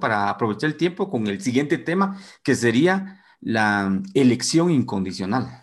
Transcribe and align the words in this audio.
para 0.00 0.28
aprovechar 0.28 0.70
el 0.70 0.76
tiempo 0.76 1.10
con 1.10 1.26
el 1.26 1.40
siguiente 1.40 1.78
tema, 1.78 2.18
que 2.42 2.54
sería 2.54 3.22
la 3.40 4.00
elección 4.14 4.70
incondicional. 4.70 5.62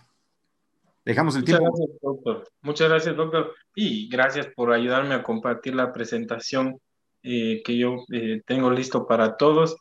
Dejamos 1.05 1.35
el 1.35 1.41
Muchas 1.41 1.57
tiempo. 1.57 1.75
Gracias, 1.75 2.01
doctor. 2.01 2.51
Muchas 2.61 2.89
gracias, 2.89 3.15
doctor. 3.15 3.55
Y 3.75 4.09
gracias 4.09 4.47
por 4.55 4.71
ayudarme 4.71 5.15
a 5.15 5.23
compartir 5.23 5.73
la 5.73 5.91
presentación 5.91 6.79
eh, 7.23 7.61
que 7.63 7.77
yo 7.77 8.03
eh, 8.11 8.41
tengo 8.45 8.69
listo 8.69 9.07
para 9.07 9.37
todos. 9.37 9.77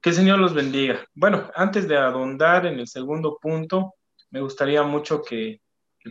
Que 0.00 0.10
el 0.10 0.16
Señor 0.16 0.38
los 0.38 0.54
bendiga. 0.54 1.06
Bueno, 1.14 1.50
antes 1.54 1.86
de 1.86 1.96
ahondar 1.96 2.66
en 2.66 2.80
el 2.80 2.88
segundo 2.88 3.38
punto, 3.40 3.94
me 4.30 4.40
gustaría 4.40 4.82
mucho 4.82 5.22
que, 5.22 5.60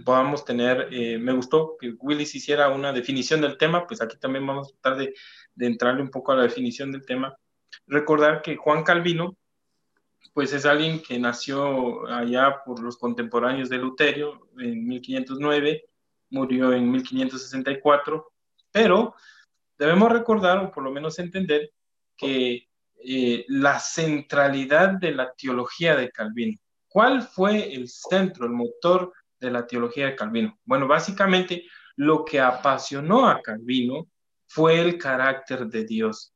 podamos 0.01 0.43
tener, 0.43 0.87
eh, 0.91 1.17
me 1.17 1.33
gustó 1.33 1.77
que 1.79 1.93
Willis 1.99 2.35
hiciera 2.35 2.69
una 2.69 2.91
definición 2.91 3.41
del 3.41 3.57
tema, 3.57 3.85
pues 3.85 4.01
aquí 4.01 4.17
también 4.17 4.45
vamos 4.45 4.67
a 4.67 4.71
tratar 4.71 4.97
de, 4.99 5.13
de 5.55 5.67
entrarle 5.67 6.01
un 6.01 6.09
poco 6.09 6.31
a 6.31 6.35
la 6.35 6.43
definición 6.43 6.91
del 6.91 7.05
tema. 7.05 7.35
Recordar 7.87 8.41
que 8.41 8.55
Juan 8.55 8.83
Calvino, 8.83 9.35
pues 10.33 10.51
es 10.53 10.65
alguien 10.65 11.01
que 11.01 11.19
nació 11.19 12.07
allá 12.07 12.63
por 12.65 12.81
los 12.81 12.97
contemporáneos 12.97 13.69
de 13.69 13.77
Luterio 13.77 14.47
en 14.57 14.87
1509, 14.87 15.85
murió 16.29 16.73
en 16.73 16.89
1564, 16.89 18.31
pero 18.71 19.13
debemos 19.77 20.11
recordar, 20.11 20.57
o 20.57 20.71
por 20.71 20.83
lo 20.83 20.91
menos 20.91 21.19
entender, 21.19 21.71
que 22.17 22.67
eh, 23.05 23.45
la 23.47 23.79
centralidad 23.79 24.93
de 24.99 25.11
la 25.11 25.33
teología 25.33 25.95
de 25.95 26.09
Calvino. 26.09 26.57
¿Cuál 26.87 27.21
fue 27.23 27.73
el 27.73 27.89
centro, 27.89 28.45
el 28.45 28.51
motor 28.51 29.13
de 29.43 29.51
la 29.51 29.67
teología 29.67 30.07
de 30.07 30.15
Calvino? 30.15 30.59
Bueno, 30.65 30.87
básicamente 30.87 31.65
lo 31.95 32.25
que 32.25 32.39
apasionó 32.39 33.27
a 33.27 33.41
Calvino 33.41 34.07
fue 34.47 34.79
el 34.79 34.97
carácter 34.97 35.67
de 35.67 35.85
Dios. 35.85 36.33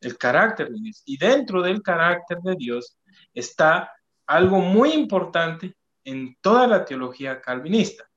El 0.00 0.18
carácter 0.18 0.68
de 0.70 0.80
Dios. 0.80 1.02
Y 1.04 1.16
dentro 1.16 1.62
del 1.62 1.82
carácter 1.82 2.38
de 2.38 2.56
Dios 2.56 2.98
está 3.32 3.90
algo 4.26 4.58
muy 4.58 4.92
importante 4.92 5.76
en 6.04 6.36
toda 6.40 6.66
la 6.66 6.84
teología 6.84 7.40
calvinista, 7.40 8.08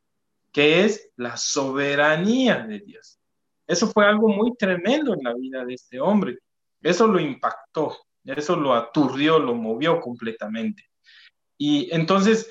que 0.51 0.83
es 0.83 1.09
la 1.15 1.37
soberanía 1.37 2.63
de 2.63 2.79
Dios. 2.79 3.19
Eso 3.65 3.87
fue 3.87 4.05
algo 4.05 4.29
muy 4.29 4.55
tremendo 4.55 5.13
en 5.13 5.23
la 5.23 5.33
vida 5.33 5.65
de 5.65 5.73
este 5.73 5.99
hombre. 5.99 6.39
Eso 6.81 7.07
lo 7.07 7.19
impactó, 7.19 7.97
eso 8.23 8.55
lo 8.55 8.73
aturdió, 8.73 9.39
lo 9.39 9.55
movió 9.55 9.99
completamente. 9.99 10.83
Y 11.57 11.93
entonces, 11.93 12.49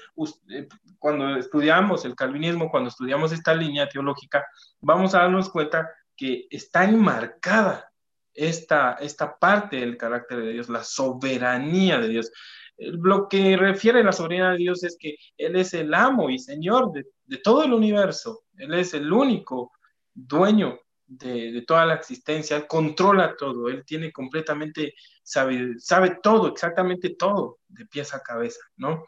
eh, 0.51 0.69
cuando 0.99 1.37
estudiamos 1.37 2.05
el 2.05 2.15
calvinismo, 2.15 2.71
cuando 2.71 2.89
estudiamos 2.89 3.33
esta 3.33 3.55
línea 3.55 3.89
teológica, 3.89 4.45
vamos 4.81 5.15
a 5.15 5.21
darnos 5.21 5.49
cuenta 5.49 5.89
que 6.17 6.47
está 6.51 6.85
enmarcada 6.85 7.93
esta, 8.35 8.95
esta 8.95 9.39
parte 9.39 9.77
del 9.77 9.97
carácter 9.97 10.43
de 10.43 10.53
Dios, 10.53 10.69
la 10.69 10.83
soberanía 10.83 11.99
de 12.01 12.09
Dios. 12.09 12.33
Lo 12.79 13.29
que 13.29 13.57
refiere 13.57 14.01
a 14.01 14.05
la 14.05 14.13
soberanía 14.13 14.51
de 14.51 14.59
Dios 14.59 14.83
es 14.83 14.97
que 14.99 15.17
Él 15.37 15.57
es 15.57 15.73
el 15.75 15.95
amo 15.95 16.29
y 16.29 16.39
Señor 16.39 16.93
de, 16.93 17.07
de 17.25 17.39
todo 17.39 17.65
el 17.65 17.73
universo. 17.73 18.45
Él 18.57 18.75
es 18.75 18.93
el 18.95 19.13
único 19.13 19.73
dueño 20.13 20.79
de, 21.07 21.63
toda 21.67 21.87
la 21.87 21.95
existencia, 21.95 22.67
controla 22.67 23.37
todo, 23.37 23.69
Él 23.69 23.85
tiene 23.85 24.13
completamente, 24.13 24.95
sabe, 25.23 25.79
sabe 25.79 26.19
todo, 26.23 26.49
exactamente 26.49 27.11
todo, 27.11 27.59
de 27.69 27.87
pies 27.87 28.15
a 28.15 28.21
cabeza, 28.21 28.61
¿no? 28.77 29.05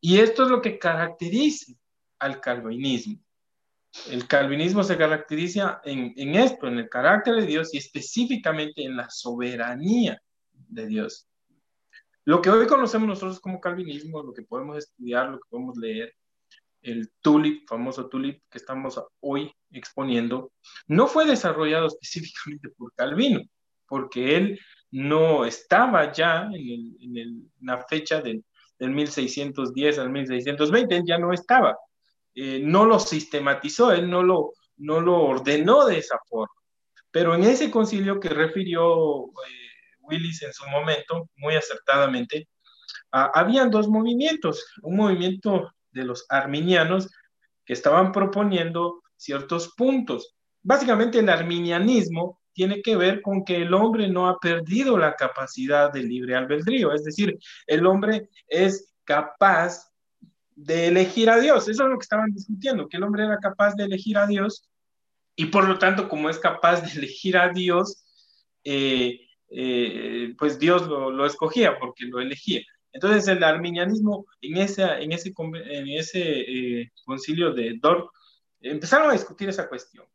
Y 0.00 0.18
esto 0.18 0.44
es 0.44 0.50
lo 0.50 0.60
que 0.60 0.78
caracteriza 0.78 1.72
al 2.18 2.40
calvinismo. 2.40 3.20
El 4.10 4.26
calvinismo 4.26 4.82
se 4.82 4.96
caracteriza 4.96 5.80
en, 5.84 6.12
en 6.16 6.34
esto, 6.34 6.66
en 6.66 6.78
el 6.78 6.88
carácter 6.88 7.36
de 7.36 7.46
Dios 7.46 7.72
y 7.72 7.78
específicamente 7.78 8.84
en 8.84 8.96
la 8.96 9.08
soberanía 9.08 10.20
de 10.52 10.86
Dios. 10.86 11.26
Lo 12.24 12.42
que 12.42 12.50
hoy 12.50 12.66
conocemos 12.66 13.08
nosotros 13.08 13.40
como 13.40 13.60
calvinismo, 13.60 14.22
lo 14.22 14.34
que 14.34 14.42
podemos 14.42 14.76
estudiar, 14.78 15.30
lo 15.30 15.38
que 15.38 15.48
podemos 15.48 15.76
leer, 15.76 16.12
el 16.82 17.10
tulip, 17.20 17.68
famoso 17.68 18.08
tulip 18.08 18.42
que 18.50 18.58
estamos 18.58 19.02
hoy 19.20 19.52
exponiendo, 19.76 20.52
no 20.86 21.06
fue 21.06 21.26
desarrollado 21.26 21.86
específicamente 21.86 22.68
por 22.76 22.92
Calvino, 22.94 23.42
porque 23.86 24.36
él 24.36 24.60
no 24.90 25.44
estaba 25.44 26.12
ya 26.12 26.48
en, 26.52 26.54
el, 26.54 26.96
en 27.00 27.16
el, 27.16 27.42
la 27.60 27.84
fecha 27.84 28.20
del, 28.20 28.44
del, 28.78 28.90
1610 28.90 29.98
al 29.98 30.10
1620, 30.10 30.96
él 30.96 31.02
ya 31.06 31.18
no 31.18 31.32
estaba. 31.32 31.76
Eh, 32.34 32.60
no 32.62 32.84
lo 32.84 32.98
sistematizó, 32.98 33.92
él 33.92 34.10
no 34.10 34.22
lo, 34.22 34.52
no 34.76 35.00
lo 35.00 35.22
ordenó 35.22 35.86
de 35.86 35.98
esa 35.98 36.18
forma. 36.28 36.52
Pero 37.10 37.34
en 37.34 37.44
ese 37.44 37.70
concilio 37.70 38.20
que 38.20 38.28
refirió 38.28 39.24
eh, 39.24 39.66
Willis 40.00 40.42
en 40.42 40.52
su 40.52 40.66
momento, 40.68 41.30
muy 41.36 41.56
acertadamente, 41.56 42.48
ah, 43.12 43.30
habían 43.34 43.70
dos 43.70 43.88
movimientos, 43.88 44.66
un 44.82 44.96
movimiento 44.96 45.72
de 45.90 46.04
los 46.04 46.26
arminianos 46.28 47.08
que 47.64 47.72
estaban 47.72 48.12
proponiendo 48.12 49.02
ciertos 49.16 49.74
puntos. 49.76 50.34
Básicamente 50.62 51.18
el 51.18 51.28
arminianismo 51.28 52.40
tiene 52.52 52.80
que 52.80 52.96
ver 52.96 53.20
con 53.20 53.44
que 53.44 53.62
el 53.62 53.74
hombre 53.74 54.08
no 54.08 54.28
ha 54.28 54.38
perdido 54.38 54.96
la 54.96 55.14
capacidad 55.14 55.92
de 55.92 56.02
libre 56.02 56.34
albedrío, 56.34 56.92
es 56.92 57.04
decir, 57.04 57.38
el 57.66 57.86
hombre 57.86 58.30
es 58.48 58.94
capaz 59.04 59.92
de 60.54 60.88
elegir 60.88 61.28
a 61.28 61.38
Dios, 61.38 61.68
eso 61.68 61.84
es 61.84 61.90
lo 61.90 61.98
que 61.98 62.02
estaban 62.02 62.32
discutiendo, 62.32 62.88
que 62.88 62.96
el 62.96 63.02
hombre 63.02 63.24
era 63.24 63.38
capaz 63.38 63.74
de 63.74 63.84
elegir 63.84 64.16
a 64.16 64.26
Dios 64.26 64.66
y 65.36 65.46
por 65.46 65.68
lo 65.68 65.78
tanto 65.78 66.08
como 66.08 66.30
es 66.30 66.38
capaz 66.38 66.80
de 66.80 66.98
elegir 66.98 67.36
a 67.36 67.50
Dios, 67.50 68.02
eh, 68.64 69.20
eh, 69.50 70.34
pues 70.38 70.58
Dios 70.58 70.88
lo, 70.88 71.26
escogía 71.26 71.78
porque 71.78 72.06
lo 72.06 72.20
elegía. 72.20 72.62
Entonces 72.90 73.28
el 73.28 73.44
arminianismo 73.44 74.24
en 74.40 74.56
ese, 74.56 74.82
en 74.82 75.12
ese, 75.12 75.34
en 75.36 75.88
ese 75.88 76.22
eh, 76.22 76.90
concilio 77.04 77.52
de 77.52 77.76
Dort 77.78 78.08
empezaron 78.70 79.10
a 79.10 79.14
discutir 79.14 79.48
esa 79.48 79.68
cuestión. 79.68 80.06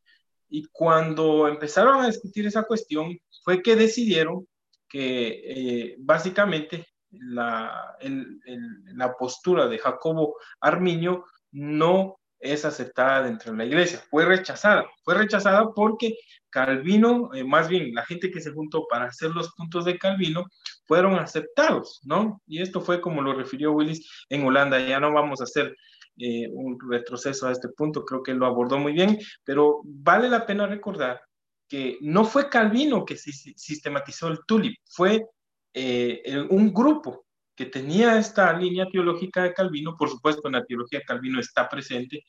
Y 0.49 0.65
cuando 0.65 1.47
empezaron 1.47 2.01
a 2.01 2.07
discutir 2.07 2.45
esa 2.45 2.63
cuestión 2.63 3.17
fue 3.43 3.61
que 3.61 3.75
decidieron 3.75 4.47
que 4.87 5.41
eh, 5.45 5.95
básicamente 5.99 6.87
la, 7.11 7.95
el, 7.99 8.39
el, 8.45 8.97
la 8.97 9.13
postura 9.13 9.67
de 9.67 9.79
Jacobo 9.79 10.35
Arminio 10.59 11.25
no 11.51 12.17
es 12.41 12.65
aceptada 12.65 13.23
dentro 13.23 13.51
de 13.51 13.57
la 13.59 13.65
iglesia. 13.65 14.03
Fue 14.09 14.25
rechazada. 14.25 14.85
Fue 15.03 15.15
rechazada 15.15 15.71
porque 15.73 16.17
Calvino, 16.49 17.29
eh, 17.33 17.43
más 17.43 17.69
bien 17.69 17.93
la 17.93 18.05
gente 18.05 18.31
que 18.31 18.41
se 18.41 18.51
juntó 18.51 18.85
para 18.89 19.05
hacer 19.05 19.31
los 19.31 19.53
puntos 19.53 19.85
de 19.85 19.97
Calvino, 19.97 20.45
fueron 20.85 21.15
aceptados, 21.15 22.01
¿no? 22.03 22.41
Y 22.47 22.61
esto 22.61 22.81
fue 22.81 22.99
como 22.99 23.21
lo 23.21 23.33
refirió 23.33 23.71
Willis 23.71 24.25
en 24.29 24.43
Holanda. 24.45 24.79
Ya 24.79 24.99
no 24.99 25.13
vamos 25.13 25.39
a 25.39 25.45
hacer 25.45 25.75
eh, 26.17 26.49
un 26.51 26.77
retroceso 26.89 27.47
a 27.47 27.51
este 27.51 27.69
punto, 27.69 28.05
creo 28.05 28.23
que 28.23 28.33
lo 28.33 28.45
abordó 28.45 28.77
muy 28.77 28.93
bien, 28.93 29.17
pero 29.43 29.81
vale 29.83 30.29
la 30.29 30.45
pena 30.45 30.67
recordar 30.67 31.21
que 31.67 31.97
no 32.01 32.25
fue 32.25 32.49
Calvino 32.49 33.05
que 33.05 33.17
sistematizó 33.17 34.27
el 34.27 34.39
tulip, 34.45 34.75
fue 34.85 35.25
eh, 35.73 36.45
un 36.49 36.73
grupo 36.73 37.25
que 37.55 37.65
tenía 37.65 38.17
esta 38.17 38.51
línea 38.53 38.87
teológica 38.91 39.43
de 39.43 39.53
Calvino, 39.53 39.95
por 39.97 40.09
supuesto 40.09 40.47
en 40.47 40.53
la 40.53 40.65
teología 40.65 41.01
Calvino 41.05 41.39
está 41.39 41.69
presente, 41.69 42.23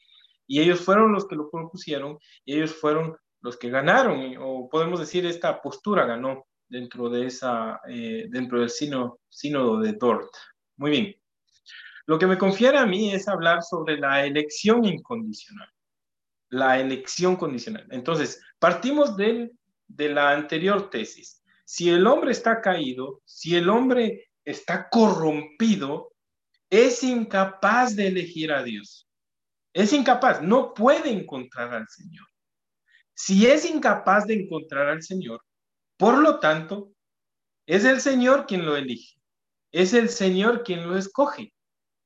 y 0.46 0.60
ellos 0.60 0.80
fueron 0.80 1.12
los 1.12 1.26
que 1.26 1.36
lo 1.36 1.50
propusieron, 1.50 2.18
y 2.44 2.54
ellos 2.54 2.72
fueron 2.74 3.16
los 3.40 3.56
que 3.56 3.70
ganaron, 3.70 4.36
o 4.38 4.68
podemos 4.68 5.00
decir 5.00 5.26
esta 5.26 5.60
postura 5.60 6.06
ganó 6.06 6.44
dentro 6.68 7.08
de 7.08 7.26
esa, 7.26 7.80
eh, 7.88 8.26
dentro 8.30 8.60
del 8.60 8.70
sínodo 8.70 9.80
de 9.80 9.92
Dort. 9.94 10.30
Muy 10.76 10.90
bien. 10.90 11.21
Lo 12.06 12.18
que 12.18 12.26
me 12.26 12.38
confiere 12.38 12.78
a 12.78 12.86
mí 12.86 13.12
es 13.12 13.28
hablar 13.28 13.62
sobre 13.62 13.98
la 13.98 14.24
elección 14.24 14.84
incondicional. 14.84 15.68
La 16.48 16.78
elección 16.78 17.36
condicional. 17.36 17.86
Entonces, 17.90 18.40
partimos 18.58 19.16
de, 19.16 19.50
de 19.86 20.08
la 20.08 20.32
anterior 20.32 20.90
tesis. 20.90 21.42
Si 21.64 21.88
el 21.88 22.06
hombre 22.06 22.32
está 22.32 22.60
caído, 22.60 23.22
si 23.24 23.56
el 23.56 23.68
hombre 23.68 24.30
está 24.44 24.88
corrompido, 24.88 26.12
es 26.68 27.02
incapaz 27.02 27.96
de 27.96 28.08
elegir 28.08 28.52
a 28.52 28.62
Dios. 28.62 29.08
Es 29.72 29.92
incapaz, 29.92 30.42
no 30.42 30.74
puede 30.74 31.10
encontrar 31.10 31.72
al 31.72 31.88
Señor. 31.88 32.26
Si 33.14 33.46
es 33.46 33.64
incapaz 33.64 34.26
de 34.26 34.34
encontrar 34.34 34.88
al 34.88 35.02
Señor, 35.02 35.42
por 35.96 36.18
lo 36.18 36.40
tanto, 36.40 36.92
es 37.66 37.84
el 37.84 38.00
Señor 38.00 38.46
quien 38.46 38.66
lo 38.66 38.76
elige. 38.76 39.18
Es 39.70 39.94
el 39.94 40.08
Señor 40.08 40.64
quien 40.64 40.88
lo 40.88 40.96
escoge. 40.96 41.54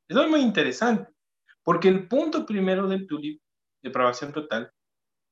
Eso 0.08 0.22
es 0.22 0.28
muy 0.28 0.40
interesante, 0.40 1.12
porque 1.62 1.88
el 1.88 2.06
punto 2.06 2.46
primero 2.46 2.86
del 2.86 3.06
tulip, 3.06 3.40
depravación 3.82 4.32
total, 4.32 4.72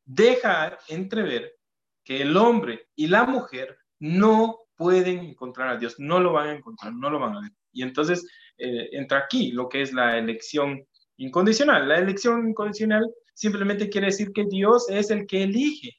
deja 0.05 0.79
entrever 0.89 1.57
que 2.05 2.23
el 2.23 2.37
hombre 2.37 2.89
y 2.95 3.07
la 3.07 3.25
mujer 3.25 3.79
no 3.99 4.59
pueden 4.77 5.21
encontrar 5.21 5.69
a 5.69 5.77
Dios, 5.77 5.95
no 5.99 6.21
lo 6.21 6.33
van 6.33 6.49
a 6.49 6.55
encontrar, 6.55 6.93
no 6.93 7.09
lo 7.09 7.19
van 7.19 7.37
a 7.37 7.41
ver. 7.41 7.53
Y 7.73 7.83
entonces 7.83 8.27
eh, 8.59 8.89
entra 8.93 9.19
aquí 9.19 9.53
lo 9.53 9.69
que 9.69 9.83
es 9.83 9.93
la 9.93 10.19
elección 10.19 10.85
incondicional. 11.17 11.89
La 11.89 11.99
elección 11.99 12.49
incondicional 12.49 13.09
simplemente 13.35 13.89
quiere 13.89 14.09
decir 14.09 14.33
que 14.33 14.45
Dios 14.45 14.89
es 14.91 15.11
el 15.11 15.27
que 15.27 15.45
elige. 15.45 15.97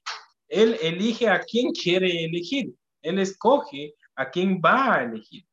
Él 0.47 0.77
elige 0.81 1.29
a 1.29 1.41
quien 1.41 1.71
quiere 1.71 2.25
elegir. 2.25 2.73
Él 3.01 3.19
escoge 3.19 3.95
a 4.15 4.29
quién 4.29 4.61
va 4.63 4.95
a 4.95 5.03
elegir. 5.03 5.45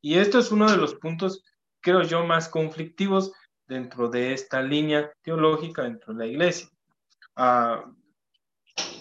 Y 0.00 0.16
esto 0.16 0.38
es 0.38 0.50
uno 0.50 0.70
de 0.70 0.76
los 0.76 0.94
puntos, 0.96 1.42
creo 1.84 2.02
yo, 2.02 2.24
más 2.24 2.48
conflictivos 2.48 3.30
dentro 3.68 4.08
de 4.08 4.32
esta 4.32 4.62
línea 4.62 5.12
teológica 5.22 5.82
dentro 5.82 6.14
de 6.14 6.18
la 6.18 6.26
iglesia. 6.26 6.68
Ah, 7.36 7.84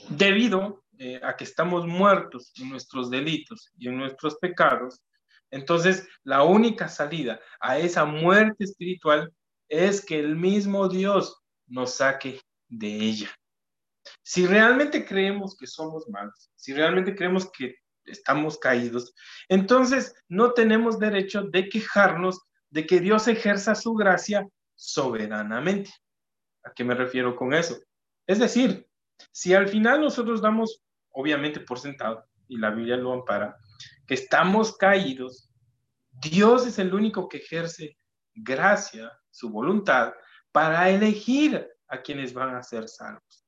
debido 0.09 0.83
eh, 0.99 1.19
a 1.23 1.35
que 1.35 1.45
estamos 1.45 1.87
muertos 1.87 2.51
en 2.57 2.69
nuestros 2.69 3.09
delitos 3.09 3.71
y 3.77 3.87
en 3.87 3.97
nuestros 3.97 4.35
pecados, 4.35 5.01
entonces 5.49 6.07
la 6.23 6.43
única 6.43 6.89
salida 6.89 7.39
a 7.61 7.77
esa 7.79 8.05
muerte 8.05 8.65
espiritual 8.65 9.31
es 9.69 10.05
que 10.05 10.19
el 10.19 10.35
mismo 10.35 10.89
Dios 10.89 11.41
nos 11.67 11.95
saque 11.95 12.41
de 12.67 12.87
ella. 12.87 13.29
Si 14.21 14.45
realmente 14.45 15.05
creemos 15.05 15.55
que 15.55 15.67
somos 15.67 16.09
malos, 16.09 16.51
si 16.55 16.73
realmente 16.73 17.15
creemos 17.15 17.49
que 17.49 17.75
estamos 18.05 18.57
caídos, 18.57 19.13
entonces 19.47 20.13
no 20.27 20.51
tenemos 20.51 20.99
derecho 20.99 21.43
de 21.43 21.69
quejarnos 21.69 22.41
de 22.73 22.87
que 22.87 22.99
Dios 22.99 23.27
ejerza 23.27 23.75
su 23.75 23.93
gracia 23.93 24.47
soberanamente. 24.73 25.91
¿A 26.63 26.73
qué 26.73 26.83
me 26.83 26.95
refiero 26.95 27.35
con 27.35 27.53
eso? 27.53 27.77
Es 28.25 28.39
decir, 28.39 28.87
si 29.31 29.53
al 29.53 29.67
final 29.67 30.01
nosotros 30.01 30.41
damos, 30.41 30.81
obviamente 31.11 31.59
por 31.59 31.79
sentado, 31.79 32.25
y 32.47 32.57
la 32.57 32.71
Biblia 32.71 32.97
lo 32.97 33.13
ampara, 33.13 33.55
que 34.07 34.15
estamos 34.15 34.75
caídos, 34.75 35.51
Dios 36.09 36.65
es 36.65 36.79
el 36.79 36.95
único 36.95 37.29
que 37.29 37.37
ejerce 37.37 37.95
gracia, 38.33 39.11
su 39.29 39.51
voluntad, 39.51 40.11
para 40.51 40.89
elegir 40.89 41.69
a 41.89 42.01
quienes 42.01 42.33
van 42.33 42.55
a 42.55 42.63
ser 42.63 42.89
salvos. 42.89 43.45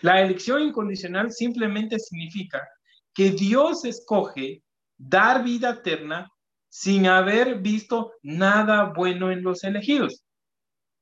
La 0.00 0.22
elección 0.22 0.62
incondicional 0.62 1.30
simplemente 1.30 1.98
significa 1.98 2.66
que 3.12 3.32
Dios 3.32 3.84
escoge 3.84 4.62
dar 4.96 5.44
vida 5.44 5.70
eterna 5.70 6.32
sin 6.68 7.06
haber 7.06 7.60
visto 7.60 8.12
nada 8.22 8.92
bueno 8.94 9.30
en 9.30 9.42
los 9.42 9.64
elegidos. 9.64 10.24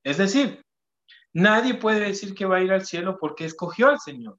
Es 0.03 0.17
decir, 0.17 0.63
nadie 1.33 1.75
puede 1.75 1.99
decir 1.99 2.33
que 2.33 2.45
va 2.45 2.57
a 2.57 2.61
ir 2.63 2.71
al 2.71 2.85
cielo 2.85 3.17
porque 3.19 3.45
escogió 3.45 3.89
al 3.89 3.99
Señor. 3.99 4.37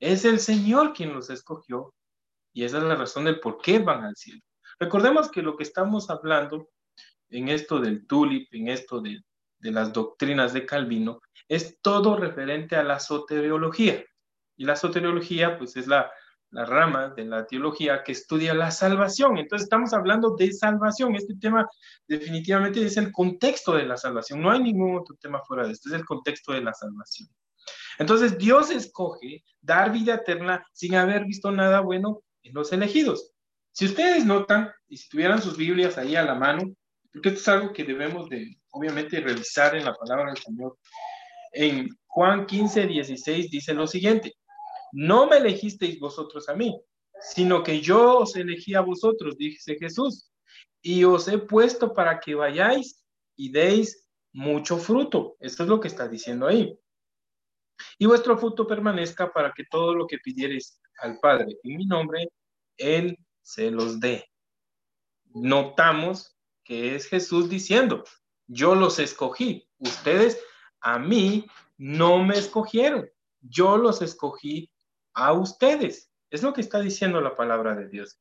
Es 0.00 0.24
el 0.24 0.38
Señor 0.38 0.92
quien 0.92 1.14
los 1.14 1.30
escogió 1.30 1.94
y 2.52 2.64
esa 2.64 2.78
es 2.78 2.84
la 2.84 2.94
razón 2.94 3.24
del 3.24 3.40
por 3.40 3.60
qué 3.60 3.78
van 3.78 4.04
al 4.04 4.16
cielo. 4.16 4.40
Recordemos 4.78 5.30
que 5.30 5.42
lo 5.42 5.56
que 5.56 5.64
estamos 5.64 6.10
hablando 6.10 6.68
en 7.30 7.48
esto 7.48 7.80
del 7.80 8.06
tulip, 8.06 8.52
en 8.52 8.68
esto 8.68 9.00
de, 9.00 9.20
de 9.58 9.72
las 9.72 9.92
doctrinas 9.92 10.52
de 10.52 10.66
Calvino, 10.66 11.20
es 11.48 11.80
todo 11.80 12.16
referente 12.16 12.76
a 12.76 12.84
la 12.84 13.00
soteriología. 13.00 14.04
Y 14.56 14.64
la 14.64 14.76
soteriología, 14.76 15.58
pues, 15.58 15.76
es 15.76 15.86
la, 15.86 16.10
la 16.54 16.64
rama 16.64 17.08
de 17.08 17.24
la 17.24 17.46
teología 17.46 18.04
que 18.04 18.12
estudia 18.12 18.54
la 18.54 18.70
salvación. 18.70 19.38
Entonces 19.38 19.64
estamos 19.64 19.92
hablando 19.92 20.36
de 20.36 20.52
salvación. 20.52 21.16
Este 21.16 21.34
tema 21.34 21.68
definitivamente 22.06 22.84
es 22.84 22.96
el 22.96 23.10
contexto 23.10 23.74
de 23.74 23.84
la 23.84 23.96
salvación. 23.96 24.40
No 24.40 24.52
hay 24.52 24.62
ningún 24.62 24.96
otro 24.96 25.16
tema 25.20 25.42
fuera 25.42 25.66
de 25.66 25.72
esto, 25.72 25.88
es 25.88 25.96
el 25.96 26.04
contexto 26.04 26.52
de 26.52 26.62
la 26.62 26.72
salvación. 26.72 27.28
Entonces 27.98 28.38
Dios 28.38 28.70
escoge 28.70 29.44
dar 29.60 29.90
vida 29.90 30.14
eterna 30.14 30.64
sin 30.72 30.94
haber 30.94 31.24
visto 31.24 31.50
nada 31.50 31.80
bueno 31.80 32.22
en 32.44 32.54
los 32.54 32.72
elegidos. 32.72 33.32
Si 33.72 33.86
ustedes 33.86 34.24
notan, 34.24 34.70
y 34.88 34.96
si 34.96 35.08
tuvieran 35.08 35.42
sus 35.42 35.56
Biblias 35.56 35.98
ahí 35.98 36.14
a 36.14 36.22
la 36.22 36.36
mano, 36.36 36.72
porque 37.12 37.30
esto 37.30 37.40
es 37.40 37.48
algo 37.48 37.72
que 37.72 37.82
debemos 37.82 38.28
de, 38.28 38.56
obviamente, 38.70 39.20
revisar 39.20 39.74
en 39.74 39.84
la 39.84 39.94
palabra 39.94 40.26
del 40.26 40.40
Señor. 40.40 40.78
En 41.52 41.88
Juan 42.06 42.46
15, 42.46 42.86
16 42.86 43.50
dice 43.50 43.74
lo 43.74 43.88
siguiente, 43.88 44.34
no 44.94 45.26
me 45.26 45.38
elegisteis 45.38 45.98
vosotros 45.98 46.48
a 46.48 46.54
mí, 46.54 46.80
sino 47.20 47.64
que 47.64 47.80
yo 47.80 48.18
os 48.20 48.36
elegí 48.36 48.74
a 48.74 48.80
vosotros, 48.80 49.36
dice 49.36 49.76
Jesús, 49.76 50.30
y 50.80 51.02
os 51.02 51.26
he 51.26 51.38
puesto 51.38 51.92
para 51.92 52.20
que 52.20 52.36
vayáis 52.36 53.04
y 53.34 53.50
deis 53.50 54.08
mucho 54.32 54.78
fruto. 54.78 55.36
Esto 55.40 55.64
es 55.64 55.68
lo 55.68 55.80
que 55.80 55.88
está 55.88 56.06
diciendo 56.06 56.46
ahí. 56.46 56.78
Y 57.98 58.06
vuestro 58.06 58.38
fruto 58.38 58.68
permanezca 58.68 59.32
para 59.32 59.52
que 59.52 59.64
todo 59.68 59.96
lo 59.96 60.06
que 60.06 60.18
pidiereis 60.18 60.80
al 60.98 61.18
Padre 61.18 61.58
en 61.64 61.76
mi 61.76 61.86
nombre, 61.86 62.28
Él 62.76 63.18
se 63.42 63.72
los 63.72 63.98
dé. 63.98 64.24
Notamos 65.24 66.36
que 66.62 66.94
es 66.94 67.08
Jesús 67.08 67.48
diciendo, 67.48 68.04
yo 68.46 68.76
los 68.76 69.00
escogí, 69.00 69.68
ustedes 69.78 70.40
a 70.80 71.00
mí 71.00 71.46
no 71.78 72.22
me 72.22 72.38
escogieron, 72.38 73.10
yo 73.40 73.76
los 73.76 74.00
escogí 74.00 74.70
a 75.14 75.32
ustedes. 75.32 76.10
Es 76.30 76.42
lo 76.42 76.52
que 76.52 76.60
está 76.60 76.80
diciendo 76.80 77.20
la 77.20 77.34
palabra 77.34 77.74
de 77.74 77.88
Dios. 77.88 78.20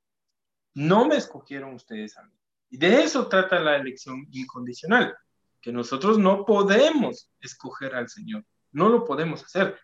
No 0.76 1.06
me 1.06 1.18
escogieron 1.18 1.74
ustedes 1.74 2.18
a 2.18 2.24
mí. 2.24 2.34
Y 2.70 2.78
de 2.78 3.04
eso 3.04 3.28
trata 3.28 3.60
la 3.60 3.76
elección 3.76 4.28
incondicional, 4.32 5.16
que 5.62 5.72
nosotros 5.72 6.18
no 6.18 6.46
podemos 6.46 7.30
escoger 7.40 7.94
al 7.94 8.10
Señor, 8.10 8.46
no 8.72 8.90
lo 8.90 9.06
podemos 9.06 9.44
hacer. 9.44 9.80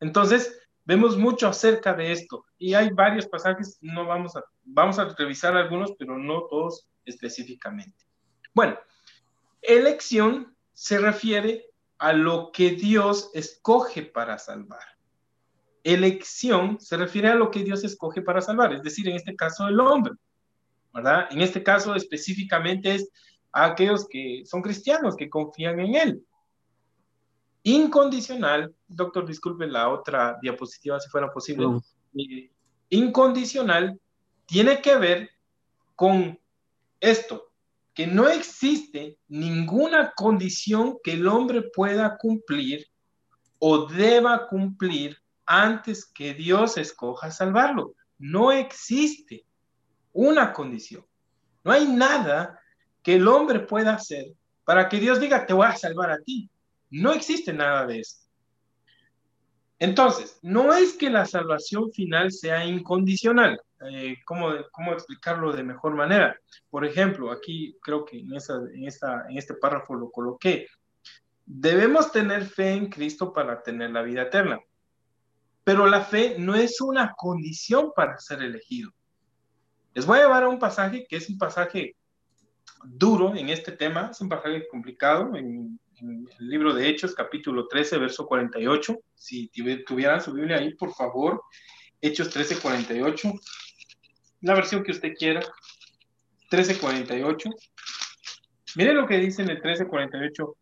Entonces, 0.00 0.58
vemos 0.84 1.18
mucho 1.18 1.48
acerca 1.48 1.92
de 1.92 2.12
esto 2.12 2.46
y 2.56 2.74
hay 2.74 2.90
varios 2.90 3.26
pasajes, 3.26 3.78
no 3.82 4.06
vamos 4.06 4.34
a, 4.36 4.44
vamos 4.64 4.98
a 4.98 5.04
revisar 5.14 5.56
algunos, 5.56 5.92
pero 5.98 6.16
no 6.16 6.46
todos 6.48 6.88
específicamente. 7.04 8.06
Bueno, 8.54 8.78
elección 9.60 10.56
se 10.72 10.98
refiere 10.98 11.66
a 11.98 12.14
lo 12.14 12.50
que 12.50 12.70
Dios 12.70 13.30
escoge 13.34 14.02
para 14.02 14.38
salvar 14.38 14.92
elección 15.84 16.78
se 16.80 16.96
refiere 16.96 17.28
a 17.28 17.34
lo 17.34 17.50
que 17.50 17.64
Dios 17.64 17.84
escoge 17.84 18.22
para 18.22 18.40
salvar, 18.40 18.72
es 18.72 18.82
decir, 18.82 19.08
en 19.08 19.16
este 19.16 19.34
caso 19.34 19.66
el 19.66 19.80
hombre, 19.80 20.14
¿verdad? 20.92 21.26
En 21.30 21.40
este 21.40 21.62
caso 21.62 21.94
específicamente 21.94 22.94
es 22.94 23.08
a 23.52 23.66
aquellos 23.66 24.06
que 24.08 24.42
son 24.46 24.62
cristianos, 24.62 25.16
que 25.16 25.28
confían 25.28 25.80
en 25.80 25.94
Él. 25.94 26.26
Incondicional, 27.64 28.74
doctor, 28.88 29.26
disculpe 29.26 29.66
la 29.66 29.88
otra 29.88 30.38
diapositiva 30.40 30.98
si 30.98 31.08
fuera 31.08 31.30
posible. 31.30 31.66
Eh, 32.16 32.50
incondicional 32.90 34.00
tiene 34.46 34.80
que 34.80 34.96
ver 34.96 35.30
con 35.94 36.38
esto, 37.00 37.52
que 37.94 38.06
no 38.06 38.28
existe 38.28 39.18
ninguna 39.28 40.12
condición 40.16 40.98
que 41.04 41.12
el 41.12 41.28
hombre 41.28 41.62
pueda 41.74 42.16
cumplir 42.16 42.86
o 43.58 43.86
deba 43.86 44.48
cumplir 44.48 45.21
antes 45.46 46.04
que 46.04 46.34
Dios 46.34 46.76
escoja 46.78 47.30
salvarlo. 47.30 47.94
No 48.18 48.52
existe 48.52 49.44
una 50.12 50.52
condición. 50.52 51.04
No 51.64 51.72
hay 51.72 51.86
nada 51.86 52.60
que 53.02 53.16
el 53.16 53.26
hombre 53.26 53.60
pueda 53.60 53.94
hacer 53.94 54.26
para 54.64 54.88
que 54.88 55.00
Dios 55.00 55.20
diga, 55.20 55.46
te 55.46 55.52
voy 55.52 55.66
a 55.66 55.76
salvar 55.76 56.10
a 56.10 56.18
ti. 56.18 56.48
No 56.90 57.12
existe 57.12 57.52
nada 57.52 57.86
de 57.86 58.00
eso. 58.00 58.18
Entonces, 59.78 60.38
no 60.42 60.72
es 60.72 60.92
que 60.92 61.10
la 61.10 61.26
salvación 61.26 61.90
final 61.92 62.30
sea 62.30 62.64
incondicional. 62.64 63.60
Eh, 63.90 64.18
¿cómo, 64.24 64.52
explicarlo 64.92 65.52
de 65.52 65.64
mejor 65.64 65.96
manera? 65.96 66.38
Por 66.70 66.84
ejemplo, 66.84 67.32
aquí 67.32 67.76
creo 67.82 68.04
que 68.04 68.20
en, 68.20 68.28
en, 68.28 68.84
esta, 68.86 69.24
en 69.28 69.36
este 69.38 69.54
párrafo 69.54 69.94
lo 69.94 70.10
coloqué. 70.10 70.68
Debemos 71.44 72.12
tener 72.12 72.44
fe 72.44 72.70
en 72.70 72.88
Cristo 72.88 73.32
para 73.32 73.60
tener 73.60 73.90
la 73.90 74.02
vida 74.02 74.22
eterna. 74.22 74.60
Pero 75.64 75.86
la 75.86 76.02
fe 76.02 76.36
no 76.38 76.54
es 76.54 76.80
una 76.80 77.12
condición 77.16 77.92
para 77.94 78.18
ser 78.18 78.42
elegido. 78.42 78.92
Les 79.94 80.06
voy 80.06 80.18
a 80.18 80.22
llevar 80.22 80.44
a 80.44 80.48
un 80.48 80.58
pasaje 80.58 81.06
que 81.08 81.16
es 81.16 81.28
un 81.28 81.38
pasaje 81.38 81.96
duro 82.84 83.34
en 83.36 83.48
este 83.48 83.72
tema, 83.72 84.08
es 84.10 84.20
un 84.20 84.28
pasaje 84.28 84.66
complicado 84.68 85.36
en, 85.36 85.78
el 86.00 86.48
libro 86.48 86.74
de 86.74 86.88
Hechos, 86.88 87.14
capítulo 87.14 87.68
13, 87.68 87.98
verso 87.98 88.26
48. 88.26 88.98
Si 89.14 89.48
tuvieran 89.86 90.20
su 90.20 90.32
Biblia 90.32 90.56
ahí, 90.56 90.74
por 90.74 90.92
favor, 90.94 91.42
Hechos 92.00 92.30
13, 92.30 92.56
48, 92.56 93.32
la 94.40 94.54
versión 94.54 94.82
que 94.82 94.90
usted 94.90 95.14
quiera, 95.14 95.40
13, 96.50 96.78
48. 96.78 97.50
Miren 98.74 98.96
lo 98.96 99.06
que 99.06 99.18
dice 99.18 99.42
en 99.42 99.50
el 99.50 99.62
13, 99.62 99.86
48 99.86 100.56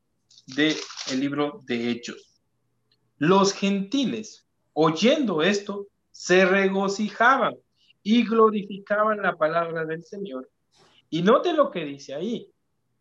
del 0.49 0.77
libro 1.17 1.63
de 1.65 1.91
Hechos. 1.91 2.43
Los 3.17 3.55
gentiles 3.55 4.47
oyendo 4.73 5.43
esto, 5.43 5.87
se 6.11 6.45
regocijaban 6.45 7.57
y 8.03 8.27
glorificaban 8.27 9.23
la 9.23 9.37
palabra 9.37 9.85
del 9.85 10.05
Señor. 10.05 10.51
Y 11.09 11.23
note 11.23 11.53
lo 11.53 11.71
que 11.71 11.85
dice 11.85 12.15
ahí. 12.15 12.51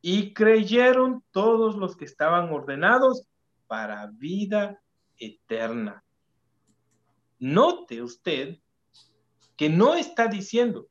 Y 0.01 0.33
creyeron 0.33 1.23
todos 1.31 1.75
los 1.75 1.95
que 1.95 2.05
estaban 2.05 2.51
ordenados 2.51 3.23
para 3.67 4.07
vida 4.07 4.81
eterna. 5.17 6.03
Note 7.39 8.01
usted 8.01 8.57
que 9.55 9.69
no 9.69 9.95
está 9.95 10.27
diciendo 10.27 10.87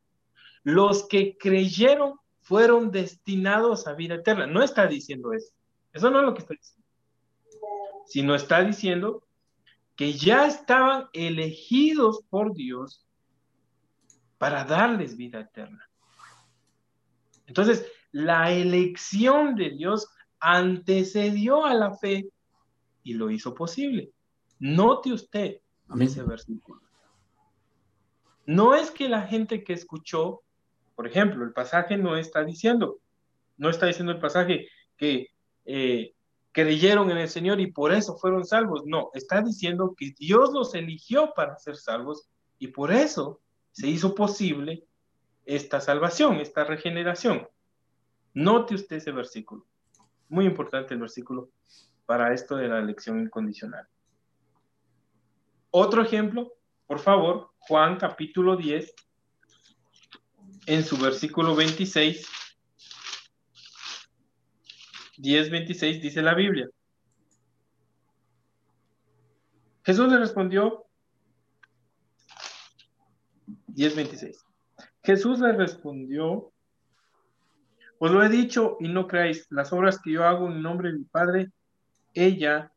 los 0.62 1.08
que 1.08 1.38
creyeron 1.38 2.18
fueron 2.40 2.90
destinados 2.90 3.86
a 3.86 3.94
vida 3.94 4.16
eterna. 4.16 4.46
No 4.46 4.62
está 4.62 4.86
diciendo 4.86 5.32
eso. 5.32 5.52
Eso 5.92 6.10
no 6.10 6.20
es 6.20 6.24
lo 6.26 6.34
que 6.34 6.40
está 6.40 6.54
diciendo. 6.54 6.86
Sino 8.06 8.34
está 8.34 8.62
diciendo 8.62 9.22
que 9.98 10.12
ya 10.12 10.46
estaban 10.46 11.08
elegidos 11.12 12.20
por 12.30 12.54
Dios 12.54 13.04
para 14.38 14.62
darles 14.62 15.16
vida 15.16 15.40
eterna. 15.40 15.90
Entonces, 17.48 17.84
la 18.12 18.52
elección 18.52 19.56
de 19.56 19.70
Dios 19.70 20.08
antecedió 20.38 21.66
a 21.66 21.74
la 21.74 21.96
fe 21.96 22.28
y 23.02 23.14
lo 23.14 23.28
hizo 23.28 23.54
posible. 23.54 24.12
Note 24.60 25.12
usted 25.12 25.60
ese 25.98 26.22
versículo. 26.22 26.80
No 28.46 28.76
es 28.76 28.92
que 28.92 29.08
la 29.08 29.22
gente 29.22 29.64
que 29.64 29.72
escuchó, 29.72 30.42
por 30.94 31.08
ejemplo, 31.08 31.44
el 31.44 31.52
pasaje 31.52 31.96
no 31.96 32.16
está 32.16 32.44
diciendo, 32.44 33.00
no 33.56 33.68
está 33.68 33.86
diciendo 33.86 34.12
el 34.12 34.20
pasaje 34.20 34.68
que 34.96 35.32
eh, 35.64 36.14
creyeron 36.58 37.08
en 37.12 37.18
el 37.18 37.28
Señor 37.28 37.60
y 37.60 37.70
por 37.70 37.92
eso 37.92 38.16
fueron 38.16 38.44
salvos. 38.44 38.82
No, 38.84 39.10
está 39.14 39.40
diciendo 39.42 39.94
que 39.96 40.12
Dios 40.18 40.52
los 40.52 40.74
eligió 40.74 41.32
para 41.32 41.56
ser 41.56 41.76
salvos 41.76 42.28
y 42.58 42.66
por 42.66 42.90
eso 42.90 43.40
se 43.70 43.86
hizo 43.86 44.12
posible 44.12 44.84
esta 45.44 45.80
salvación, 45.80 46.40
esta 46.40 46.64
regeneración. 46.64 47.46
Note 48.34 48.74
usted 48.74 48.96
ese 48.96 49.12
versículo. 49.12 49.66
Muy 50.28 50.46
importante 50.46 50.94
el 50.94 51.00
versículo 51.00 51.48
para 52.06 52.34
esto 52.34 52.56
de 52.56 52.66
la 52.66 52.80
elección 52.80 53.20
incondicional. 53.20 53.86
Otro 55.70 56.02
ejemplo, 56.02 56.54
por 56.88 56.98
favor, 56.98 57.52
Juan 57.60 57.98
capítulo 57.98 58.56
10, 58.56 58.96
en 60.66 60.82
su 60.82 60.98
versículo 60.98 61.54
26. 61.54 62.26
10, 65.18 65.50
26 65.50 66.00
dice 66.00 66.22
la 66.22 66.34
Biblia. 66.34 66.68
Jesús 69.84 70.10
le 70.10 70.18
respondió, 70.18 70.86
10, 73.68 73.96
26. 73.96 74.44
Jesús 75.02 75.40
le 75.40 75.52
respondió, 75.52 76.52
os 77.98 78.10
lo 78.10 78.22
he 78.22 78.28
dicho 78.28 78.76
y 78.80 78.88
no 78.88 79.06
creáis, 79.06 79.46
las 79.50 79.72
obras 79.72 80.00
que 80.00 80.12
yo 80.12 80.24
hago 80.24 80.48
en 80.48 80.62
nombre 80.62 80.92
de 80.92 80.98
mi 80.98 81.04
Padre, 81.04 81.50
ella 82.14 82.72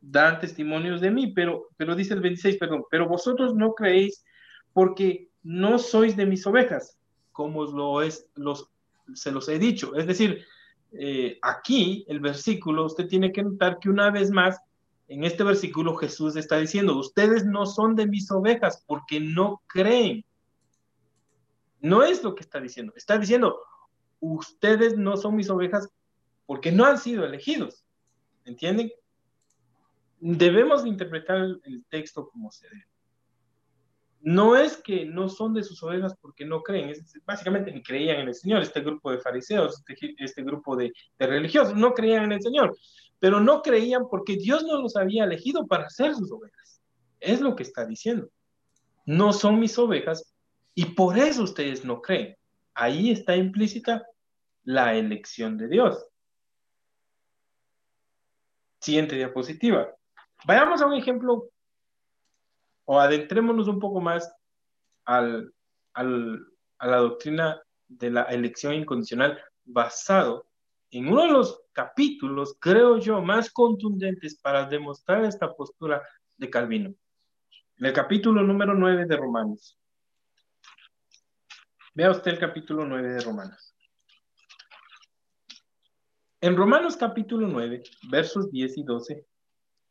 dan 0.00 0.40
testimonios 0.40 1.00
de 1.00 1.10
mí, 1.10 1.32
pero, 1.32 1.68
pero 1.76 1.94
dice 1.94 2.14
el 2.14 2.20
26, 2.20 2.56
perdón, 2.56 2.84
pero 2.90 3.08
vosotros 3.08 3.54
no 3.54 3.74
creéis 3.74 4.24
porque 4.72 5.28
no 5.42 5.78
sois 5.78 6.16
de 6.16 6.26
mis 6.26 6.46
ovejas, 6.46 6.98
como 7.30 7.60
os 7.60 7.72
lo 7.72 8.02
es, 8.02 8.26
los, 8.34 8.68
se 9.14 9.30
los 9.30 9.48
he 9.48 9.58
dicho. 9.58 9.94
Es 9.94 10.06
decir, 10.06 10.44
eh, 10.92 11.38
aquí 11.42 12.04
el 12.08 12.20
versículo, 12.20 12.84
usted 12.84 13.06
tiene 13.08 13.32
que 13.32 13.42
notar 13.42 13.78
que 13.78 13.88
una 13.88 14.10
vez 14.10 14.30
más, 14.30 14.60
en 15.08 15.24
este 15.24 15.44
versículo 15.44 15.96
Jesús 15.96 16.36
está 16.36 16.58
diciendo, 16.58 16.96
ustedes 16.98 17.44
no 17.44 17.66
son 17.66 17.96
de 17.96 18.06
mis 18.06 18.30
ovejas 18.30 18.84
porque 18.86 19.20
no 19.20 19.62
creen. 19.66 20.24
No 21.80 22.02
es 22.02 22.22
lo 22.22 22.34
que 22.34 22.42
está 22.42 22.60
diciendo, 22.60 22.92
está 22.96 23.18
diciendo, 23.18 23.58
ustedes 24.20 24.96
no 24.96 25.16
son 25.16 25.34
mis 25.36 25.50
ovejas 25.50 25.88
porque 26.46 26.70
no 26.70 26.84
han 26.84 26.98
sido 26.98 27.24
elegidos. 27.24 27.84
¿Entienden? 28.44 28.92
Debemos 30.20 30.86
interpretar 30.86 31.38
el, 31.64 31.84
texto 31.88 32.28
como 32.28 32.50
se 32.52 32.68
debe. 32.68 32.86
No 34.24 34.56
es 34.56 34.76
que 34.76 35.04
no 35.04 35.28
son 35.28 35.52
de 35.52 35.64
sus 35.64 35.82
ovejas 35.82 36.16
porque 36.20 36.44
no 36.44 36.62
creen, 36.62 36.90
es, 36.90 37.12
básicamente 37.26 37.72
ni 37.72 37.82
creían 37.82 38.20
en 38.20 38.28
el 38.28 38.34
Señor, 38.34 38.62
este 38.62 38.80
grupo 38.80 39.10
de 39.10 39.18
fariseos, 39.18 39.82
este, 39.86 40.14
este 40.18 40.42
grupo 40.42 40.76
de, 40.76 40.92
de 41.18 41.26
religiosos, 41.26 41.74
no 41.74 41.92
creían 41.92 42.24
en 42.24 42.32
el 42.32 42.42
Señor, 42.42 42.76
pero 43.18 43.40
no 43.40 43.62
creían 43.62 44.08
porque 44.08 44.36
Dios 44.36 44.64
no 44.64 44.80
los 44.80 44.96
había 44.96 45.24
elegido 45.24 45.66
para 45.66 45.90
ser 45.90 46.14
sus 46.14 46.30
ovejas. 46.30 46.80
Es 47.18 47.40
lo 47.40 47.56
que 47.56 47.64
está 47.64 47.84
diciendo. 47.84 48.28
No 49.04 49.32
son 49.32 49.58
mis 49.58 49.76
ovejas 49.78 50.32
y 50.74 50.86
por 50.86 51.18
eso 51.18 51.42
ustedes 51.42 51.84
no 51.84 52.00
creen. 52.00 52.36
Ahí 52.74 53.10
está 53.10 53.36
implícita 53.36 54.06
la 54.64 54.94
elección 54.94 55.58
de 55.58 55.68
Dios. 55.68 56.06
Siguiente 58.80 59.16
diapositiva. 59.16 59.94
Vayamos 60.44 60.80
a 60.82 60.86
un 60.86 60.94
ejemplo 60.94 61.51
o 62.84 62.98
adentrémonos 63.00 63.68
un 63.68 63.78
poco 63.78 64.00
más 64.00 64.32
al, 65.04 65.52
a 65.94 66.02
la 66.02 66.96
doctrina 66.96 67.62
de 67.88 68.10
la 68.10 68.22
elección 68.24 68.74
incondicional 68.74 69.40
basado 69.64 70.46
en 70.90 71.08
uno 71.08 71.22
de 71.22 71.28
los 71.28 71.62
capítulos, 71.72 72.56
creo 72.60 72.98
yo, 72.98 73.22
más 73.22 73.50
contundentes 73.50 74.38
para 74.40 74.66
demostrar 74.66 75.24
esta 75.24 75.52
postura 75.54 76.02
de 76.36 76.50
Calvino. 76.50 76.94
En 77.78 77.86
el 77.86 77.92
capítulo 77.92 78.42
número 78.42 78.74
9 78.74 79.06
de 79.06 79.16
Romanos. 79.16 79.78
Vea 81.94 82.10
usted 82.10 82.32
el 82.32 82.38
capítulo 82.38 82.84
9 82.84 83.08
de 83.08 83.20
Romanos. 83.20 83.74
En 86.40 86.56
Romanos 86.56 86.96
capítulo 86.96 87.46
9, 87.46 87.82
versos 88.10 88.50
10 88.50 88.78
y 88.78 88.82
12, 88.82 89.26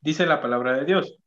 dice 0.02 0.26
la 0.26 0.42
palabra 0.42 0.78
de 0.78 0.86
Dios. 0.86 1.21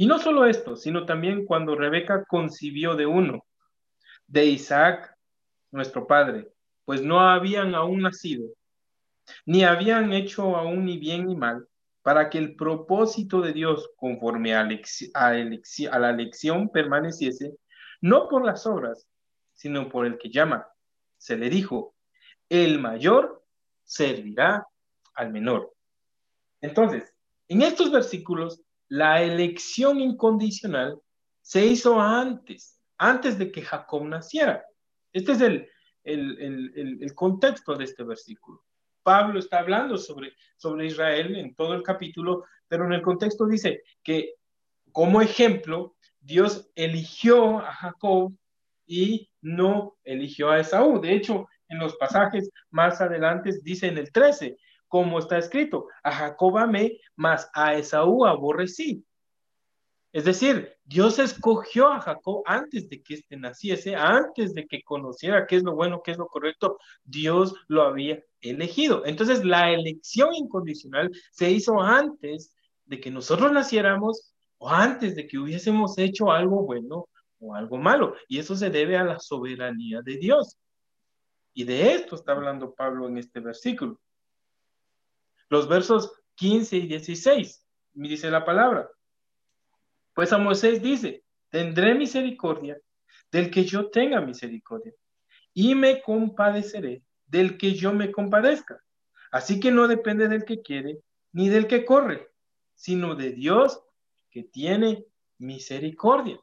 Y 0.00 0.06
no 0.06 0.20
solo 0.20 0.46
esto, 0.46 0.76
sino 0.76 1.06
también 1.06 1.44
cuando 1.44 1.74
Rebeca 1.74 2.24
concibió 2.24 2.94
de 2.94 3.06
uno, 3.06 3.44
de 4.28 4.44
Isaac, 4.44 5.12
nuestro 5.72 6.06
padre, 6.06 6.46
pues 6.84 7.02
no 7.02 7.18
habían 7.18 7.74
aún 7.74 8.02
nacido, 8.02 8.48
ni 9.44 9.64
habían 9.64 10.12
hecho 10.12 10.54
aún 10.54 10.84
ni 10.84 10.98
bien 10.98 11.26
ni 11.26 11.34
mal, 11.34 11.66
para 12.02 12.30
que 12.30 12.38
el 12.38 12.54
propósito 12.54 13.40
de 13.40 13.52
Dios 13.52 13.90
conforme 13.96 14.54
a, 14.54 14.62
la 14.62 16.10
elección 16.10 16.68
permaneciese, 16.68 17.56
no 18.00 18.28
por 18.28 18.46
las 18.46 18.66
obras, 18.66 19.08
sino 19.52 19.88
por 19.88 20.06
el 20.06 20.16
que 20.16 20.30
llama. 20.30 20.64
Se 21.16 21.36
le 21.36 21.50
dijo, 21.50 21.96
el 22.48 22.78
mayor 22.78 23.44
servirá 23.82 24.64
al 25.14 25.32
menor. 25.32 25.74
Entonces, 26.60 27.12
en 27.48 27.62
estos 27.62 27.90
versículos, 27.90 28.62
la 28.88 29.22
elección 29.22 30.00
incondicional 30.00 31.00
se 31.42 31.66
hizo 31.66 32.00
antes, 32.00 32.80
antes 32.98 33.38
de 33.38 33.50
que 33.50 33.62
Jacob 33.62 34.04
naciera. 34.04 34.64
Este 35.12 35.32
es 35.32 35.40
el, 35.40 35.68
el 36.04 37.14
contexto 37.14 37.74
de 37.74 37.84
este 37.84 38.02
versículo. 38.02 38.64
Pablo 39.02 39.38
está 39.38 39.60
hablando 39.60 39.96
sobre, 39.96 40.34
sobre 40.56 40.86
Israel 40.86 41.36
en 41.36 41.54
todo 41.54 41.74
el 41.74 41.82
capítulo, 41.82 42.44
pero 42.66 42.84
en 42.84 42.92
el 42.92 43.02
contexto 43.02 43.46
dice 43.46 43.82
que 44.02 44.34
como 44.92 45.20
ejemplo, 45.22 45.94
Dios 46.20 46.70
eligió 46.74 47.58
a 47.58 47.72
Jacob 47.72 48.32
y 48.86 49.30
no 49.40 49.96
eligió 50.04 50.50
a 50.50 50.60
Esaú. 50.60 51.00
De 51.00 51.14
hecho, 51.14 51.46
en 51.68 51.78
los 51.78 51.96
pasajes 51.96 52.50
más 52.70 53.00
adelante 53.00 53.52
dice 53.62 53.86
en 53.86 53.98
el 53.98 54.10
13, 54.10 54.58
como 54.88 55.18
está 55.18 55.38
escrito, 55.38 55.86
a 56.02 56.10
Jacob 56.12 56.58
amé, 56.58 56.98
mas 57.16 57.48
a 57.54 57.74
Esaú 57.74 58.26
aborrecí. 58.26 59.04
Es 60.12 60.24
decir, 60.24 60.74
Dios 60.84 61.18
escogió 61.18 61.88
a 61.88 62.00
Jacob 62.00 62.42
antes 62.46 62.88
de 62.88 63.02
que 63.02 63.14
éste 63.14 63.36
naciese, 63.36 63.94
antes 63.94 64.54
de 64.54 64.66
que 64.66 64.82
conociera 64.82 65.46
qué 65.46 65.56
es 65.56 65.62
lo 65.62 65.74
bueno, 65.74 66.00
qué 66.02 66.12
es 66.12 66.18
lo 66.18 66.26
correcto. 66.26 66.78
Dios 67.04 67.54
lo 67.68 67.82
había 67.82 68.22
elegido. 68.40 69.04
Entonces, 69.04 69.44
la 69.44 69.70
elección 69.70 70.34
incondicional 70.34 71.10
se 71.30 71.50
hizo 71.50 71.80
antes 71.80 72.54
de 72.86 73.00
que 73.00 73.10
nosotros 73.10 73.52
naciéramos 73.52 74.32
o 74.56 74.70
antes 74.70 75.14
de 75.14 75.26
que 75.26 75.38
hubiésemos 75.38 75.98
hecho 75.98 76.32
algo 76.32 76.62
bueno 76.62 77.08
o 77.38 77.54
algo 77.54 77.76
malo. 77.76 78.14
Y 78.28 78.38
eso 78.38 78.56
se 78.56 78.70
debe 78.70 78.96
a 78.96 79.04
la 79.04 79.18
soberanía 79.18 80.00
de 80.00 80.16
Dios. 80.16 80.56
Y 81.52 81.64
de 81.64 81.94
esto 81.94 82.16
está 82.16 82.32
hablando 82.32 82.74
Pablo 82.74 83.08
en 83.08 83.18
este 83.18 83.40
versículo. 83.40 84.00
Los 85.48 85.68
versos 85.68 86.12
15 86.36 86.76
y 86.76 86.86
16, 86.86 87.64
me 87.94 88.08
dice 88.08 88.30
la 88.30 88.44
palabra. 88.44 88.88
Pues 90.14 90.32
a 90.32 90.38
Moisés 90.38 90.82
dice, 90.82 91.24
tendré 91.48 91.94
misericordia 91.94 92.78
del 93.30 93.50
que 93.50 93.64
yo 93.64 93.90
tenga 93.90 94.20
misericordia 94.20 94.92
y 95.54 95.74
me 95.74 96.02
compadeceré 96.02 97.02
del 97.26 97.58
que 97.58 97.74
yo 97.74 97.92
me 97.92 98.10
compadezca. 98.10 98.82
Así 99.30 99.60
que 99.60 99.70
no 99.70 99.88
depende 99.88 100.28
del 100.28 100.44
que 100.44 100.62
quiere 100.62 101.00
ni 101.32 101.48
del 101.48 101.66
que 101.66 101.84
corre, 101.84 102.30
sino 102.74 103.14
de 103.14 103.32
Dios 103.32 103.82
que 104.30 104.44
tiene 104.44 105.04
misericordia. 105.38 106.40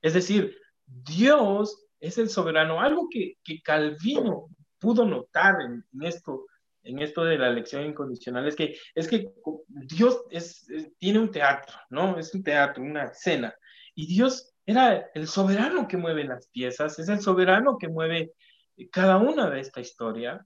Es 0.00 0.14
decir, 0.14 0.58
Dios 0.86 1.86
es 2.00 2.18
el 2.18 2.28
soberano. 2.28 2.80
Algo 2.80 3.08
que, 3.08 3.38
Calvino 3.62 4.48
pudo 4.78 5.06
notar 5.06 5.60
en 5.60 5.84
esto 6.02 6.46
en 6.84 6.98
esto 6.98 7.24
de 7.24 7.38
la 7.38 7.48
elección 7.48 7.84
incondicional 7.84 8.46
es 8.46 8.56
que, 8.56 8.76
es 8.94 9.08
que 9.08 9.32
Dios 9.68 10.24
es, 10.30 10.66
tiene 10.98 11.18
un 11.18 11.30
teatro, 11.30 11.74
¿no? 11.90 12.18
Es 12.18 12.34
un 12.34 12.42
teatro, 12.42 12.82
una 12.82 13.04
escena. 13.04 13.54
Y 13.94 14.06
Dios 14.06 14.54
era 14.66 15.10
el 15.14 15.28
soberano 15.28 15.86
que 15.86 15.96
mueve 15.96 16.24
las 16.24 16.48
piezas, 16.48 16.98
es 16.98 17.08
el 17.08 17.20
soberano 17.20 17.78
que 17.78 17.88
mueve 17.88 18.32
cada 18.90 19.18
una 19.18 19.50
de 19.50 19.60
esta 19.60 19.80
historia. 19.80 20.44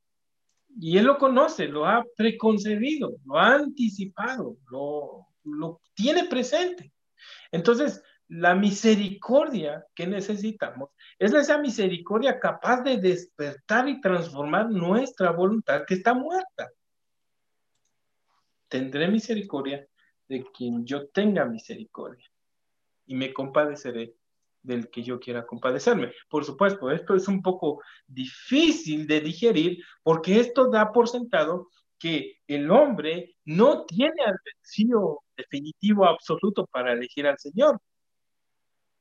Y 0.78 0.98
él 0.98 1.04
lo 1.04 1.16
conoce, 1.16 1.68
lo 1.68 1.86
ha 1.86 2.04
preconcebido, 2.16 3.16
lo 3.24 3.38
ha 3.38 3.54
anticipado, 3.54 4.58
lo, 4.70 5.26
lo 5.44 5.80
tiene 5.94 6.24
presente. 6.24 6.92
Entonces, 7.50 8.02
la 8.28 8.54
misericordia 8.54 9.86
que 9.94 10.06
necesitamos 10.06 10.90
es 11.18 11.32
esa 11.32 11.58
misericordia 11.58 12.38
capaz 12.38 12.82
de 12.82 12.98
despertar 12.98 13.88
y 13.88 14.00
transformar 14.00 14.70
nuestra 14.70 15.30
voluntad 15.30 15.84
que 15.86 15.94
está 15.94 16.14
muerta. 16.14 16.70
Tendré 18.68 19.08
misericordia 19.08 19.86
de 20.28 20.44
quien 20.52 20.84
yo 20.84 21.08
tenga 21.08 21.44
misericordia 21.44 22.26
y 23.06 23.14
me 23.14 23.32
compadeceré 23.32 24.14
del 24.62 24.90
que 24.90 25.02
yo 25.02 25.20
quiera 25.20 25.46
compadecerme. 25.46 26.12
Por 26.28 26.44
supuesto, 26.44 26.90
esto 26.90 27.14
es 27.14 27.28
un 27.28 27.40
poco 27.40 27.80
difícil 28.06 29.06
de 29.06 29.20
digerir 29.20 29.78
porque 30.02 30.40
esto 30.40 30.68
da 30.68 30.92
por 30.92 31.08
sentado 31.08 31.68
que 31.98 32.40
el 32.46 32.70
hombre 32.70 33.36
no 33.44 33.86
tiene 33.86 34.22
albedrío 34.22 35.20
definitivo 35.36 36.04
absoluto 36.04 36.66
para 36.66 36.92
elegir 36.92 37.26
al 37.26 37.38
Señor. 37.38 37.80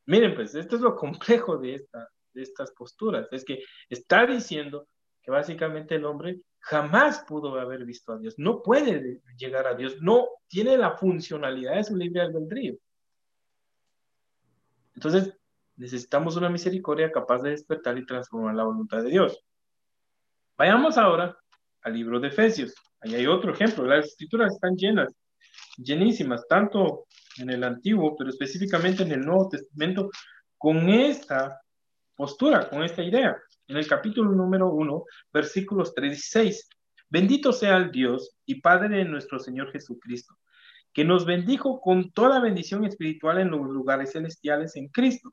Miren, 0.06 0.36
pues 0.36 0.54
esto 0.56 0.76
es 0.76 0.82
lo 0.82 0.96
complejo 0.96 1.58
de, 1.58 1.76
esta, 1.76 2.10
de 2.34 2.44
estas 2.44 2.72
posturas, 2.72 3.28
es 3.32 3.44
que 3.44 3.64
está 3.90 4.26
diciendo 4.26 4.88
que 5.22 5.32
básicamente 5.32 5.96
el 5.96 6.06
hombre 6.06 6.42
jamás 6.60 7.24
pudo 7.28 7.60
haber 7.60 7.86
visto 7.86 8.14
a 8.14 8.18
Dios, 8.18 8.36
no 8.38 8.62
puede 8.62 9.22
llegar 9.38 9.68
a 9.68 9.76
Dios, 9.76 10.02
no 10.02 10.28
tiene 10.48 10.78
la 10.78 10.98
funcionalidad 10.98 11.76
de 11.76 11.84
su 11.84 11.96
libre 11.96 12.22
albedrío. 12.22 12.76
Entonces, 14.94 15.38
necesitamos 15.76 16.36
una 16.38 16.50
misericordia 16.50 17.12
capaz 17.12 17.42
de 17.42 17.52
despertar 17.52 17.98
y 17.98 18.06
transformar 18.06 18.56
la 18.56 18.64
voluntad 18.64 19.04
de 19.04 19.10
Dios. 19.10 19.44
Vayamos 20.58 20.98
ahora 20.98 21.38
al 21.82 21.94
libro 21.94 22.20
de 22.20 22.30
Efesios. 22.30 22.74
Ahí 23.02 23.16
hay 23.16 23.28
otro 23.28 23.52
ejemplo. 23.52 23.86
Las 23.86 24.06
escrituras 24.06 24.54
están 24.54 24.76
llenas, 24.76 25.14
llenísimas, 25.78 26.48
tanto 26.48 27.06
en 27.38 27.50
el 27.50 27.64
Antiguo, 27.64 28.16
pero 28.18 28.30
específicamente 28.30 29.04
en 29.04 29.12
el 29.12 29.22
Nuevo 29.22 29.50
Testamento, 29.50 30.10
con 30.58 30.90
esta 30.90 31.62
postura, 32.16 32.70
con 32.70 32.84
esta 32.84 33.04
idea. 33.04 33.38
En 33.68 33.78
el 33.78 33.88
capítulo 33.88 34.32
número 34.32 34.72
1, 34.72 35.04
versículos 35.34 35.94
3 35.94 36.18
y 36.18 36.22
6. 36.22 36.70
Bendito 37.10 37.54
sea 37.54 37.78
el 37.78 37.92
Dios 37.92 38.36
y 38.46 38.62
Padre 38.62 38.98
de 38.98 39.06
nuestro 39.06 39.40
Señor 39.40 39.72
Jesucristo, 39.72 40.36
que 40.94 41.04
nos 41.04 41.26
bendijo 41.26 41.82
con 41.82 42.12
toda 42.12 42.40
bendición 42.40 42.86
espiritual 42.86 43.40
en 43.40 43.52
los 43.52 43.62
lugares 43.62 44.14
celestiales 44.14 44.76
en 44.76 44.88
Cristo, 44.90 45.32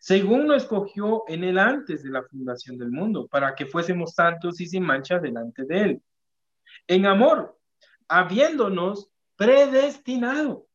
según 0.00 0.46
nos 0.46 0.62
escogió 0.62 1.24
en 1.28 1.44
él 1.44 1.58
antes 1.58 2.02
de 2.02 2.10
la 2.10 2.22
fundación 2.22 2.78
del 2.78 2.90
mundo, 2.90 3.26
para 3.26 3.54
que 3.54 3.66
fuésemos 3.66 4.14
santos 4.14 4.60
y 4.60 4.66
sin 4.66 4.84
mancha 4.84 5.18
delante 5.18 5.64
de 5.64 5.82
él. 5.82 6.02
En 6.86 7.06
amor, 7.06 7.58
habiéndonos 8.06 9.10
predestinado 9.36 10.67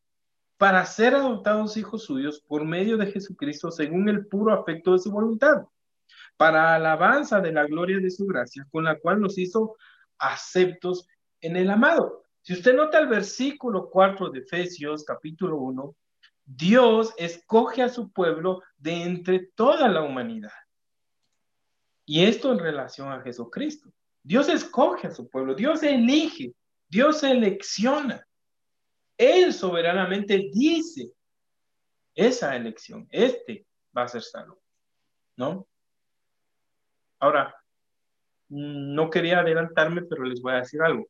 para 0.64 0.86
ser 0.86 1.14
adoptados 1.14 1.76
hijos 1.76 2.06
suyos 2.06 2.40
por 2.48 2.64
medio 2.64 2.96
de 2.96 3.12
Jesucristo 3.12 3.70
según 3.70 4.08
el 4.08 4.28
puro 4.28 4.54
afecto 4.54 4.94
de 4.94 5.00
su 5.00 5.12
voluntad, 5.12 5.66
para 6.38 6.76
alabanza 6.76 7.42
de 7.42 7.52
la 7.52 7.66
gloria 7.66 8.00
de 8.00 8.10
su 8.10 8.26
gracia, 8.26 8.66
con 8.72 8.86
la 8.86 8.98
cual 8.98 9.20
nos 9.20 9.38
hizo 9.38 9.76
aceptos 10.18 11.06
en 11.42 11.58
el 11.58 11.70
amado 11.70 12.24
si 12.44 12.52
usted 12.52 12.76
nota 12.76 13.00
el 13.00 13.08
versículo 13.08 13.90
4 13.90 14.30
de 14.30 14.40
Efesios 14.40 15.06
capítulo 15.06 15.60
1, 15.60 15.96
Dios 16.46 17.14
escoge 17.18 17.82
a 17.82 17.88
su 17.88 18.12
pueblo 18.12 18.62
de 18.78 19.02
entre 19.04 19.48
toda 19.56 19.88
la 19.88 20.02
humanidad. 20.02 20.52
Y 22.06 22.26
esto 22.26 22.52
en 22.52 22.60
relación 22.60 23.10
a 23.14 23.22
Jesucristo. 23.22 23.90
Dios 24.24 24.50
escoge 24.50 25.08
a 25.08 25.12
su 25.12 25.30
pueblo, 25.30 25.56
Dios 25.56 25.84
elige, 25.84 26.54
Dios 26.90 27.22
selecciona. 27.22 28.28
Él 29.18 29.54
soberanamente 29.54 30.50
dice 30.52 31.12
esa 32.16 32.56
elección, 32.56 33.08
este 33.12 33.66
va 33.96 34.04
a 34.04 34.08
ser 34.08 34.22
salvo, 34.22 34.62
¿no? 35.36 35.68
Ahora, 37.20 37.56
no 38.50 39.10
quería 39.10 39.40
adelantarme, 39.40 40.04
pero 40.04 40.24
les 40.24 40.42
voy 40.42 40.54
a 40.54 40.58
decir 40.58 40.82
algo. 40.82 41.08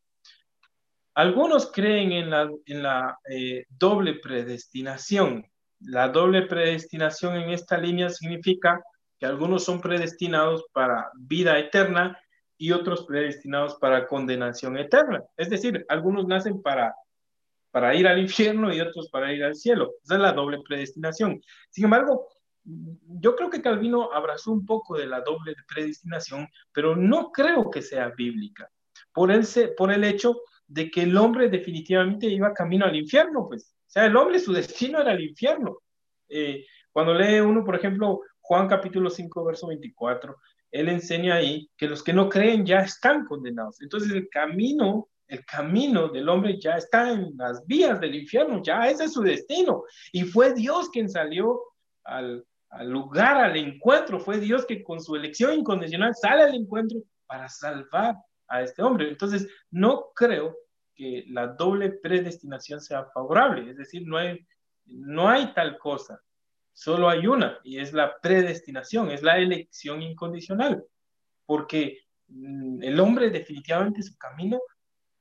Algunos 1.16 1.72
creen 1.72 2.12
en 2.12 2.84
la, 2.84 3.20
eh, 3.30 3.66
doble 3.70 4.16
predestinación. 4.16 5.46
La 5.80 6.08
doble 6.10 6.44
predestinación 6.44 7.36
en 7.36 7.50
esta 7.52 7.78
línea 7.78 8.10
significa 8.10 8.82
que 9.20 9.26
algunos 9.26 9.64
son 9.64 9.80
predestinados 9.80 10.66
para 10.72 11.12
vida 11.16 11.60
eterna 11.60 12.18
y 12.58 12.72
otros 12.72 13.06
predestinados 13.06 13.76
para 13.76 14.08
condenación 14.08 14.78
eterna. 14.78 15.24
Es 15.38 15.50
decir, 15.50 15.86
algunos 15.90 16.26
nacen 16.26 16.62
para, 16.62 16.96
para 17.74 17.96
ir 17.96 18.08
al 18.08 18.20
infierno 18.20 18.72
y 18.72 18.80
otros 18.80 19.10
para 19.10 19.34
ir 19.34 19.44
al 19.44 19.56
cielo. 19.56 19.96
Esa 20.04 20.14
es 20.14 20.20
la 20.20 20.32
doble 20.32 20.60
predestinación. 20.64 21.42
Sin 21.72 21.86
embargo, 21.86 22.28
yo 22.64 23.36
creo 23.36 23.50
que 23.50 23.64
Calvino 23.64 24.14
abrazó 24.14 24.52
un 24.52 24.64
poco 24.64 24.96
de 24.96 25.08
la 25.08 25.22
doble 25.22 25.56
predestinación, 25.68 26.48
pero 26.72 26.96
no 26.96 27.32
creo 27.32 27.72
que 27.72 27.82
sea 27.82 28.10
bíblica. 28.16 28.70
Por 29.12 29.32
el, 29.32 29.44
por 29.76 29.92
el 29.92 30.04
hecho 30.04 30.42
de 30.68 30.92
que 30.92 31.02
el 31.02 31.18
hombre 31.18 31.50
definitivamente 31.50 32.28
iba 32.28 32.54
camino 32.54 32.86
al 32.86 32.96
infierno, 32.96 33.48
pues. 33.48 33.74
O 33.88 33.90
sea, 33.90 34.06
el 34.06 34.16
hombre, 34.18 34.38
su 34.38 34.54
destino 34.54 35.02
era 35.02 35.14
el 35.14 35.22
infierno. 35.22 35.80
Eh, 36.30 36.64
cuando 36.92 37.16
lee 37.16 37.40
uno, 37.40 37.66
por 37.66 37.76
ejemplo, 37.76 38.22
Juan 38.40 38.68
capítulo 38.68 39.10
5, 39.10 39.46
verso 39.46 39.66
24, 39.66 40.36
él 40.70 40.90
enseña 40.90 41.36
ahí 41.36 41.72
que 41.76 41.88
los 41.88 42.04
que 42.04 42.14
no 42.14 42.30
creen 42.30 42.68
ya 42.68 42.82
están 42.82 43.26
condenados. 43.26 43.82
Entonces 43.82 44.12
el 44.12 44.30
camino, 44.30 45.10
el 45.34 45.44
camino 45.46 46.10
del 46.10 46.30
hombre 46.30 46.60
ya 46.60 46.78
está 46.78 47.12
en 47.12 47.36
las 47.38 47.66
vías 47.66 48.00
del 48.00 48.14
infierno, 48.14 48.62
ya 48.62 48.88
ese 48.88 49.06
es 49.06 49.14
su 49.14 49.22
destino. 49.22 49.84
Y 50.12 50.24
fue 50.24 50.54
Dios 50.54 50.90
quien 50.90 51.10
salió 51.10 51.60
al, 52.04 52.46
al 52.70 52.90
lugar, 52.90 53.38
al 53.38 53.58
encuentro, 53.58 54.20
fue 54.20 54.40
Dios 54.40 54.66
que 54.66 54.84
con 54.84 55.02
su 55.02 55.16
elección 55.16 55.54
incondicional 55.56 56.14
sale 56.14 56.44
al 56.44 56.54
encuentro 56.54 57.00
para 57.26 57.50
salvar 57.50 58.16
a 58.48 58.62
este 58.62 58.84
hombre. 58.84 59.10
Entonces, 59.10 59.48
no 59.72 60.12
creo 60.16 60.56
que 60.94 61.26
la 61.30 61.48
doble 61.48 61.90
predestinación 61.90 62.80
sea 62.80 63.06
favorable, 63.06 63.72
es 63.72 63.78
decir, 63.78 64.04
no 64.06 64.18
hay, 64.18 64.46
no 64.86 65.28
hay 65.28 65.52
tal 65.56 65.80
cosa, 65.80 66.22
solo 66.74 67.10
hay 67.10 67.26
una, 67.26 67.58
y 67.64 67.80
es 67.80 67.92
la 67.94 68.20
predestinación, 68.22 69.10
es 69.10 69.24
la 69.24 69.40
elección 69.40 70.04
incondicional, 70.04 70.84
porque 71.48 72.02
mm, 72.28 72.84
el 72.84 73.00
hombre 73.00 73.32
definitivamente 73.32 74.04
su 74.04 74.16
camino 74.18 74.60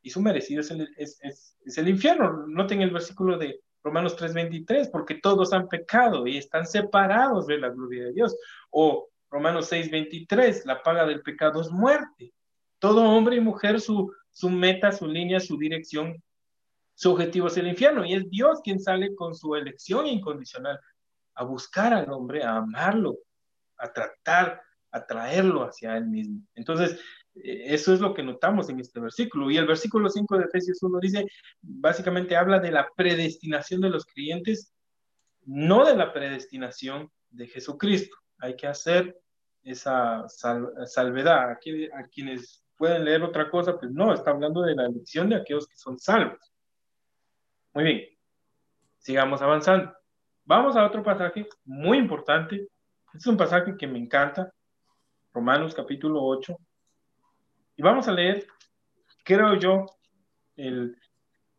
y 0.03 0.11
su 0.11 0.21
merecido 0.21 0.61
es 0.61 0.71
el, 0.71 0.89
es, 0.97 1.19
es, 1.23 1.79
el 1.79 1.89
infierno. 1.89 2.47
Noten 2.49 2.83
el 2.83 2.91
versículo 2.91 3.39
de 3.39 3.61
Romanos 3.83 4.17
3:23, 4.17 4.91
porque 4.91 5.17
todos 5.17 5.53
han 5.53 5.69
pecado 5.69 6.27
y 6.27 6.37
están 6.37 6.67
separados 6.67 7.47
de 7.47 7.59
la 7.59 7.71
gloria 7.71 8.05
de 8.05 8.13
Dios. 8.13 8.37
O 8.71 9.09
Romanos 9.31 9.71
6:23, 9.71 10.65
la 10.65 10.83
paga 10.83 11.07
del 11.07 11.23
pecado 11.23 11.61
es 11.61 11.71
muerte. 11.71 12.33
Todo 12.79 13.05
hombre 13.05 13.37
y 13.37 13.41
mujer, 13.41 13.81
su, 13.81 14.13
su 14.33 14.51
meta, 14.51 14.91
su 14.91 15.07
línea, 15.07 15.39
su 15.39 15.57
dirección, 15.57 16.21
su 16.95 17.13
objetivo 17.13 17.47
es 17.47 17.57
el 17.57 17.69
infierno. 17.69 18.05
Y 18.05 18.15
es 18.15 18.29
Dios 18.29 18.61
quien 18.63 18.81
sale 18.81 19.15
con 19.15 19.35
su 19.35 19.55
elección 19.55 20.07
incondicional 20.07 20.79
a 21.35 21.45
buscar 21.45 21.95
al 21.95 22.11
hombre, 22.11 22.43
a 22.43 22.57
amarlo, 22.57 23.19
a 23.79 23.93
tratar, 23.93 24.61
a 24.91 25.07
traerlo 25.07 25.63
hacia 25.63 25.97
él 25.97 26.07
mismo. 26.07 26.41
Entonces, 26.55 27.01
eso 27.35 27.95
es 27.95 28.01
lo 28.01 28.15
que 28.15 28.23
notamos 28.23 28.69
en 28.69 28.81
este 28.81 29.01
versículo. 29.01 29.51
Y 29.51 29.57
el 29.57 29.67
versículo 29.67 30.09
5 30.09 30.39
de 30.39 30.45
Efesios 30.45 30.83
1 30.83 30.99
dice, 31.01 31.27
básicamente 31.61 32.37
habla 32.37 32.59
de 32.59 32.71
la 32.71 32.89
predestinación 32.95 33.81
de 33.81 33.91
los 33.91 34.05
creyentes, 34.07 34.73
no 35.45 35.85
de 35.85 35.97
la 35.97 36.13
predestinación 36.13 37.11
de 37.31 37.47
Jesucristo. 37.47 38.17
Hay 38.39 38.57
que 38.57 38.67
hacer 38.67 39.19
esa 39.63 40.25
salvedad 40.29 41.51
a, 41.51 41.53
a 41.53 42.09
quienes 42.09 42.65
pueden 42.77 43.05
leer 43.05 43.23
otra 43.23 43.49
cosa, 43.49 43.79
pues 43.79 43.93
no, 43.93 44.13
está 44.13 44.33
hablando 44.33 44.63
de 44.63 44.75
la 44.75 44.87
elección 44.87 45.29
de 45.29 45.37
aquellos 45.37 45.69
que 45.69 45.77
son 45.77 45.99
salvos. 45.99 46.53
Muy 47.75 47.85
bien, 47.85 48.03
sigamos 48.99 49.41
avanzando. 49.41 49.95
Vamos 50.45 50.77
a 50.77 50.85
otro 50.85 51.03
pasaje 51.03 51.49
muy 51.65 51.99
importante. 51.99 52.69
Es 53.15 53.27
un 53.27 53.37
pasaje 53.37 53.77
que 53.77 53.87
me 53.87 53.99
encanta, 53.99 54.53
Romanos 55.33 55.75
capítulo 55.75 56.23
8. 56.25 56.57
Y 57.77 57.83
vamos 57.83 58.09
a 58.09 58.13
leer, 58.13 58.47
creo 59.25 59.55
yo, 59.55 59.87
el, 60.57 60.97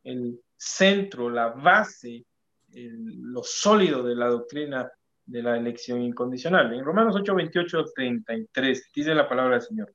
el 0.04 0.40
centro, 0.56 1.30
la 1.30 1.50
base, 1.50 2.26
lo 2.72 3.44
sólido 3.44 4.04
de 4.04 4.16
la 4.16 4.28
doctrina 4.28 4.92
de 5.26 5.44
la 5.44 5.58
elección 5.58 6.02
incondicional. 6.02 6.74
En 6.74 6.84
Romanos 6.84 7.16
8, 7.16 7.36
28, 7.36 7.84
33 7.96 8.92
dice 8.94 9.16
la 9.16 9.28
palabra 9.28 9.54
del 9.54 9.62
Señor. 9.62 9.94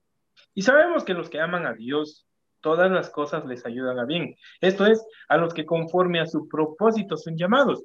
Y 0.54 0.62
sabemos 0.62 1.04
que 1.04 1.14
los 1.14 1.28
que 1.28 1.40
aman 1.40 1.66
a 1.66 1.74
Dios, 1.74 2.26
todas 2.60 2.90
las 2.90 3.10
cosas 3.10 3.44
les 3.44 3.64
ayudan 3.66 3.98
a 3.98 4.04
bien. 4.04 4.34
Esto 4.60 4.86
es, 4.86 5.04
a 5.28 5.36
los 5.36 5.54
que 5.54 5.66
conforme 5.66 6.20
a 6.20 6.26
su 6.26 6.48
propósito 6.48 7.16
son 7.16 7.36
llamados. 7.36 7.84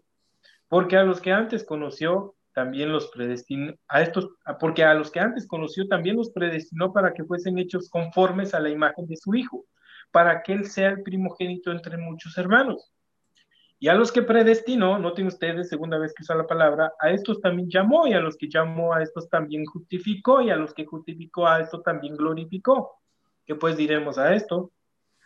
Porque 0.67 0.97
a 0.97 1.03
los 1.03 1.21
que 1.21 1.31
antes 1.31 1.63
conoció, 1.65 2.35
también 2.53 2.91
los 2.91 3.07
predestinó, 3.09 3.73
a 3.87 4.01
estos, 4.01 4.29
porque 4.59 4.83
a 4.83 4.93
los 4.93 5.11
que 5.11 5.19
antes 5.19 5.47
conoció 5.47 5.87
también 5.87 6.15
los 6.15 6.31
predestinó 6.31 6.93
para 6.93 7.13
que 7.13 7.23
fuesen 7.23 7.57
hechos 7.57 7.89
conformes 7.89 8.53
a 8.53 8.59
la 8.59 8.69
imagen 8.69 9.07
de 9.07 9.17
su 9.17 9.33
Hijo, 9.35 9.65
para 10.11 10.43
que 10.43 10.53
Él 10.53 10.65
sea 10.65 10.89
el 10.89 11.03
primogénito 11.03 11.71
entre 11.71 11.97
muchos 11.97 12.37
hermanos. 12.37 12.91
Y 13.79 13.89
a 13.89 13.95
los 13.95 14.13
que 14.13 14.21
predestinó, 14.21 14.97
noten 14.97 15.27
ustedes, 15.27 15.67
segunda 15.67 15.97
vez 15.97 16.13
que 16.13 16.23
usa 16.23 16.35
la 16.35 16.47
palabra, 16.47 16.93
a 16.99 17.09
estos 17.09 17.41
también 17.41 17.69
llamó, 17.69 18.07
y 18.07 18.13
a 18.13 18.21
los 18.21 18.37
que 18.37 18.47
llamó, 18.47 18.93
a 18.93 19.01
estos 19.01 19.27
también 19.27 19.65
justificó, 19.65 20.41
y 20.41 20.51
a 20.51 20.55
los 20.55 20.73
que 20.73 20.85
justificó, 20.85 21.47
a 21.47 21.59
estos 21.59 21.83
también 21.83 22.15
glorificó. 22.15 23.01
¿Qué 23.45 23.55
pues 23.55 23.75
diremos 23.75 24.17
a 24.17 24.33
esto? 24.33 24.71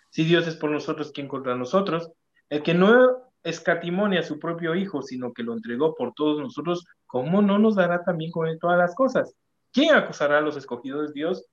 Si 0.10 0.24
Dios 0.24 0.48
es 0.48 0.56
por 0.56 0.72
nosotros, 0.72 1.12
¿quién 1.12 1.28
contra 1.28 1.56
nosotros? 1.56 2.12
El 2.50 2.64
que 2.64 2.74
no 2.74 3.28
escatimonia 3.44 4.22
a 4.22 4.24
su 4.24 4.40
propio 4.40 4.74
Hijo, 4.74 5.02
sino 5.02 5.34
que 5.34 5.44
lo 5.44 5.54
entregó 5.54 5.94
por 5.94 6.14
todos 6.14 6.40
nosotros, 6.40 6.84
¿cómo 7.08 7.42
no 7.42 7.58
nos 7.58 7.76
dará 7.76 8.04
también 8.04 8.32
con 8.32 8.48
él 8.48 8.60
todas 8.60 8.78
las 8.78 8.94
cosas? 8.94 9.34
¿Quién 9.74 9.96
acusará 9.96 10.38
a 10.38 10.42
los 10.42 10.56
escogidos 10.58 11.08
de 11.08 11.14
Dios? 11.14 11.46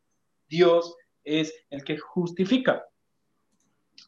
Dios 0.48 0.94
es 1.22 1.54
el 1.70 1.84
que 1.84 1.96
justifica. 1.98 2.84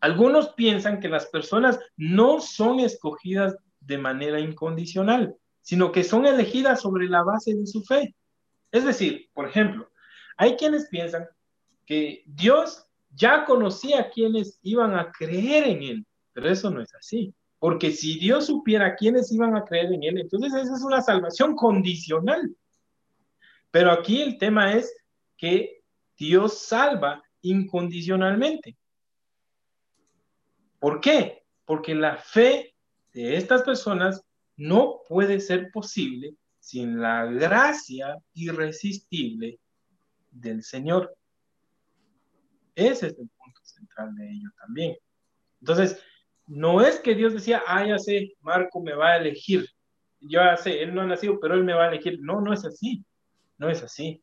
Algunos 0.00 0.50
piensan 0.50 1.00
que 1.00 1.09
las 1.09 1.26
personas 1.26 1.78
no 1.96 2.40
son 2.40 2.80
escogidas 2.80 3.56
de 3.80 3.98
manera 3.98 4.40
incondicional, 4.40 5.37
sino 5.62 5.92
que 5.92 6.04
son 6.04 6.26
elegidas 6.26 6.80
sobre 6.80 7.09
la 7.09 7.22
base 7.22 7.54
de 7.54 7.66
su 7.66 7.82
fe. 7.82 8.14
Es 8.72 8.85
decir, 8.85 9.30
por 9.32 9.48
ejemplo, 9.48 9.90
hay 10.37 10.56
quienes 10.56 10.88
piensan 10.88 11.28
que 11.87 12.22
Dios 12.26 12.87
ya 13.11 13.44
conocía 13.44 14.00
a 14.00 14.11
quienes 14.11 14.59
iban 14.62 14.94
a 14.94 15.11
creer 15.12 15.64
en 15.68 15.82
Él, 15.82 16.06
pero 16.32 16.50
eso 16.50 16.70
no 16.70 16.82
es 16.82 16.94
así. 16.94 17.35
Porque 17.58 17.90
si 17.90 18.18
Dios 18.18 18.46
supiera 18.46 18.94
quiénes 18.96 19.32
iban 19.32 19.56
a 19.56 19.64
creer 19.64 19.92
en 19.92 20.02
Él, 20.02 20.20
entonces 20.20 20.52
esa 20.54 20.74
es 20.74 20.82
una 20.82 21.00
salvación 21.00 21.56
condicional. 21.56 22.54
Pero 23.70 23.90
aquí 23.90 24.22
el 24.22 24.38
tema 24.38 24.72
es 24.74 24.94
que 25.36 25.82
Dios 26.16 26.58
salva 26.58 27.22
incondicionalmente. 27.42 28.76
¿Por 30.78 31.00
qué? 31.00 31.44
Porque 31.64 31.94
la 31.94 32.16
fe 32.16 32.74
de 33.12 33.36
estas 33.36 33.62
personas 33.62 34.22
no 34.56 35.00
puede 35.08 35.40
ser 35.40 35.70
posible 35.70 36.36
sin 36.58 37.00
la 37.00 37.26
gracia 37.26 38.18
irresistible 38.34 39.58
del 40.30 40.62
Señor. 40.62 41.16
Ese 42.74 43.06
es 43.08 43.18
el 43.18 43.28
punto 43.28 43.60
central 43.62 44.14
de 44.14 44.30
ello 44.30 44.50
también. 44.58 44.96
Entonces, 45.60 46.02
no 46.46 46.80
es 46.80 47.00
que 47.00 47.14
Dios 47.14 47.32
decía, 47.32 47.62
ah, 47.66 47.87
ya 47.87 47.98
sé, 47.98 48.35
Marco 48.40 48.80
me 48.80 48.94
va 48.94 49.12
a 49.12 49.16
elegir. 49.16 49.68
Yo 50.20 50.40
ya 50.40 50.56
sé, 50.56 50.82
él 50.82 50.94
no 50.94 51.02
ha 51.02 51.06
nacido, 51.06 51.38
pero 51.40 51.54
él 51.54 51.64
me 51.64 51.74
va 51.74 51.85
a 51.85 51.88
elegir. 51.88 52.18
No, 52.20 52.40
no 52.40 52.52
es 52.52 52.64
así. 52.64 53.04
No 53.59 53.68
es 53.68 53.82
así. 53.82 54.22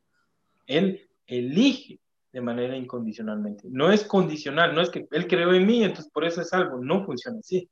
Él 0.68 1.10
elige 1.28 2.00
de 2.32 2.42
manera 2.42 2.76
incondicionalmente. 2.76 3.68
No 3.70 3.92
es 3.92 4.04
condicional, 4.04 4.74
no 4.74 4.82
es 4.82 4.90
que 4.90 5.08
él 5.12 5.28
creó 5.28 5.54
en 5.54 5.68
mí, 5.68 5.84
entonces 5.84 6.12
por 6.12 6.26
eso 6.26 6.42
es 6.42 6.52
algo. 6.54 6.80
No 6.80 7.06
funciona 7.06 7.40
así. 7.40 7.70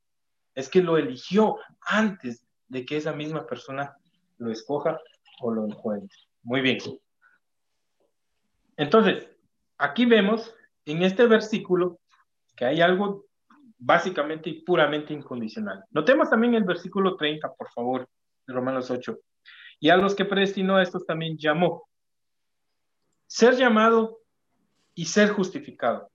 Es 0.53 0.69
que 0.69 0.83
lo 0.83 0.97
eligió 0.97 1.57
antes 1.81 2.45
de 2.67 2.85
que 2.85 2.97
esa 2.97 3.13
misma 3.13 3.47
persona 3.47 3.95
lo 4.37 4.51
escoja 4.51 4.99
o 5.41 5.51
lo 5.51 5.65
encuentre. 5.65 6.17
Muy 6.43 6.61
bien. 6.61 6.77
Entonces, 8.77 9.27
aquí 9.77 10.05
vemos 10.05 10.53
en 10.85 11.03
este 11.03 11.25
versículo 11.25 11.99
que 12.55 12.65
hay 12.65 12.81
algo 12.81 13.25
básicamente 13.81 14.49
y 14.49 14.61
puramente 14.61 15.11
incondicional. 15.11 15.83
Notemos 15.89 16.29
también 16.29 16.53
el 16.53 16.63
versículo 16.63 17.15
30, 17.15 17.51
por 17.53 17.69
favor, 17.71 18.07
de 18.45 18.53
Romanos 18.53 18.91
8. 18.91 19.17
Y 19.79 19.89
a 19.89 19.97
los 19.97 20.13
que 20.13 20.23
predestinó 20.23 20.77
a 20.77 20.83
estos 20.83 21.05
también 21.05 21.35
llamó. 21.37 21.89
Ser 23.25 23.55
llamado 23.55 24.19
y 24.93 25.05
ser 25.05 25.29
justificado. 25.29 26.11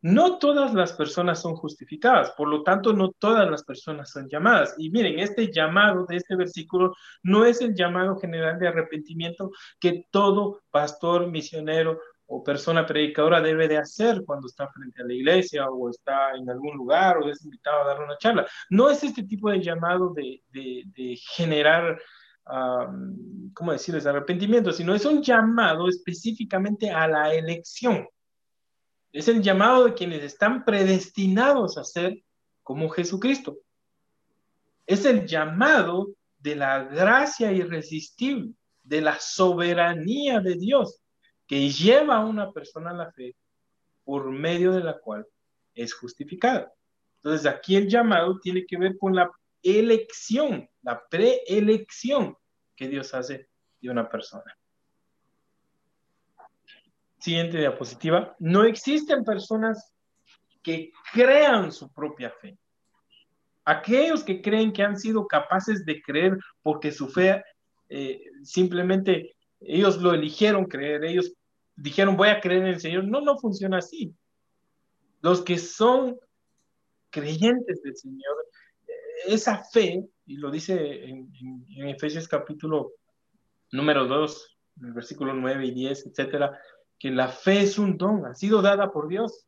No 0.00 0.38
todas 0.38 0.72
las 0.72 0.92
personas 0.92 1.42
son 1.42 1.56
justificadas, 1.56 2.30
por 2.30 2.48
lo 2.48 2.62
tanto, 2.62 2.92
no 2.92 3.10
todas 3.10 3.50
las 3.50 3.64
personas 3.64 4.10
son 4.10 4.28
llamadas. 4.28 4.74
Y 4.78 4.90
miren, 4.90 5.18
este 5.18 5.52
llamado 5.52 6.06
de 6.06 6.16
este 6.16 6.36
versículo 6.36 6.94
no 7.22 7.44
es 7.44 7.60
el 7.60 7.74
llamado 7.74 8.16
general 8.16 8.58
de 8.58 8.68
arrepentimiento 8.68 9.50
que 9.80 10.06
todo 10.10 10.62
pastor, 10.70 11.26
misionero 11.26 12.00
o 12.30 12.44
persona 12.44 12.84
predicadora 12.84 13.40
debe 13.40 13.66
de 13.68 13.78
hacer 13.78 14.22
cuando 14.24 14.48
está 14.48 14.68
frente 14.68 15.00
a 15.00 15.06
la 15.06 15.14
iglesia 15.14 15.66
o 15.70 15.88
está 15.88 16.34
en 16.36 16.48
algún 16.50 16.76
lugar 16.76 17.16
o 17.16 17.30
es 17.30 17.42
invitado 17.42 17.82
a 17.82 17.86
dar 17.86 18.02
una 18.02 18.18
charla. 18.18 18.46
No 18.68 18.90
es 18.90 19.02
este 19.02 19.22
tipo 19.22 19.50
de 19.50 19.62
llamado 19.62 20.12
de, 20.12 21.18
generar, 21.34 21.98
¿cómo 23.54 23.72
decirles?, 23.72 24.04
arrepentimiento, 24.04 24.72
sino 24.72 24.94
es 24.94 25.06
un 25.06 25.22
llamado 25.22 25.88
específicamente 25.88 26.90
a 26.90 27.08
la 27.08 27.34
elección. 27.34 28.06
Es 29.10 29.26
el 29.28 29.40
llamado 29.40 29.86
de 29.86 29.94
quienes 29.94 30.22
están 30.22 30.66
predestinados 30.66 31.78
a 31.78 31.84
ser 31.84 32.22
como 32.62 32.90
Jesucristo. 32.90 33.56
Es 34.86 35.06
el 35.06 35.26
llamado 35.26 36.10
de 36.38 36.56
la 36.56 36.84
gracia 36.84 37.52
irresistible, 37.52 38.52
de 38.82 39.00
la 39.00 39.18
soberanía 39.18 40.40
de 40.40 40.56
Dios 40.56 41.00
que 41.48 41.70
lleva 41.70 42.16
a 42.16 42.24
una 42.24 42.52
persona 42.52 42.90
a 42.90 42.94
la 42.94 43.10
fe 43.10 43.34
por 44.04 44.30
medio 44.30 44.70
de 44.70 44.84
la 44.84 44.98
cual 45.00 45.26
es 45.74 45.94
justificada. 45.94 46.72
Entonces 47.16 47.46
aquí 47.46 47.74
el 47.74 47.88
llamado 47.88 48.38
tiene 48.38 48.64
que 48.66 48.78
ver 48.78 48.96
con 48.98 49.16
la 49.16 49.30
elección, 49.62 50.68
la 50.82 51.02
preelección 51.08 52.36
que 52.76 52.88
Dios 52.88 53.12
hace 53.14 53.48
de 53.80 53.90
una 53.90 54.08
persona. 54.08 54.56
Siguiente 57.18 57.58
diapositiva. 57.58 58.36
No 58.38 58.64
existen 58.64 59.24
personas 59.24 59.92
que 60.62 60.92
crean 61.12 61.72
su 61.72 61.90
propia 61.92 62.30
fe. 62.30 62.56
Aquellos 63.64 64.22
que 64.22 64.40
creen 64.40 64.72
que 64.72 64.82
han 64.82 64.98
sido 64.98 65.26
capaces 65.26 65.84
de 65.84 66.00
creer 66.02 66.38
porque 66.62 66.92
su 66.92 67.08
fe 67.08 67.42
eh, 67.88 68.22
simplemente 68.42 69.36
ellos 69.60 70.00
lo 70.00 70.14
eligieron 70.14 70.66
creer, 70.66 71.04
ellos 71.04 71.32
dijeron 71.76 72.16
voy 72.16 72.28
a 72.28 72.40
creer 72.40 72.62
en 72.62 72.68
el 72.68 72.80
Señor. 72.80 73.04
No, 73.04 73.20
no 73.20 73.38
funciona 73.38 73.78
así. 73.78 74.14
Los 75.20 75.42
que 75.42 75.58
son 75.58 76.18
creyentes 77.10 77.82
del 77.82 77.96
Señor, 77.96 78.36
eh, 78.86 78.92
esa 79.28 79.64
fe, 79.64 80.08
y 80.26 80.36
lo 80.36 80.50
dice 80.50 81.04
en, 81.04 81.32
Efesios 81.88 82.28
capítulo 82.28 82.92
número 83.72 84.06
2, 84.06 84.58
en 84.80 84.86
el 84.86 84.92
versículo 84.92 85.34
9 85.34 85.66
y 85.66 85.70
10, 85.72 86.06
etcétera, 86.06 86.60
que 86.98 87.10
la 87.10 87.28
fe 87.28 87.60
es 87.60 87.78
un 87.78 87.96
don, 87.96 88.26
ha 88.26 88.34
sido 88.34 88.62
dada 88.62 88.90
por 88.92 89.08
Dios. 89.08 89.46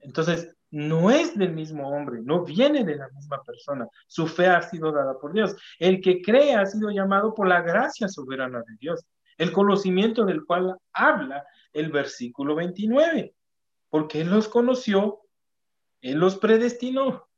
Entonces, 0.00 0.56
no 0.70 1.10
es 1.10 1.36
del 1.38 1.52
mismo 1.52 1.88
hombre, 1.88 2.20
no 2.22 2.44
viene 2.44 2.84
de 2.84 2.96
la 2.96 3.08
misma 3.08 3.42
persona. 3.42 3.88
Su 4.06 4.26
fe 4.26 4.46
ha 4.46 4.62
sido 4.62 4.92
dada 4.92 5.18
por 5.18 5.32
Dios. 5.32 5.56
El 5.78 6.00
que 6.00 6.20
cree 6.20 6.54
ha 6.54 6.66
sido 6.66 6.90
llamado 6.90 7.34
por 7.34 7.48
la 7.48 7.62
gracia 7.62 8.08
soberana 8.08 8.62
de 8.66 8.76
Dios 8.78 9.06
el 9.38 9.52
conocimiento 9.52 10.24
del 10.24 10.44
cual 10.44 10.76
habla 10.92 11.46
el 11.72 11.90
versículo 11.90 12.56
29, 12.56 13.34
porque 13.88 14.20
Él 14.20 14.30
los 14.30 14.48
conoció, 14.48 15.20
Él 16.00 16.18
los 16.18 16.36
predestinó. 16.36 17.28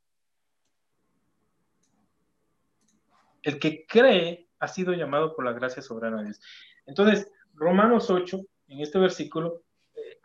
El 3.42 3.58
que 3.58 3.86
cree 3.86 4.48
ha 4.58 4.68
sido 4.68 4.92
llamado 4.94 5.34
por 5.36 5.44
la 5.44 5.52
gracia 5.52 5.82
soberana 5.82 6.18
de 6.18 6.24
Dios. 6.24 6.40
Entonces, 6.86 7.30
Romanos 7.54 8.10
8, 8.10 8.40
en 8.68 8.80
este 8.80 8.98
versículo, 8.98 9.62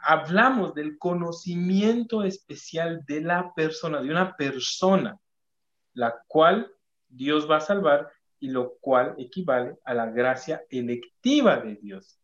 hablamos 0.05 0.75
del 0.75 0.97
conocimiento 0.99 2.23
especial 2.23 3.03
de 3.07 3.21
la 3.21 3.53
persona, 3.55 4.01
de 4.01 4.11
una 4.11 4.35
persona, 4.35 5.19
la 5.93 6.15
cual 6.27 6.71
Dios 7.09 7.49
va 7.49 7.57
a 7.57 7.61
salvar 7.61 8.11
y 8.39 8.49
lo 8.49 8.75
cual 8.79 9.15
equivale 9.17 9.77
a 9.83 9.95
la 9.95 10.05
gracia 10.05 10.63
electiva 10.69 11.57
de 11.57 11.75
Dios. 11.75 12.19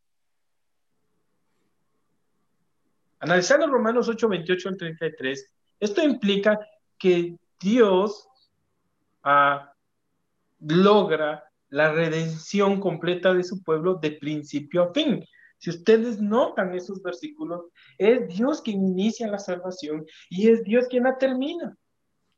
Analizando 3.20 3.68
Romanos 3.68 4.08
8, 4.08 4.30
28 4.30 4.70
al 4.70 4.78
33, 4.78 5.54
esto 5.80 6.04
implica 6.04 6.60
que 7.00 7.36
Dios 7.60 8.28
ah, 9.24 9.74
logra 10.60 11.44
la 11.70 11.92
redención 11.94 12.80
completa 12.80 13.34
de 13.34 13.44
su 13.44 13.64
pueblo 13.64 13.96
de 13.96 14.12
principio 14.12 14.84
a 14.84 14.94
fin. 14.94 15.26
Si 15.62 15.70
ustedes 15.70 16.20
notan 16.20 16.76
esos 16.76 17.02
versículos, 17.02 17.68
es 17.98 18.28
Dios 18.28 18.62
quien 18.62 18.84
inicia 18.84 19.28
la 19.28 19.40
salvación 19.40 20.06
y 20.30 20.50
es 20.50 20.64
Dios 20.64 20.88
quien 20.90 21.04
la 21.04 21.18
termina. 21.18 21.78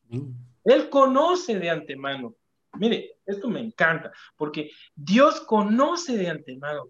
Mm. 0.10 0.32
Él 0.66 0.90
conoce 0.90 1.58
de 1.58 1.72
antemano 1.72 2.36
Mire, 2.80 3.18
esto 3.26 3.50
me 3.50 3.60
encanta, 3.60 4.12
porque 4.36 4.72
Dios 4.96 5.42
conoce 5.42 6.18
de 6.18 6.28
antemano 6.28 6.90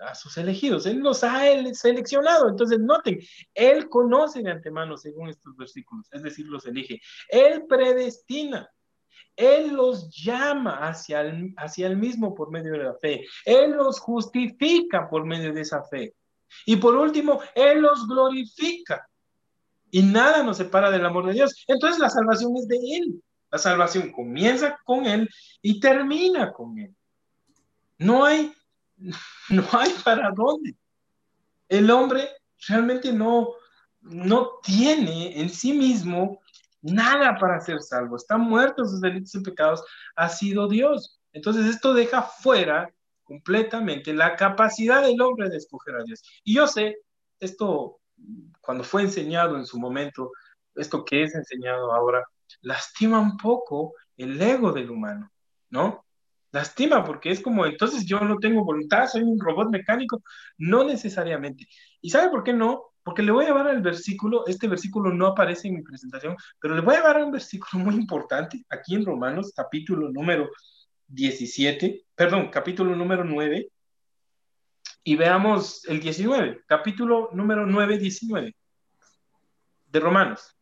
a 0.00 0.14
sus 0.14 0.38
elegidos, 0.38 0.86
Él 0.86 1.00
los 1.00 1.22
ha 1.24 1.42
seleccionado. 1.74 2.48
Entonces, 2.48 2.78
noten, 2.78 3.18
Él 3.52 3.88
conoce 3.88 4.42
de 4.42 4.50
antemano 4.50 4.96
según 4.96 5.28
estos 5.28 5.56
versículos, 5.56 6.06
es 6.12 6.22
decir, 6.22 6.46
los 6.46 6.66
elige. 6.66 7.00
Él 7.28 7.64
predestina. 7.68 8.68
Él 9.36 9.74
los 9.74 10.10
llama 10.10 10.88
hacia 10.88 11.20
el, 11.20 11.54
hacia 11.56 11.86
el 11.86 11.96
mismo 11.96 12.34
por 12.34 12.50
medio 12.50 12.72
de 12.72 12.78
la 12.78 12.94
fe. 12.94 13.24
Él 13.44 13.72
los 13.72 14.00
justifica 14.00 15.08
por 15.08 15.24
medio 15.24 15.52
de 15.52 15.60
esa 15.60 15.82
fe. 15.84 16.14
Y 16.66 16.76
por 16.76 16.96
último, 16.96 17.40
Él 17.54 17.80
los 17.80 18.06
glorifica. 18.08 19.08
Y 19.90 20.02
nada 20.02 20.42
nos 20.42 20.56
separa 20.56 20.90
del 20.90 21.06
amor 21.06 21.26
de 21.26 21.34
Dios. 21.34 21.64
Entonces 21.66 22.00
la 22.00 22.10
salvación 22.10 22.56
es 22.56 22.68
de 22.68 22.76
Él. 22.76 23.22
La 23.50 23.58
salvación 23.58 24.12
comienza 24.12 24.78
con 24.84 25.06
Él 25.06 25.28
y 25.62 25.80
termina 25.80 26.52
con 26.52 26.78
Él. 26.78 26.94
No 27.96 28.24
hay, 28.24 28.52
no 29.50 29.64
hay 29.72 29.90
para 30.04 30.30
dónde. 30.34 30.76
El 31.68 31.90
hombre 31.90 32.28
realmente 32.66 33.12
no, 33.12 33.50
no 34.00 34.58
tiene 34.62 35.40
en 35.40 35.48
sí 35.48 35.72
mismo 35.72 36.40
nada 36.82 37.36
para 37.38 37.60
ser 37.60 37.80
salvo. 37.82 38.16
Está 38.16 38.38
muerto 38.38 38.84
sus 38.84 39.00
delitos 39.00 39.34
y 39.34 39.42
pecados. 39.42 39.82
Ha 40.16 40.28
sido 40.28 40.68
Dios. 40.68 41.20
Entonces 41.32 41.66
esto 41.66 41.94
deja 41.94 42.22
fuera 42.22 42.90
completamente 43.24 44.14
la 44.14 44.36
capacidad 44.36 45.02
del 45.02 45.20
hombre 45.20 45.50
de 45.50 45.58
escoger 45.58 45.96
a 45.96 46.02
Dios. 46.04 46.22
Y 46.44 46.54
yo 46.54 46.66
sé, 46.66 46.96
esto 47.40 48.00
cuando 48.60 48.84
fue 48.84 49.02
enseñado 49.02 49.56
en 49.56 49.66
su 49.66 49.78
momento, 49.78 50.32
esto 50.74 51.04
que 51.04 51.22
es 51.22 51.34
enseñado 51.34 51.92
ahora, 51.92 52.24
lastima 52.62 53.20
un 53.20 53.36
poco 53.36 53.94
el 54.16 54.40
ego 54.40 54.72
del 54.72 54.90
humano, 54.90 55.30
¿no? 55.70 56.04
Lastima 56.50 57.04
porque 57.04 57.30
es 57.30 57.40
como, 57.40 57.66
entonces 57.66 58.06
yo 58.06 58.20
no 58.20 58.38
tengo 58.38 58.64
voluntad, 58.64 59.06
soy 59.06 59.22
un 59.22 59.38
robot 59.38 59.70
mecánico, 59.70 60.22
no 60.56 60.84
necesariamente. 60.84 61.66
¿Y 62.00 62.10
sabe 62.10 62.30
por 62.30 62.42
qué 62.42 62.52
no? 62.52 62.87
Porque 63.08 63.22
le 63.22 63.32
voy 63.32 63.46
a 63.46 63.48
llevar 63.48 63.66
al 63.68 63.80
versículo, 63.80 64.46
este 64.46 64.68
versículo 64.68 65.10
no 65.10 65.28
aparece 65.28 65.66
en 65.66 65.76
mi 65.76 65.82
presentación, 65.82 66.36
pero 66.60 66.74
le 66.74 66.82
voy 66.82 66.94
a 66.94 66.98
llevar 66.98 67.16
a 67.16 67.24
un 67.24 67.32
versículo 67.32 67.82
muy 67.82 67.94
importante 67.94 68.62
aquí 68.68 68.96
en 68.96 69.06
Romanos, 69.06 69.50
capítulo 69.56 70.10
número 70.10 70.50
17, 71.06 72.04
perdón, 72.14 72.50
capítulo 72.50 72.94
número 72.94 73.24
9, 73.24 73.66
y 75.04 75.16
veamos 75.16 75.86
el 75.86 76.00
19, 76.00 76.64
capítulo 76.66 77.30
número 77.32 77.64
9, 77.64 77.96
19 77.96 78.54
de 79.86 80.00
Romanos. 80.00 80.54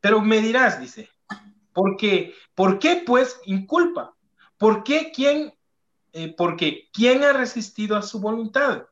Pero 0.00 0.20
me 0.20 0.40
dirás, 0.40 0.80
dice, 0.80 1.08
¿por 1.72 1.96
qué? 1.96 2.34
¿Por 2.56 2.80
qué 2.80 3.04
pues 3.06 3.38
inculpa? 3.44 4.12
¿Por 4.58 4.82
qué 4.82 5.12
quién? 5.14 5.54
Eh, 6.12 6.34
porque 6.36 6.88
¿quién 6.92 7.22
ha 7.22 7.32
resistido 7.32 7.96
a 7.96 8.02
su 8.02 8.20
voluntad? 8.20 8.88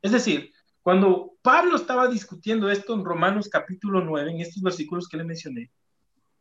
Es 0.00 0.12
decir, 0.12 0.54
cuando 0.88 1.34
Pablo 1.42 1.76
estaba 1.76 2.08
discutiendo 2.08 2.70
esto 2.70 2.94
en 2.94 3.04
Romanos 3.04 3.50
capítulo 3.50 4.00
9, 4.00 4.30
en 4.30 4.40
estos 4.40 4.62
versículos 4.62 5.06
que 5.06 5.18
le 5.18 5.24
mencioné, 5.24 5.70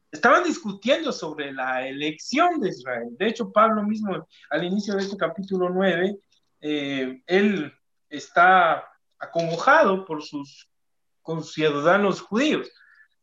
estaban 0.09 0.41
discutiendo 0.45 1.11
sobre 1.11 1.51
la 1.51 1.85
elección 1.85 2.61
de 2.61 2.69
Israel. 2.69 3.09
De 3.19 3.27
hecho, 3.27 3.51
Pablo 3.51 3.83
mismo 3.83 4.25
al 4.49 4.63
inicio 4.63 4.95
de 4.95 5.01
este 5.01 5.17
capítulo 5.17 5.69
9 5.69 6.17
eh, 6.61 7.21
él 7.27 7.73
está 8.07 8.87
acongojado 9.19 10.05
por 10.05 10.23
sus 10.23 10.69
ciudadanos 11.43 12.21
judíos. 12.21 12.71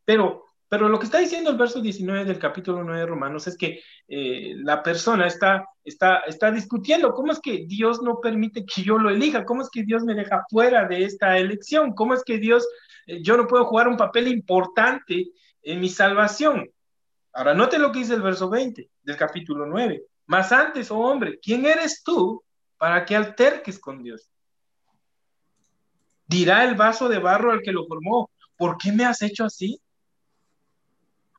Pero, 0.05 0.44
pero 0.67 0.89
lo 0.89 0.99
que 0.99 1.05
está 1.05 1.19
diciendo 1.19 1.49
el 1.49 1.57
verso 1.57 1.81
19 1.81 2.25
del 2.25 2.39
capítulo 2.39 2.83
9 2.83 2.99
de 2.99 3.05
Romanos 3.05 3.47
es 3.47 3.57
que 3.57 3.81
eh, 4.07 4.53
la 4.57 4.81
persona 4.81 5.27
está, 5.27 5.65
está, 5.83 6.19
está 6.27 6.51
discutiendo 6.51 7.13
cómo 7.13 7.31
es 7.31 7.39
que 7.39 7.65
Dios 7.67 8.01
no 8.01 8.19
permite 8.19 8.65
que 8.65 8.81
yo 8.83 8.97
lo 8.97 9.09
elija, 9.09 9.45
cómo 9.45 9.61
es 9.61 9.69
que 9.69 9.83
Dios 9.83 10.03
me 10.03 10.15
deja 10.15 10.43
fuera 10.49 10.87
de 10.87 11.03
esta 11.03 11.37
elección, 11.37 11.93
cómo 11.93 12.13
es 12.13 12.23
que 12.23 12.37
Dios, 12.37 12.67
eh, 13.07 13.21
yo 13.21 13.37
no 13.37 13.47
puedo 13.47 13.65
jugar 13.65 13.87
un 13.87 13.97
papel 13.97 14.27
importante 14.27 15.31
en 15.61 15.79
mi 15.79 15.89
salvación. 15.89 16.69
Ahora, 17.33 17.53
note 17.53 17.79
lo 17.79 17.91
que 17.91 17.99
dice 17.99 18.13
el 18.13 18.21
verso 18.21 18.49
20 18.49 18.89
del 19.03 19.17
capítulo 19.17 19.65
9. 19.65 20.03
Más 20.27 20.51
antes, 20.51 20.89
oh 20.89 20.99
hombre, 20.99 21.39
¿quién 21.41 21.65
eres 21.65 22.01
tú 22.03 22.43
para 22.77 23.05
que 23.05 23.15
alterques 23.15 23.79
con 23.79 24.03
Dios. 24.03 24.29
Dirá 26.27 26.63
el 26.63 26.75
vaso 26.75 27.07
de 27.07 27.19
barro 27.19 27.51
al 27.51 27.61
que 27.61 27.71
lo 27.71 27.85
formó, 27.85 28.29
¿por 28.57 28.77
qué 28.77 28.91
me 28.91 29.05
has 29.05 29.21
hecho 29.21 29.45
así? 29.45 29.79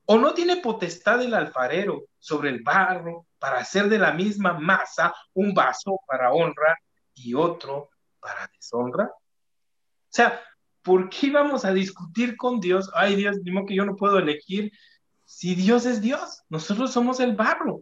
¿O 0.08 0.18
no 0.18 0.34
tiene 0.34 0.58
potestad 0.58 1.20
el 1.22 1.34
alfarero 1.34 2.04
sobre 2.18 2.50
el 2.50 2.62
barro 2.62 3.26
para 3.38 3.58
hacer 3.58 3.88
de 3.88 3.98
la 3.98 4.12
misma 4.12 4.54
masa 4.54 5.12
un 5.34 5.52
vaso 5.52 6.00
para 6.06 6.32
honra 6.32 6.78
y 7.14 7.34
otro 7.34 7.90
para 8.20 8.48
deshonra? 8.54 9.06
O 9.06 10.08
sea, 10.08 10.40
¿por 10.82 11.08
qué 11.08 11.30
vamos 11.32 11.64
a 11.64 11.72
discutir 11.72 12.36
con 12.36 12.60
Dios? 12.60 12.88
Ay, 12.94 13.16
Dios, 13.16 13.42
digo 13.42 13.66
que 13.66 13.74
yo 13.74 13.84
no 13.84 13.96
puedo 13.96 14.18
elegir 14.18 14.70
si 15.24 15.56
Dios 15.56 15.86
es 15.86 16.00
Dios. 16.00 16.44
Nosotros 16.48 16.92
somos 16.92 17.18
el 17.18 17.34
barro. 17.34 17.80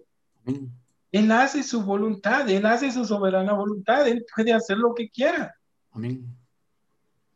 Él 1.12 1.30
hace 1.30 1.62
su 1.62 1.82
voluntad, 1.82 2.48
Él 2.48 2.64
hace 2.64 2.90
su 2.90 3.04
soberana 3.04 3.52
voluntad, 3.52 4.08
Él 4.08 4.24
puede 4.34 4.54
hacer 4.54 4.78
lo 4.78 4.94
que 4.94 5.10
quiera. 5.10 5.54
Amén. 5.90 6.26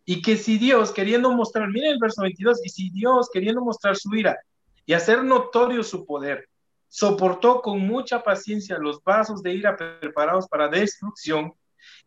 Y 0.06 0.22
que 0.22 0.38
si 0.38 0.56
Dios, 0.56 0.92
queriendo 0.92 1.30
mostrar, 1.30 1.68
miren 1.68 1.92
el 1.92 1.98
verso 1.98 2.22
22, 2.22 2.64
y 2.64 2.70
si 2.70 2.90
Dios, 2.90 3.28
queriendo 3.30 3.62
mostrar 3.62 3.94
su 3.94 4.14
ira 4.14 4.34
y 4.88 4.94
hacer 4.94 5.22
notorio 5.22 5.82
su 5.82 6.06
poder, 6.06 6.48
soportó 6.88 7.60
con 7.60 7.78
mucha 7.80 8.22
paciencia 8.22 8.78
los 8.78 9.04
vasos 9.04 9.42
de 9.42 9.52
ira 9.52 9.76
preparados 9.76 10.48
para 10.48 10.66
destrucción, 10.68 11.52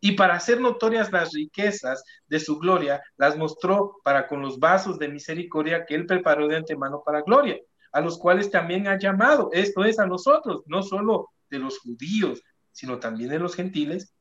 y 0.00 0.12
para 0.12 0.34
hacer 0.34 0.60
notorias 0.60 1.12
las 1.12 1.32
riquezas 1.32 2.02
de 2.26 2.40
su 2.40 2.58
gloria, 2.58 3.00
las 3.16 3.36
mostró 3.36 4.00
para 4.02 4.26
con 4.26 4.42
los 4.42 4.58
vasos 4.58 4.98
de 4.98 5.06
misericordia 5.06 5.86
que 5.86 5.94
él 5.94 6.06
preparó 6.06 6.48
de 6.48 6.56
antemano 6.56 7.04
para 7.06 7.22
gloria, 7.22 7.56
a 7.92 8.00
los 8.00 8.18
cuales 8.18 8.50
también 8.50 8.88
ha 8.88 8.98
llamado, 8.98 9.50
esto 9.52 9.84
es 9.84 10.00
a 10.00 10.06
nosotros, 10.06 10.62
no 10.66 10.82
solo 10.82 11.30
de 11.50 11.60
los 11.60 11.78
judíos, 11.78 12.42
sino 12.72 12.98
también 12.98 13.30
de 13.30 13.38
los 13.38 13.54
gentiles, 13.54 14.12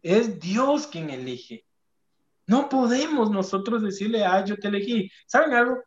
es 0.00 0.38
Dios 0.38 0.86
quien 0.86 1.10
elige. 1.10 1.64
No 2.46 2.68
podemos 2.68 3.32
nosotros 3.32 3.82
decirle, 3.82 4.24
ah, 4.24 4.44
yo 4.44 4.56
te 4.58 4.68
elegí. 4.68 5.10
¿Saben 5.26 5.54
algo? 5.54 5.82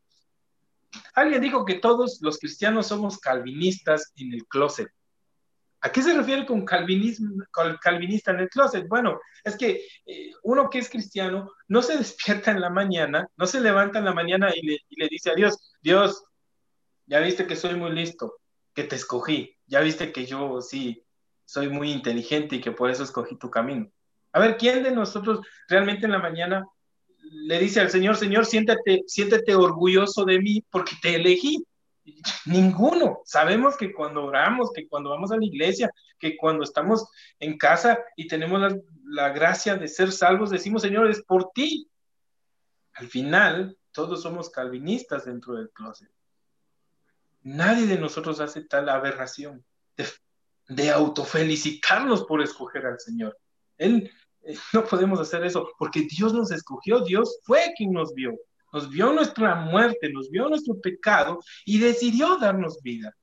Alguien 1.13 1.41
dijo 1.41 1.65
que 1.65 1.75
todos 1.75 2.19
los 2.21 2.39
cristianos 2.39 2.87
somos 2.87 3.19
calvinistas 3.19 4.11
en 4.15 4.33
el 4.33 4.45
closet. 4.47 4.89
¿A 5.81 5.91
qué 5.91 6.01
se 6.01 6.13
refiere 6.13 6.45
con 6.45 6.65
calvinista 6.65 8.31
en 8.31 8.39
el 8.39 8.49
closet? 8.49 8.87
Bueno, 8.87 9.19
es 9.43 9.55
que 9.55 9.85
eh, 10.05 10.31
uno 10.43 10.69
que 10.69 10.79
es 10.79 10.89
cristiano 10.89 11.51
no 11.67 11.81
se 11.81 11.97
despierta 11.97 12.51
en 12.51 12.61
la 12.61 12.69
mañana, 12.69 13.29
no 13.37 13.45
se 13.45 13.61
levanta 13.61 13.99
en 13.99 14.05
la 14.05 14.13
mañana 14.13 14.51
y 14.55 14.65
le, 14.65 14.79
y 14.89 14.99
le 14.99 15.07
dice 15.07 15.31
a 15.31 15.35
Dios, 15.35 15.75
Dios, 15.81 16.23
ya 17.05 17.19
viste 17.19 17.45
que 17.45 17.55
soy 17.55 17.75
muy 17.75 17.91
listo, 17.91 18.39
que 18.73 18.83
te 18.83 18.95
escogí, 18.95 19.55
ya 19.65 19.79
viste 19.81 20.11
que 20.11 20.25
yo 20.25 20.61
sí 20.61 21.05
soy 21.45 21.69
muy 21.69 21.91
inteligente 21.91 22.57
y 22.57 22.61
que 22.61 22.71
por 22.71 22.89
eso 22.89 23.03
escogí 23.03 23.37
tu 23.37 23.49
camino. 23.49 23.89
A 24.33 24.39
ver, 24.39 24.57
¿quién 24.57 24.83
de 24.83 24.91
nosotros 24.91 25.39
realmente 25.67 26.05
en 26.05 26.11
la 26.11 26.19
mañana 26.19 26.67
le 27.31 27.59
dice 27.59 27.79
al 27.79 27.89
Señor, 27.89 28.17
Señor, 28.17 28.45
siéntate, 28.45 29.03
siéntate 29.07 29.55
orgulloso 29.55 30.25
de 30.25 30.39
mí 30.39 30.63
porque 30.69 30.95
te 31.01 31.15
elegí? 31.15 31.63
Ninguno. 32.45 33.21
Sabemos 33.25 33.75
que 33.75 33.93
cuando 33.93 34.23
oramos, 34.23 34.71
que 34.71 34.87
cuando 34.87 35.09
vamos 35.09 35.31
a 35.31 35.37
la 35.37 35.45
iglesia, 35.45 35.91
que 36.19 36.37
cuando 36.37 36.63
estamos 36.63 37.07
en 37.39 37.57
casa 37.57 37.99
y 38.15 38.27
tenemos 38.27 38.73
la, 39.03 39.29
gracia 39.29 39.75
de 39.75 39.87
ser 39.87 40.11
salvos, 40.11 40.49
decimos, 40.49 40.81
Señor, 40.81 41.09
es 41.09 41.21
por 41.21 41.51
ti. 41.51 41.89
Al 42.93 43.07
final, 43.07 43.77
todos 43.91 44.21
somos 44.21 44.49
calvinistas 44.49 45.25
dentro 45.25 45.55
del 45.55 45.69
closet. 45.71 46.09
Nadie 47.41 47.85
de 47.85 47.97
nosotros 47.97 48.39
hace 48.39 48.61
tal 48.61 48.89
aberración 48.89 49.63
de, 50.67 50.91
autofelicitarnos 50.91 52.23
por 52.25 52.41
escoger 52.41 52.85
al 52.85 52.99
Señor. 52.99 53.37
Él, 53.77 54.11
no 54.73 54.85
podemos 54.85 55.19
hacer 55.19 55.45
eso 55.45 55.69
porque 55.77 56.01
Dios 56.01 56.33
nos 56.33 56.51
escogió, 56.51 57.01
Dios 57.01 57.39
fue 57.43 57.73
quien 57.75 57.91
nos 57.91 58.13
vio, 58.13 58.33
nos 58.71 58.89
vio 58.89 59.13
nuestra 59.13 59.55
muerte, 59.55 60.11
nos 60.11 60.29
vio 60.29 60.49
nuestro 60.49 60.79
pecado 60.79 61.39
y 61.65 61.79
decidió 61.79 62.37
darnos 62.37 62.81
vida. 62.81 63.15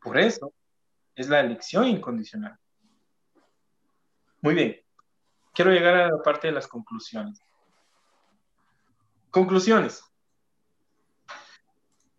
Por 0.00 0.18
eso 0.18 0.52
es 1.14 1.28
la 1.28 1.40
elección 1.40 1.86
incondicional. 1.88 2.58
Muy 4.42 4.54
bien, 4.54 4.80
quiero 5.54 5.70
llegar 5.70 5.96
a 5.96 6.10
la 6.10 6.22
parte 6.22 6.48
de 6.48 6.52
las 6.52 6.68
conclusiones. 6.68 7.40
Conclusiones. 9.30 10.02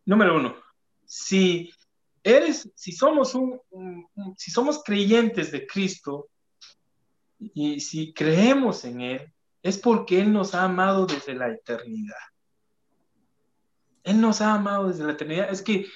Número 0.06 0.36
uno, 0.36 0.56
si 1.06 1.72
eres, 2.24 2.72
si 2.76 2.92
somos 2.92 3.36
un, 3.36 3.60
si 4.38 4.52
somos 4.52 4.84
creyentes 4.84 5.52
de 5.52 5.66
Cristo 5.66 6.30
y 7.54 7.80
si 7.80 8.14
creemos 8.14 8.86
en 8.86 9.02
Él, 9.02 9.34
es 9.62 9.78
porque 9.78 10.22
Él 10.22 10.32
nos 10.32 10.54
ha 10.54 10.64
amado 10.64 11.06
desde 11.06 11.34
la 11.34 11.50
eternidad. 11.50 12.16
Él 14.04 14.22
nos 14.22 14.40
ha 14.42 14.54
amado 14.54 14.88
desde 14.88 15.04
la 15.04 15.14
eternidad. 15.14 15.50
Es 15.50 15.62
que, 15.62 15.88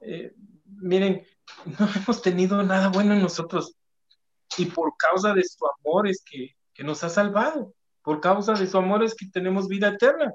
eh, 0.00 0.34
miren, 0.66 1.26
no 1.78 1.88
hemos 1.96 2.22
tenido 2.22 2.62
nada 2.62 2.88
bueno 2.88 3.14
en 3.14 3.22
nosotros. 3.22 3.76
Y 4.58 4.66
por 4.66 4.94
causa 4.96 5.32
de 5.32 5.42
su 5.42 5.64
amor 5.66 6.06
es 6.06 6.22
que, 6.24 6.54
que 6.74 6.84
nos 6.84 7.02
ha 7.02 7.08
salvado. 7.08 7.74
Por 8.02 8.20
causa 8.20 8.52
de 8.52 8.66
su 8.66 8.76
amor 8.76 9.02
es 9.02 9.14
que 9.14 9.26
tenemos 9.26 9.68
vida 9.68 9.88
eterna. 9.88 10.32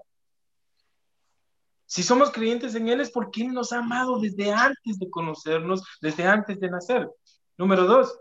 Si 1.85 2.03
somos 2.03 2.31
creyentes 2.31 2.75
en 2.75 2.87
Él 2.87 3.01
es 3.01 3.11
porque 3.11 3.41
Él 3.41 3.53
nos 3.53 3.71
ha 3.71 3.79
amado 3.79 4.19
desde 4.19 4.51
antes 4.51 4.97
de 4.99 5.09
conocernos, 5.09 5.83
desde 6.01 6.25
antes 6.25 6.59
de 6.59 6.69
nacer. 6.69 7.09
Número 7.57 7.85
dos, 7.85 8.19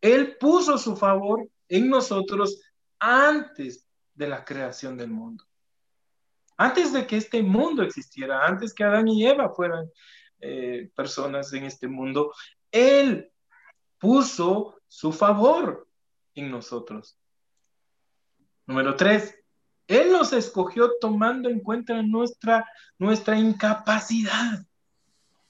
Él 0.00 0.36
puso 0.38 0.78
su 0.78 0.96
favor 0.96 1.48
en 1.68 1.88
nosotros 1.88 2.60
antes 2.98 3.86
de 4.14 4.28
la 4.28 4.44
creación 4.44 4.96
del 4.96 5.10
mundo. 5.10 5.44
Antes 6.56 6.92
de 6.92 7.06
que 7.06 7.16
este 7.16 7.42
mundo 7.42 7.82
existiera, 7.82 8.46
antes 8.46 8.74
que 8.74 8.84
Adán 8.84 9.08
y 9.08 9.26
Eva 9.26 9.50
fueran 9.50 9.90
eh, 10.40 10.90
personas 10.94 11.52
en 11.52 11.64
este 11.64 11.88
mundo, 11.88 12.32
Él 12.70 13.30
puso 13.98 14.80
su 14.86 15.12
favor 15.12 15.88
en 16.34 16.50
nosotros. 16.50 17.18
Número 18.66 18.94
tres, 18.94 19.38
Él 19.86 20.12
nos 20.12 20.32
escogió 20.32 20.92
tomando 21.00 21.48
en 21.48 21.60
cuenta 21.60 22.02
nuestra, 22.02 22.66
nuestra 22.98 23.38
incapacidad. 23.38 24.64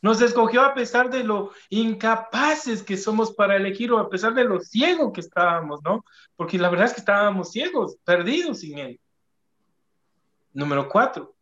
Nos 0.02 0.22
escogió 0.22 0.62
a 0.62 0.74
pesar 0.74 1.10
de 1.10 1.24
lo 1.24 1.52
incapaces 1.68 2.82
que 2.82 2.96
somos 2.96 3.34
para 3.34 3.56
elegir 3.56 3.92
o 3.92 3.98
a 3.98 4.08
pesar 4.08 4.34
de 4.34 4.44
lo 4.44 4.60
ciego 4.60 5.12
que 5.12 5.20
estábamos, 5.20 5.82
¿no? 5.82 6.04
Porque 6.36 6.58
la 6.58 6.70
verdad 6.70 6.86
es 6.86 6.94
que 6.94 7.00
estábamos 7.00 7.50
ciegos, 7.50 7.96
perdidos 8.04 8.60
sin 8.60 8.78
Él. 8.78 9.00
Número 10.52 10.88
cuatro, 10.88 11.34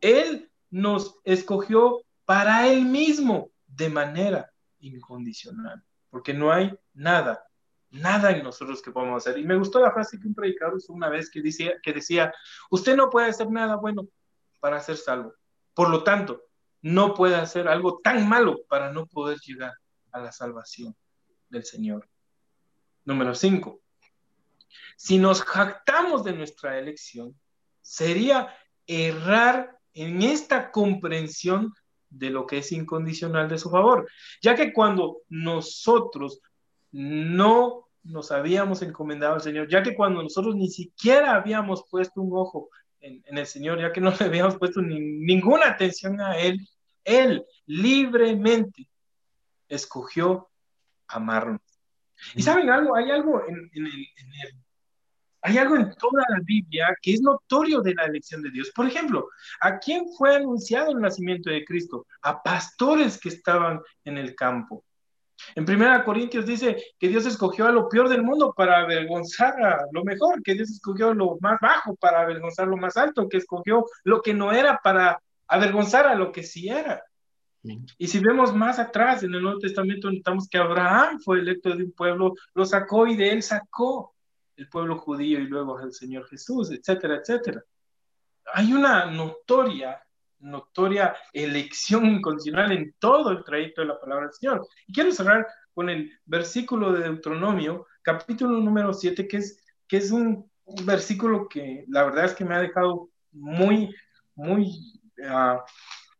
Él 0.00 0.50
nos 0.70 1.16
escogió 1.24 2.02
para 2.26 2.68
Él 2.68 2.84
mismo 2.84 3.50
de 3.66 3.88
manera 3.88 4.52
incondicional, 4.80 5.82
porque 6.10 6.34
no 6.34 6.52
hay 6.52 6.76
nada, 6.92 7.46
nada 7.90 8.30
en 8.30 8.44
nosotros 8.44 8.82
que 8.82 8.90
podamos 8.90 9.26
hacer. 9.26 9.40
Y 9.40 9.44
me 9.44 9.56
gustó 9.56 9.80
la 9.80 9.92
frase 9.92 10.20
que 10.20 10.28
un 10.28 10.34
predicador 10.34 10.76
usó 10.76 10.92
una 10.92 11.08
vez 11.08 11.30
que 11.30 11.40
decía, 11.40 11.72
que 11.82 11.92
decía, 11.92 12.32
usted 12.70 12.94
no 12.94 13.08
puede 13.08 13.28
hacer 13.28 13.50
nada 13.50 13.76
bueno 13.76 14.06
para 14.60 14.80
ser 14.80 14.96
salvo. 14.96 15.34
Por 15.74 15.90
lo 15.90 16.04
tanto, 16.04 16.45
no 16.86 17.14
puede 17.14 17.34
hacer 17.34 17.66
algo 17.66 17.98
tan 17.98 18.28
malo 18.28 18.60
para 18.68 18.92
no 18.92 19.06
poder 19.06 19.38
llegar 19.40 19.72
a 20.12 20.20
la 20.20 20.30
salvación 20.30 20.94
del 21.48 21.64
Señor. 21.64 22.08
Número 23.04 23.34
cinco, 23.34 23.80
si 24.96 25.18
nos 25.18 25.42
jactamos 25.42 26.22
de 26.22 26.34
nuestra 26.34 26.78
elección, 26.78 27.36
sería 27.82 28.54
errar 28.86 29.76
en 29.94 30.22
esta 30.22 30.70
comprensión 30.70 31.74
de 32.08 32.30
lo 32.30 32.46
que 32.46 32.58
es 32.58 32.70
incondicional 32.70 33.48
de 33.48 33.58
su 33.58 33.68
favor, 33.68 34.08
ya 34.40 34.54
que 34.54 34.72
cuando 34.72 35.22
nosotros 35.28 36.40
no 36.92 37.88
nos 38.04 38.30
habíamos 38.30 38.82
encomendado 38.82 39.34
al 39.34 39.42
Señor, 39.42 39.68
ya 39.68 39.82
que 39.82 39.96
cuando 39.96 40.22
nosotros 40.22 40.54
ni 40.54 40.68
siquiera 40.68 41.34
habíamos 41.34 41.84
puesto 41.90 42.20
un 42.20 42.30
ojo 42.32 42.70
en, 43.00 43.24
el 43.36 43.46
Señor, 43.46 43.80
ya 43.80 43.92
que 43.92 44.00
no 44.00 44.12
le 44.16 44.24
habíamos 44.24 44.56
puesto 44.56 44.80
ninguna 44.80 45.66
atención 45.66 46.20
a 46.20 46.38
Él, 46.38 46.60
Él 47.06 47.46
libremente 47.66 48.88
escogió 49.68 50.50
amarnos. 51.06 51.60
Y 52.34 52.42
saben 52.42 52.68
algo, 52.68 52.96
hay 52.96 53.10
algo 53.10 53.42
en, 53.46 53.70
el, 53.72 54.08
hay 55.42 55.58
algo 55.58 55.76
en 55.76 55.94
toda 55.94 56.24
la 56.28 56.40
Biblia 56.44 56.94
que 57.00 57.14
es 57.14 57.20
notorio 57.20 57.80
de 57.80 57.94
la 57.94 58.06
elección 58.06 58.42
de 58.42 58.50
Dios. 58.50 58.72
Por 58.74 58.86
ejemplo, 58.86 59.28
¿a 59.60 59.78
quién 59.78 60.06
fue 60.18 60.34
anunciado 60.34 60.90
el 60.90 61.00
nacimiento 61.00 61.50
de 61.50 61.64
Cristo? 61.64 62.06
A 62.22 62.42
pastores 62.42 63.18
que 63.18 63.28
estaban 63.28 63.80
en 64.04 64.18
el 64.18 64.34
campo. 64.34 64.84
En 65.54 65.70
1 65.70 66.04
Corintios 66.04 66.46
dice 66.46 66.82
que 66.98 67.08
Dios 67.08 67.26
escogió 67.26 67.66
a 67.66 67.72
lo 67.72 67.88
peor 67.88 68.08
del 68.08 68.22
mundo 68.22 68.52
para 68.56 68.80
avergonzar 68.80 69.54
a 69.62 69.84
lo 69.92 70.02
mejor, 70.02 70.42
que 70.42 70.54
Dios 70.54 70.70
escogió 70.70 71.14
lo 71.14 71.36
más 71.40 71.58
bajo 71.60 71.94
para 71.96 72.22
avergonzar 72.22 72.66
lo 72.66 72.78
más 72.78 72.96
alto, 72.96 73.28
que 73.28 73.36
escogió 73.36 73.84
lo 74.04 74.22
que 74.22 74.34
no 74.34 74.50
era 74.50 74.80
para 74.82 75.20
avergonzar 75.48 76.06
a 76.06 76.14
lo 76.14 76.32
que 76.32 76.42
sí 76.42 76.68
era. 76.68 77.02
Y 77.98 78.06
si 78.06 78.20
vemos 78.20 78.54
más 78.54 78.78
atrás 78.78 79.22
en 79.22 79.34
el 79.34 79.42
Nuevo 79.42 79.58
Testamento, 79.58 80.10
notamos 80.10 80.48
que 80.48 80.58
Abraham 80.58 81.20
fue 81.20 81.40
electo 81.40 81.74
de 81.74 81.84
un 81.84 81.92
pueblo, 81.92 82.34
lo 82.54 82.64
sacó 82.64 83.06
y 83.06 83.16
de 83.16 83.30
él 83.32 83.42
sacó 83.42 84.14
el 84.56 84.68
pueblo 84.68 84.98
judío 84.98 85.40
y 85.40 85.46
luego 85.46 85.80
el 85.80 85.92
Señor 85.92 86.26
Jesús, 86.28 86.70
etcétera, 86.70 87.16
etcétera. 87.16 87.62
Hay 88.54 88.72
una 88.72 89.06
notoria, 89.06 90.00
notoria 90.38 91.16
elección 91.32 92.06
incondicional 92.06 92.72
en 92.72 92.94
todo 92.98 93.30
el 93.30 93.42
trayecto 93.42 93.80
de 93.80 93.88
la 93.88 94.00
palabra 94.00 94.26
del 94.26 94.34
Señor. 94.34 94.66
Y 94.86 94.92
quiero 94.92 95.10
cerrar 95.10 95.46
con 95.74 95.90
el 95.90 96.10
versículo 96.24 96.92
de 96.92 97.02
Deuteronomio, 97.02 97.86
capítulo 98.02 98.60
número 98.60 98.94
7, 98.94 99.26
que 99.28 99.38
es, 99.38 99.62
que 99.86 99.98
es 99.98 100.10
un, 100.10 100.50
versículo 100.84 101.48
que 101.48 101.84
la 101.88 102.02
verdad 102.04 102.24
es 102.24 102.34
que 102.34 102.44
me 102.44 102.54
ha 102.54 102.60
dejado 102.60 103.08
muy, 103.30 103.94
muy, 104.34 104.95
uh, 105.18 105.60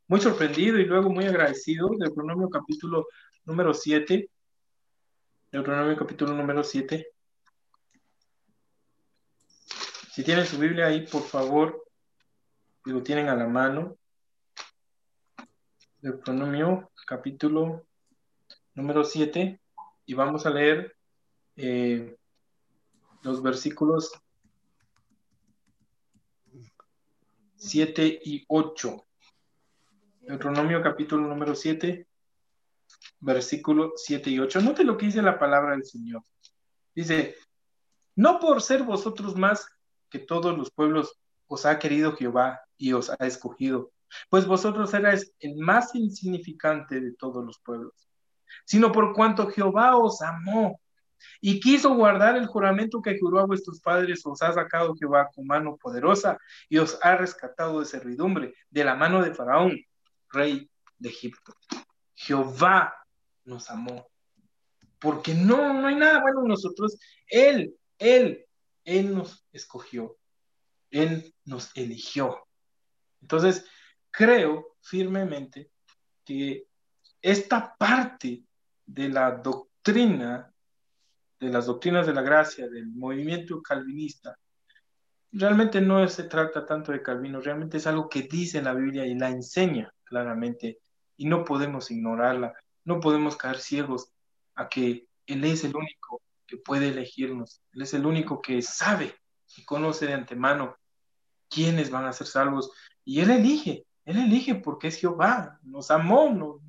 muy 0.09 0.21
sorprendido 0.21 0.79
y 0.79 0.85
luego 0.85 1.11
muy 1.11 1.25
agradecido. 1.27 1.91
Deuteronomio 1.99 2.49
capítulo 2.49 3.07
número 3.45 3.75
7. 3.75 4.31
Deuteronomio 5.53 5.97
capítulo 5.97 6.35
número 6.35 6.63
7. 6.63 7.07
Si 10.13 10.25
tienen 10.25 10.47
su 10.47 10.59
Biblia 10.59 10.87
ahí, 10.87 11.07
por 11.07 11.23
favor, 11.23 11.85
lo 12.85 13.03
tienen 13.03 13.29
a 13.29 13.35
la 13.35 13.47
mano. 13.47 13.99
Deuteronomio, 16.01 16.91
capítulo 17.07 17.87
número 18.75 19.03
7, 19.05 19.61
y 20.07 20.15
vamos 20.15 20.47
a 20.47 20.51
leer 20.51 20.97
eh, 21.57 22.17
los 23.23 23.43
versículos 23.43 24.13
7 27.67 28.21
y 28.25 28.45
8. 28.47 29.05
Deuteronomio, 30.21 30.81
capítulo 30.83 31.27
número 31.27 31.57
7, 31.57 32.07
versículo 33.19 33.93
7 33.97 34.31
y 34.31 34.39
8. 34.39 34.61
Note 34.61 34.85
lo 34.85 34.97
que 34.97 35.07
dice 35.07 35.21
la 35.21 35.37
palabra 35.37 35.73
del 35.73 35.85
Señor. 35.85 36.23
Dice, 36.95 37.35
no 38.15 38.39
por 38.39 38.63
ser 38.63 38.85
vosotros 38.85 39.35
más 39.35 39.67
que 40.09 40.21
todos 40.21 40.57
los 40.57 40.71
pueblos 40.71 41.19
os 41.49 41.67
ha 41.67 41.81
querido 41.81 42.15
Jehová 42.17 42.61
y 42.79 42.93
os 42.93 43.11
ha 43.11 43.27
escogido, 43.27 43.91
pues 44.31 44.47
vosotros 44.47 44.95
erais 44.95 45.33
el 45.41 45.57
más 45.57 45.93
insignificante 45.97 47.01
de 47.01 47.15
todos 47.15 47.45
los 47.45 47.59
pueblos, 47.59 48.09
sino 48.65 48.93
por 48.93 49.13
cuanto 49.13 49.49
Jehová 49.49 49.97
os 49.97 50.23
amó 50.23 50.81
y 51.41 51.61
quiso 51.61 51.95
guardar 51.95 52.37
el 52.37 52.47
juramento 52.47 53.03
que 53.03 53.19
juró 53.19 53.41
a 53.41 53.47
vuestros 53.47 53.81
padres, 53.81 54.25
os 54.25 54.43
ha 54.43 54.53
sacado 54.53 54.95
Jehová 54.95 55.29
con 55.35 55.47
mano 55.47 55.77
poderosa 55.77 56.39
y 56.69 56.79
os 56.79 56.99
ha 57.03 57.17
rescatado 57.17 57.81
de 57.81 57.87
servidumbre, 57.87 58.55
de 58.71 58.85
la 58.85 58.95
mano 58.95 59.23
de 59.23 59.35
Faraón, 59.35 59.79
rey 60.31 60.71
de 60.99 61.09
Egipto. 61.09 61.55
Jehová 62.15 62.95
nos 63.45 63.71
amó, 63.71 64.09
porque 64.99 65.35
no, 65.35 65.73
no 65.75 65.87
hay 65.87 65.95
nada 65.95 66.21
bueno 66.21 66.41
en 66.43 66.49
nosotros. 66.49 66.99
Él, 67.29 67.77
Él 67.99 68.47
él 68.87 69.15
nos 69.15 69.45
escogió, 69.53 70.17
Él 70.91 71.35
nos 71.45 71.77
eligió. 71.77 72.47
Entonces, 73.21 73.67
creo 74.11 74.77
firmemente 74.81 75.71
que 76.25 76.67
esta 77.21 77.77
parte 77.77 78.45
de 78.87 79.09
la 79.09 79.33
doctrina, 79.33 80.55
de 81.39 81.49
las 81.51 81.67
doctrinas 81.67 82.07
de 82.07 82.15
la 82.15 82.23
gracia, 82.23 82.69
del 82.69 82.87
movimiento 82.89 83.61
calvinista, 83.63 84.39
realmente 85.33 85.81
no 85.81 86.07
se 86.09 86.25
trata 86.25 86.65
tanto 86.65 86.93
de 86.93 87.03
Calvino, 87.03 87.41
realmente 87.41 87.77
es 87.77 87.87
algo 87.87 88.09
que 88.09 88.23
dice 88.23 88.63
la 88.63 88.75
Biblia 88.75 89.07
y 89.07 89.15
la 89.15 89.29
enseña 89.29 89.93
claramente 90.05 90.79
y 91.17 91.27
no 91.27 91.45
podemos 91.45 91.91
ignorarla, 91.91 92.55
no 92.85 93.01
podemos 93.01 93.37
caer 93.37 93.59
ciegos 93.59 94.13
a 94.55 94.69
que 94.69 95.07
Él 95.27 95.45
es 95.45 95.65
el 95.65 95.77
único 95.77 96.23
que 96.47 96.57
puede 96.57 96.89
elegirnos. 96.89 97.61
Él 97.73 97.83
es 97.83 97.95
el 97.95 98.07
único 98.07 98.41
que 98.41 98.63
sabe 98.63 99.15
y 99.57 99.65
conoce 99.65 100.07
de 100.07 100.15
antemano 100.15 100.77
quiénes 101.49 101.91
van 101.91 102.07
a 102.07 102.13
ser 102.13 102.27
salvos. 102.27 102.71
Y 103.05 103.21
Él 103.21 103.31
elige, 103.31 103.85
Él 104.05 104.19
elige 104.19 104.55
porque 104.55 104.89
es 104.89 104.97
Jehová, 104.97 105.59
nos 105.63 105.91
amó. 105.91 106.61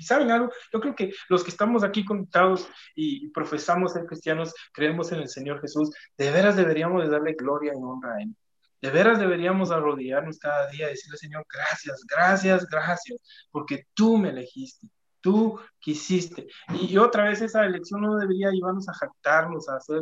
Y 0.00 0.04
saben 0.04 0.30
algo, 0.30 0.50
yo 0.72 0.80
creo 0.80 0.94
que 0.94 1.12
los 1.28 1.44
que 1.44 1.50
estamos 1.50 1.84
aquí 1.84 2.04
conectados 2.04 2.68
y, 2.94 3.28
profesamos 3.30 3.92
ser 3.92 4.06
cristianos, 4.06 4.54
creemos 4.72 5.12
en 5.12 5.20
el 5.20 5.28
Señor 5.28 5.60
Jesús, 5.60 5.90
de 6.16 6.30
veras 6.30 6.56
deberíamos 6.56 7.02
de 7.02 7.10
darle 7.10 7.34
gloria 7.34 7.72
y 7.74 7.82
honra 7.82 8.14
a 8.14 8.22
Él. 8.22 8.34
De 8.80 8.90
veras 8.90 9.18
deberíamos 9.18 9.70
arrodillarnos 9.70 10.38
cada 10.38 10.68
día 10.70 10.86
y 10.86 10.90
decirle, 10.90 11.18
Señor, 11.18 11.44
gracias, 11.52 12.04
gracias, 12.08 12.66
gracias, 12.66 13.20
porque 13.50 13.84
tú 13.94 14.16
me 14.16 14.30
elegiste 14.30 14.88
tú 15.20 15.60
quisiste. 15.78 16.46
Y, 16.80 16.96
otra 16.96 17.24
vez 17.24 17.42
esa 17.42 17.64
elección 17.66 18.00
no 18.00 18.16
debería 18.16 18.50
llevarnos 18.50 18.88
a 18.88 18.94
jactarnos, 18.94 19.68
a 19.68 19.76
hacer 19.76 20.00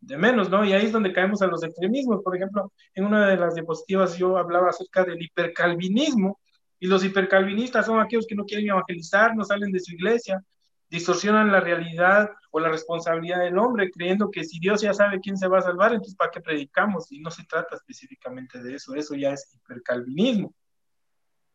de 0.00 0.16
menos, 0.16 0.48
¿no? 0.48 0.64
Y 0.64 0.72
ahí 0.72 0.86
es 0.86 0.92
donde 0.92 1.12
caemos 1.12 1.42
a 1.42 1.46
los 1.46 1.62
extremismos. 1.62 2.22
Por 2.22 2.36
ejemplo, 2.36 2.72
en 2.94 3.04
una 3.04 3.26
de 3.28 3.36
las 3.36 3.54
diapositivas 3.54 4.16
yo 4.16 4.38
hablaba 4.38 4.70
acerca 4.70 5.04
del 5.04 5.20
hipercalvinismo, 5.22 6.38
y 6.80 6.86
los 6.86 7.04
hipercalvinistas 7.04 7.86
son 7.86 8.00
aquellos 8.00 8.26
que 8.26 8.34
no 8.34 8.46
quieren 8.46 8.70
evangelizar, 8.70 9.36
no 9.36 9.44
salen 9.44 9.70
de 9.70 9.80
su 9.80 9.92
iglesia, 9.92 10.42
distorsionan 10.88 11.52
la 11.52 11.60
realidad 11.60 12.30
o 12.50 12.58
la 12.58 12.70
responsabilidad 12.70 13.40
del 13.40 13.58
hombre, 13.58 13.90
creyendo 13.90 14.30
que 14.30 14.44
si 14.44 14.58
Dios 14.58 14.80
ya 14.80 14.94
sabe 14.94 15.20
quién 15.20 15.36
se 15.36 15.46
va 15.46 15.58
a 15.58 15.62
salvar, 15.62 15.92
entonces 15.92 16.16
¿para 16.16 16.30
qué 16.30 16.40
predicamos? 16.40 17.12
Y 17.12 17.20
no 17.20 17.30
se 17.30 17.44
trata 17.44 17.76
específicamente 17.76 18.62
de 18.62 18.74
eso, 18.74 18.94
eso 18.94 19.14
ya 19.14 19.30
es 19.30 19.54
hipercalvinismo. 19.54 20.54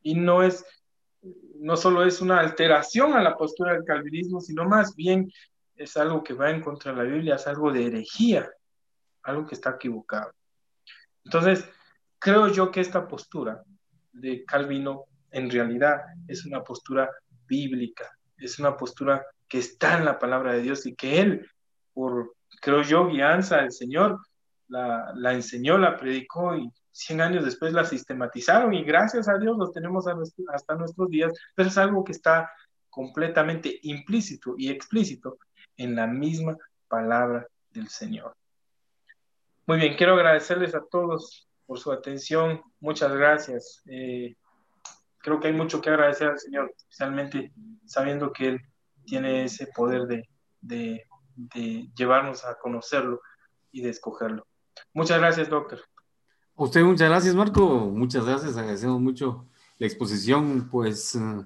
Y 0.04 0.14
no 0.14 0.44
es, 0.44 0.64
no 1.56 1.76
solo 1.76 2.06
es 2.06 2.22
una 2.22 2.40
alteración 2.40 3.14
a 3.14 3.24
la 3.24 3.36
postura 3.36 3.74
del 3.74 3.84
calvinismo, 3.84 4.40
sino 4.40 4.64
más 4.66 4.96
bien 4.96 5.32
es 5.76 5.98
algo 5.98 6.24
que 6.24 6.36
va 6.36 6.52
en 6.52 6.62
contra 6.62 6.92
de 6.92 6.98
la 6.98 7.04
Biblia, 7.04 7.36
es 7.36 7.48
algo 7.48 7.72
de 7.72 7.88
herejía, 7.88 8.50
algo 9.24 9.48
que 9.48 9.56
está 9.56 9.72
equivocado. 9.72 10.32
Entonces, 11.24 11.68
creo 12.20 12.48
yo 12.48 12.70
que 12.70 12.80
esta 12.80 13.08
postura 13.08 13.64
de 14.14 14.46
Calvino 14.46 15.06
en 15.36 15.50
realidad 15.50 16.02
es 16.30 16.46
una 16.46 16.64
postura 16.64 17.12
bíblica, 17.46 18.10
es 18.38 18.58
una 18.58 18.78
postura 18.78 19.26
que 19.50 19.60
está 19.60 19.98
en 19.98 20.06
la 20.06 20.18
palabra 20.18 20.54
de 20.54 20.62
Dios 20.62 20.86
y 20.86 20.96
que 20.96 21.20
él, 21.20 21.46
por, 21.94 22.36
creo 22.62 22.82
yo, 22.84 23.08
guianza 23.08 23.58
del 23.58 23.74
Señor, 23.74 24.18
la, 24.70 25.12
la 25.14 25.34
enseñó, 25.34 25.78
la 25.78 25.98
predicó 25.98 26.56
y 26.56 26.72
100 26.92 27.22
años 27.22 27.44
después 27.44 27.74
la 27.74 27.84
sistematizaron 27.84 28.74
y 28.74 28.86
gracias 28.86 29.28
a 29.28 29.38
Dios 29.38 29.58
los 29.58 29.74
tenemos 29.74 30.06
hasta 30.54 30.76
nuestros 30.76 31.10
días, 31.10 31.34
pero 31.54 31.68
es 31.68 31.78
algo 31.78 32.06
que 32.06 32.14
está 32.14 32.50
completamente 32.90 33.78
implícito 33.84 34.56
y 34.58 34.70
explícito 34.70 35.38
en 35.76 35.98
la 35.98 36.08
misma 36.08 36.56
palabra 36.88 37.46
del 37.72 37.90
Señor. 37.90 38.34
Muy 39.68 39.80
bien, 39.80 39.98
quiero 39.98 40.14
agradecerles 40.14 40.74
a 40.76 40.86
todos 40.90 41.50
por 41.66 41.78
su 41.78 41.92
atención. 41.92 42.62
Muchas 42.80 43.12
gracias. 43.14 43.82
Eh, 43.88 44.36
creo 45.26 45.40
que 45.40 45.48
hay 45.48 45.54
mucho 45.54 45.82
que 45.82 45.90
agradecer 45.90 46.28
al 46.28 46.40
Señor, 46.40 46.72
especialmente 46.78 47.52
sabiendo 47.84 48.32
que 48.32 48.48
Él 48.50 48.62
tiene 49.06 49.46
ese 49.46 49.66
poder 49.76 50.04
de, 50.04 50.30
de, 50.62 51.90
llevarnos 51.98 52.46
a 52.46 52.60
conocerlo 52.60 53.22
y 53.72 53.82
de 53.82 53.90
escogerlo. 53.90 54.46
Muchas 54.94 55.18
gracias, 55.18 55.50
doctor. 55.50 55.80
Usted 56.54 56.84
muchas 56.84 57.10
gracias, 57.10 57.34
Marco. 57.34 57.66
Muchas 57.90 58.24
gracias. 58.24 58.56
Agradecemos 58.56 59.02
mucho 59.02 59.48
la 59.80 59.88
exposición. 59.88 60.70
Pues 60.70 61.16
eh, 61.16 61.44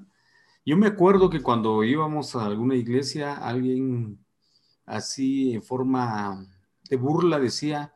yo 0.66 0.76
me 0.76 0.88
acuerdo 0.88 1.30
que 1.30 1.42
cuando 1.42 1.82
íbamos 1.86 2.36
a 2.36 2.46
alguna 2.46 2.76
iglesia, 2.76 3.34
alguien 3.34 4.20
así 4.86 5.54
en 5.54 5.64
forma 5.64 6.46
de 6.90 6.98
burla 6.98 7.40
decía, 7.40 7.94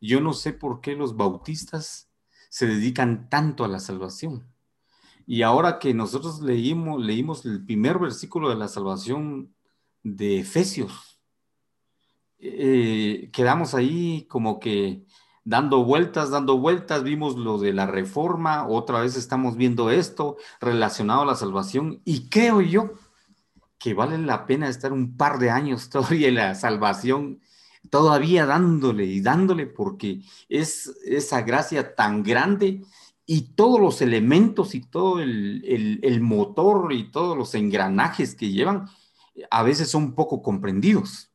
yo 0.00 0.22
no 0.22 0.32
sé 0.32 0.54
por 0.54 0.80
qué 0.80 0.96
los 0.96 1.18
bautistas 1.18 2.08
se 2.48 2.66
dedican 2.66 3.28
tanto 3.28 3.62
a 3.66 3.68
la 3.68 3.78
salvación. 3.78 4.46
Y 5.30 5.42
ahora 5.42 5.78
que 5.78 5.92
nosotros 5.92 6.40
leímos, 6.40 7.04
leímos 7.04 7.44
el 7.44 7.62
primer 7.62 7.98
versículo 7.98 8.48
de 8.48 8.56
la 8.56 8.66
salvación 8.66 9.54
de 10.02 10.40
Efesios, 10.40 11.20
eh, 12.38 13.28
quedamos 13.30 13.74
ahí 13.74 14.24
como 14.30 14.58
que 14.58 15.04
dando 15.44 15.84
vueltas, 15.84 16.30
dando 16.30 16.56
vueltas, 16.56 17.02
vimos 17.02 17.36
lo 17.36 17.58
de 17.58 17.74
la 17.74 17.84
reforma, 17.84 18.66
otra 18.66 19.00
vez 19.00 19.16
estamos 19.16 19.58
viendo 19.58 19.90
esto 19.90 20.38
relacionado 20.62 21.20
a 21.20 21.26
la 21.26 21.34
salvación 21.34 22.00
y 22.06 22.30
creo 22.30 22.62
yo 22.62 22.94
que 23.78 23.92
vale 23.92 24.16
la 24.16 24.46
pena 24.46 24.70
estar 24.70 24.94
un 24.94 25.18
par 25.18 25.38
de 25.38 25.50
años 25.50 25.90
todavía 25.90 26.28
en 26.28 26.36
la 26.36 26.54
salvación, 26.54 27.42
todavía 27.90 28.46
dándole 28.46 29.04
y 29.04 29.20
dándole 29.20 29.66
porque 29.66 30.22
es 30.48 30.86
esa 31.04 31.42
gracia 31.42 31.94
tan 31.94 32.22
grande 32.22 32.80
y 33.30 33.42
todos 33.54 33.78
los 33.78 34.00
elementos 34.00 34.74
y 34.74 34.80
todo 34.80 35.20
el, 35.20 35.62
el, 36.02 36.20
motor 36.22 36.94
y 36.94 37.10
todos 37.10 37.36
los 37.36 37.54
engranajes 37.54 38.34
que 38.34 38.50
llevan 38.50 38.88
a 39.50 39.62
veces 39.62 39.90
son 39.90 40.14
poco 40.14 40.40
comprendidos. 40.42 41.30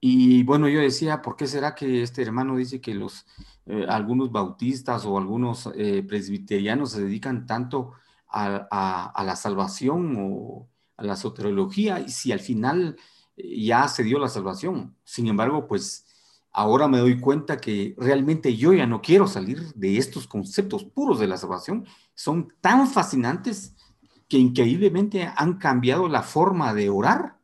Y 0.00 0.42
bueno, 0.42 0.68
yo 0.68 0.80
decía, 0.80 1.22
¿por 1.22 1.34
qué 1.34 1.46
será 1.46 1.74
que 1.74 2.02
este 2.02 2.20
hermano 2.20 2.56
dice 2.56 2.78
que 2.82 2.92
los, 2.92 3.24
eh, 3.64 3.86
algunos 3.88 4.32
bautistas 4.32 5.06
o 5.06 5.16
algunos 5.16 5.70
eh, 5.74 6.02
presbiterianos 6.06 6.90
se 6.90 7.02
dedican 7.02 7.46
tanto 7.46 7.92
a, 8.28 9.22
la 9.24 9.34
salvación 9.34 10.16
o 10.18 10.68
a 10.98 11.04
la 11.04 11.16
soteriología 11.16 12.00
y 12.00 12.10
si 12.10 12.32
al 12.32 12.40
final 12.40 12.98
eh, 13.38 13.64
ya 13.64 13.88
se 13.88 14.02
dio 14.04 14.18
la 14.18 14.28
salvación? 14.28 14.94
Sin 15.04 15.26
embargo, 15.26 15.66
pues 15.66 16.04
ahora 16.54 16.86
me 16.86 16.98
doy 16.98 17.18
cuenta 17.18 17.58
que 17.58 17.94
realmente 17.98 18.56
yo 18.56 18.72
ya 18.72 18.86
no 18.86 19.02
quiero 19.02 19.26
salir 19.26 19.74
de 19.74 19.98
estos 19.98 20.28
conceptos 20.28 20.84
puros 20.84 21.18
de 21.18 21.26
la 21.26 21.36
salvación. 21.36 21.84
Son 22.14 22.48
tan 22.60 22.86
fascinantes 22.86 23.74
que 24.28 24.38
increíblemente 24.38 25.28
han 25.36 25.58
cambiado 25.58 26.08
la 26.08 26.22
forma 26.22 26.72
de 26.72 26.88
orar. 26.88 27.38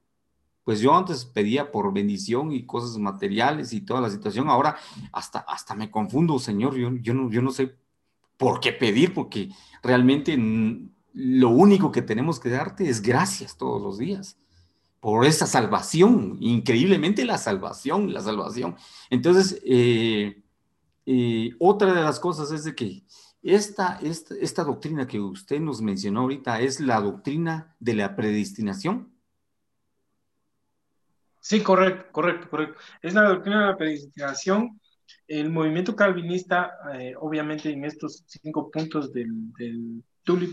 Pues 0.63 0.81
yo 0.81 0.97
antes 0.97 1.25
pedía 1.25 1.73
por 1.73 1.93
bendición 1.93 2.53
y 2.53 2.65
cosas 2.65 2.97
materiales 2.99 3.73
y 3.73 3.81
toda 3.81 4.01
la 4.01 4.11
situación, 4.11 4.49
ahora 4.49 4.77
hasta, 5.13 5.41
hasta 5.41 5.75
me 5.75 5.91
confundo, 5.91 6.39
Señor, 6.39 6.77
yo, 6.77 6.95
yo, 6.95 7.13
no, 7.13 7.29
yo 7.31 7.43
no 7.43 7.51
sé 7.51 7.75
por 8.37 8.61
qué 8.61 8.73
pedir, 8.73 9.13
porque 9.13 9.51
realmente 9.83 10.39
lo 11.13 11.49
único 11.49 11.91
que 11.91 12.03
tenemos 12.03 12.39
que 12.39 12.51
darte 12.51 12.89
es 12.89 13.03
gracias 13.03 13.57
todos 13.57 13.83
los 13.83 13.99
días 13.99 14.39
por 15.01 15.25
esa 15.25 15.47
salvación, 15.47 16.37
increíblemente 16.41 17.25
la 17.25 17.39
salvación, 17.39 18.13
la 18.13 18.21
salvación. 18.21 18.77
Entonces, 19.09 19.61
eh, 19.65 20.43
eh, 21.07 21.51
otra 21.59 21.95
de 21.95 22.03
las 22.03 22.21
cosas 22.21 22.53
es 22.53 22.65
de 22.65 22.75
que 22.75 23.03
esta, 23.43 23.99
esta, 24.03 24.65
doctrina 24.65 25.07
que 25.07 25.19
usted 25.19 25.61
nos 25.61 25.81
mencionó 25.81 26.21
ahorita 26.21 26.61
es 26.61 26.79
la 26.79 27.01
doctrina 27.01 27.75
de 27.81 27.95
la 27.95 28.15
predestinación. 28.15 29.11
Sí, 31.41 31.63
correcto, 31.63 32.13
correcto, 32.13 32.51
correcto. 32.51 32.79
Es 33.01 33.15
la 33.15 33.23
doctrina 33.23 33.61
de 33.61 33.67
la 33.69 33.77
predestinación. 33.79 34.79
El 35.27 35.49
movimiento 35.49 35.97
calvinista, 35.97 36.73
eh, 36.95 37.15
obviamente 37.19 37.71
en 37.71 37.87
estos 37.87 38.25
cinco 38.27 38.71
puntos 38.71 39.11
del, 39.15 39.51
del 39.55 40.05
Tulip, 40.23 40.51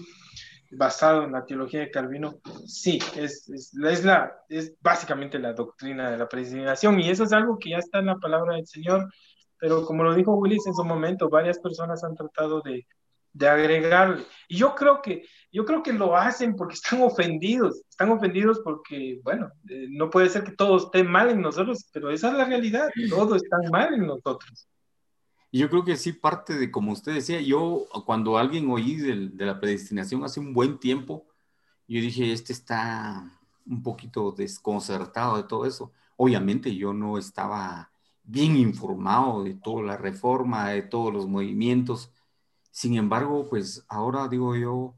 basado 0.72 1.24
en 1.24 1.32
la 1.32 1.46
teología 1.46 1.80
de 1.82 1.92
Calvino, 1.92 2.40
sí, 2.66 3.00
es, 3.16 3.50
es, 3.50 3.74
es, 3.76 4.04
la, 4.04 4.34
es 4.50 4.74
básicamente 4.82 5.40
la 5.40 5.54
doctrina 5.54 6.12
de 6.12 6.18
la 6.18 6.28
predestinación 6.28 7.00
y 7.00 7.10
eso 7.10 7.24
es 7.24 7.34
algo 7.34 7.58
que 7.58 7.72
ya 7.72 7.78
está 7.78 8.00
en 8.00 8.08
la 8.08 8.18
palabra 8.18 8.56
del 8.56 8.68
Señor, 8.68 9.12
pero 9.60 9.86
como 9.86 10.04
lo 10.04 10.14
dijo 10.14 10.36
Willis 10.36 10.68
en 10.68 10.76
su 10.76 10.84
momento, 10.84 11.30
varias 11.30 11.60
personas 11.60 12.04
han 12.04 12.16
tratado 12.16 12.62
de, 12.62 12.86
de 13.34 13.48
agregarle. 13.48 14.26
Y 14.48 14.58
yo 14.58 14.76
creo 14.76 15.02
que, 15.02 15.24
yo 15.52 15.66
creo 15.66 15.84
que 15.84 15.94
lo 15.94 16.16
hacen 16.16 16.56
porque 16.56 16.76
están 16.76 17.02
ofendidos, 17.02 17.82
están 17.90 18.10
ofendidos 18.10 18.62
porque, 18.64 19.20
bueno, 19.24 19.52
eh, 19.70 19.88
no 19.90 20.10
puede 20.10 20.30
ser 20.30 20.44
que 20.44 20.52
todo 20.52 20.78
esté 20.78 21.04
mal 21.04 21.30
en 21.30 21.42
nosotros, 21.42 21.90
pero 21.94 22.12
esa 22.12 22.30
es 22.30 22.34
la 22.34 22.46
realidad, 22.46 22.90
todo 23.10 23.36
está 23.36 23.58
mal 23.72 23.94
en 23.94 24.08
nosotros. 24.08 24.68
Yo 25.58 25.70
creo 25.70 25.84
que 25.84 25.98
sí, 25.98 26.14
parte 26.14 26.58
de, 26.58 26.72
como 26.72 26.92
usted 26.92 27.14
decía, 27.14 27.42
yo 27.42 27.86
cuando 28.06 28.38
alguien 28.38 28.70
oí 28.70 28.96
de, 28.96 29.30
de 29.30 29.46
la 29.46 29.60
predestinación 29.60 30.24
hace 30.24 30.40
un 30.40 30.54
buen 30.54 30.80
tiempo, 30.80 31.28
yo 31.88 32.02
dije, 32.02 32.32
este 32.34 32.54
está 32.54 33.32
un 33.66 33.84
poquito 33.84 34.32
desconcertado 34.32 35.38
de 35.38 35.44
todo 35.44 35.66
eso. 35.66 35.92
Obviamente 36.18 36.76
yo 36.76 36.94
no 36.94 37.18
estaba 37.18 37.92
bien 38.24 38.58
informado 38.58 39.44
de 39.44 39.56
toda 39.56 39.84
la 39.84 39.98
reforma, 39.98 40.70
de 40.70 40.82
todos 40.84 41.14
los 41.14 41.28
movimientos, 41.28 42.12
sin 42.78 42.96
embargo, 42.96 43.48
pues 43.50 43.84
ahora 43.90 44.28
digo 44.28 44.56
yo, 44.56 44.96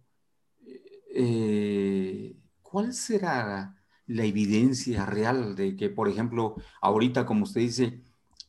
eh, 1.16 2.36
¿cuál 2.62 2.94
será 2.94 3.82
la 4.06 4.26
evidencia 4.26 5.06
real 5.06 5.56
de 5.56 5.78
que, 5.78 5.90
por 5.90 6.10
ejemplo, 6.10 6.56
ahorita, 6.82 7.26
como 7.26 7.44
usted 7.44 7.62
dice, 7.62 8.02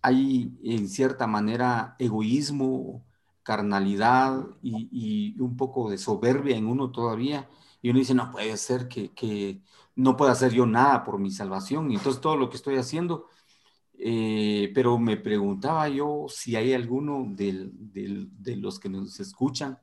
hay 0.02 0.58
en 0.64 0.88
cierta 0.88 1.26
manera 1.26 1.96
egoísmo, 1.98 3.04
carnalidad 3.42 4.46
y, 4.62 5.40
un 5.40 5.56
poco 5.56 5.90
de 5.90 5.98
soberbia 5.98 6.56
en 6.56 6.66
uno 6.66 6.90
todavía? 6.90 7.48
Y 7.82 7.90
uno 7.90 7.98
dice, 7.98 8.14
no 8.14 8.30
puede 8.30 8.56
ser 8.56 8.88
que, 8.88 9.12
que 9.12 9.60
no 9.96 10.16
pueda 10.16 10.32
hacer 10.32 10.52
yo 10.52 10.66
nada 10.66 11.04
por 11.04 11.18
mi 11.18 11.30
salvación. 11.30 11.90
Y 11.90 11.96
entonces 11.96 12.20
todo 12.20 12.36
lo 12.36 12.50
que 12.50 12.56
estoy 12.56 12.76
haciendo 12.76 13.26
eh, 14.02 14.72
pero 14.74 14.98
me 14.98 15.18
preguntaba 15.18 15.86
yo 15.90 16.24
si 16.28 16.56
hay 16.56 16.72
alguno 16.72 17.26
de 17.28 18.56
los 18.56 18.80
que 18.80 18.88
nos 18.88 19.20
escuchan 19.20 19.78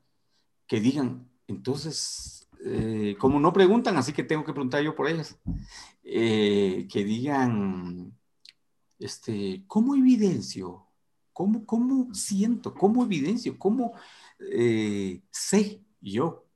que 0.66 0.80
digan, 0.80 1.30
entonces, 1.46 2.48
eh, 2.64 3.14
como 3.20 3.38
no 3.38 3.52
preguntan, 3.52 3.96
así 3.96 4.12
que 4.12 4.24
tengo 4.24 4.44
que 4.44 4.52
preguntar 4.52 4.82
yo 4.82 4.96
por 4.96 5.08
ellas, 5.08 5.38
eh, 6.02 6.88
que 6.90 7.04
digan, 7.04 8.17
este, 8.98 9.64
¿cómo 9.66 9.94
evidencio? 9.94 10.86
¿Cómo, 11.32 11.64
cómo 11.64 12.14
siento? 12.14 12.74
¿Cómo 12.74 13.04
evidencio? 13.04 13.58
¿Cómo 13.58 13.94
sé 15.30 15.82
yo 16.00 16.46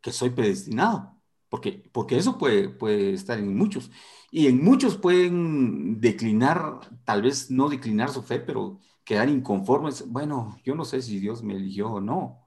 que 0.00 0.12
soy 0.12 0.30
predestinado? 0.30 1.20
Porque, 1.50 1.82
porque 1.92 2.16
eso 2.16 2.38
puede, 2.38 2.68
puede 2.68 3.12
estar 3.12 3.38
en 3.38 3.56
muchos. 3.56 3.90
Y 4.30 4.46
en 4.46 4.62
muchos 4.62 4.96
pueden 4.96 6.00
declinar, 6.00 6.80
tal 7.04 7.22
vez 7.22 7.50
no 7.50 7.68
declinar 7.68 8.10
su 8.10 8.22
fe, 8.22 8.38
pero 8.38 8.78
quedar 9.04 9.28
inconformes. 9.28 10.08
Bueno, 10.08 10.60
yo 10.64 10.76
no 10.76 10.84
sé 10.84 11.02
si 11.02 11.18
Dios 11.18 11.42
me 11.42 11.56
eligió 11.56 11.90
o 11.90 12.00
no. 12.00 12.46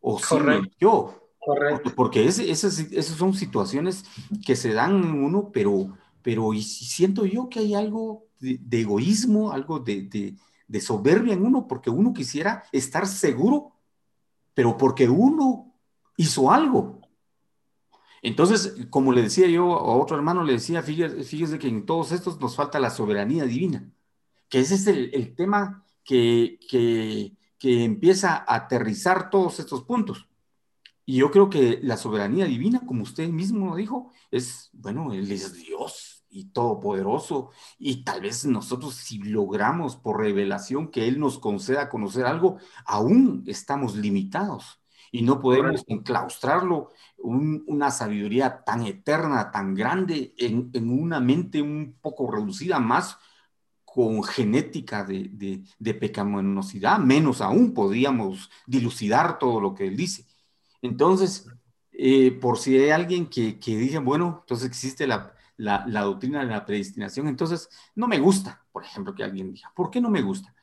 O 0.00 0.18
si 0.18 0.36
me 0.36 0.56
eligió. 0.56 1.30
Correcto. 1.38 1.92
Porque, 1.96 2.26
esas, 2.26 2.74
son 3.06 3.32
situaciones 3.32 4.04
que 4.46 4.54
se 4.54 4.74
dan 4.74 5.02
en 5.02 5.24
uno, 5.24 5.50
pero, 5.50 5.96
pero 6.20 6.52
y 6.52 6.62
siento 6.62 7.24
yo 7.24 7.48
que 7.48 7.60
hay 7.60 7.74
algo 7.74 8.26
de, 8.42 8.80
egoísmo, 8.80 9.52
algo 9.52 9.78
de, 9.78 10.36
de 10.72 10.80
soberbia 10.80 11.34
en 11.34 11.44
uno, 11.44 11.68
porque 11.68 11.90
uno 11.90 12.12
quisiera 12.12 12.64
estar 12.72 13.06
seguro, 13.06 13.72
pero 14.54 14.76
porque 14.76 15.08
uno 15.08 15.74
hizo 16.16 16.50
algo. 16.50 17.00
Entonces, 18.22 18.86
como 18.88 19.12
le 19.12 19.22
decía 19.22 19.48
yo 19.48 19.72
a 19.74 19.96
otro 19.96 20.16
hermano, 20.16 20.44
le 20.44 20.54
decía, 20.54 20.82
fíjese, 20.82 21.58
que 21.58 21.68
en 21.68 21.84
todos 21.84 22.12
estos 22.12 22.40
nos 22.40 22.56
falta 22.56 22.80
la 22.80 22.90
soberanía 22.90 23.44
divina, 23.44 23.92
que 24.48 24.60
ese 24.60 24.76
es 24.76 24.86
el, 24.86 25.34
tema 25.34 25.84
que, 26.04 26.58
que, 26.70 27.36
que 27.58 27.84
empieza 27.84 28.36
a 28.36 28.54
aterrizar 28.54 29.28
todos 29.28 29.58
estos 29.60 29.82
puntos. 29.82 30.28
Y 31.04 31.16
yo 31.16 31.30
creo 31.30 31.50
que 31.50 31.80
la 31.82 31.96
soberanía 31.96 32.46
divina, 32.46 32.80
como 32.86 33.02
usted 33.02 33.28
mismo 33.28 33.76
dijo, 33.76 34.10
es, 34.30 34.70
bueno, 34.72 35.12
Él 35.12 35.30
es 35.30 35.52
Dios 35.52 36.21
y 36.32 36.46
todopoderoso. 36.46 37.50
Y 37.78 38.04
tal 38.04 38.22
vez 38.22 38.44
nosotros 38.46 38.94
si 38.94 39.18
logramos 39.18 39.96
por 39.96 40.20
revelación 40.20 40.88
que 40.88 41.06
Él 41.06 41.20
nos 41.20 41.38
conceda 41.38 41.88
conocer 41.88 42.26
algo, 42.26 42.56
aún 42.86 43.44
estamos 43.46 43.94
limitados 43.94 44.80
y 45.12 45.22
no 45.22 45.40
podemos 45.40 45.84
enclaustrarlo, 45.88 46.90
una 47.18 47.90
sabiduría 47.90 48.64
tan 48.64 48.86
eterna, 48.86 49.50
tan 49.50 49.74
grande, 49.74 50.34
en, 50.38 50.72
una 50.90 51.20
mente 51.20 51.60
un 51.60 51.98
poco 52.00 52.30
reducida, 52.30 52.80
más 52.80 53.18
con 53.84 54.24
genética 54.24 55.04
de, 55.04 55.28
de, 55.30 55.64
de 55.78 55.94
pecaminosidad, 55.94 56.98
menos 56.98 57.42
aún 57.42 57.74
podríamos 57.74 58.50
dilucidar 58.66 59.38
todo 59.38 59.60
lo 59.60 59.74
que 59.74 59.86
Él 59.86 59.96
dice. 59.98 60.26
Entonces, 60.80 61.46
eh, 61.92 62.32
por 62.32 62.58
si 62.58 62.76
hay 62.78 62.88
alguien 62.88 63.26
que, 63.26 63.58
que 63.58 63.76
dice, 63.76 63.98
bueno, 63.98 64.38
entonces 64.40 64.66
existe 64.66 65.06
la, 65.06 65.34
doctrina 65.56 66.40
de 66.40 66.46
la 66.46 66.64
predestinación, 66.64 67.28
entonces 67.28 67.68
no 67.94 68.08
me 68.08 68.18
gusta, 68.18 68.64
por 68.72 68.84
ejemplo, 68.84 69.14
que 69.14 69.24
alguien 69.24 69.52
diga, 69.52 69.72
¿por 69.74 69.90
qué 69.90 70.00
no 70.00 70.10
me 70.10 70.22
gusta? 70.22 70.54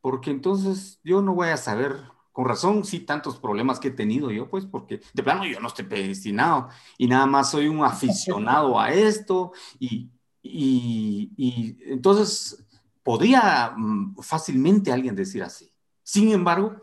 Porque 0.00 0.30
entonces 0.30 1.00
yo 1.02 1.22
no 1.22 1.34
voy 1.34 1.48
a 1.48 1.56
saber, 1.56 1.96
con 2.32 2.46
razón, 2.46 2.84
sí, 2.84 3.00
tantos 3.00 3.38
problemas 3.38 3.80
que 3.80 3.88
he 3.88 3.92
tenido 3.92 4.30
yo, 4.30 4.50
pues, 4.50 4.66
porque 4.66 5.00
de 5.12 5.22
plano 5.22 5.44
yo 5.46 5.60
no 5.60 5.68
estoy 5.68 5.86
predestinado 5.86 6.68
y 6.98 7.06
nada 7.06 7.26
más 7.26 7.50
soy 7.50 7.68
un 7.68 7.84
aficionado 7.84 8.78
a 8.78 8.92
esto 8.92 9.52
y, 9.78 10.10
y 10.42 11.78
entonces 11.86 12.64
podría 13.04 13.74
mm, 13.76 14.16
fácilmente 14.22 14.90
alguien 14.90 15.14
decir 15.14 15.42
así. 15.44 15.70
Sin 16.02 16.32
embargo, 16.32 16.80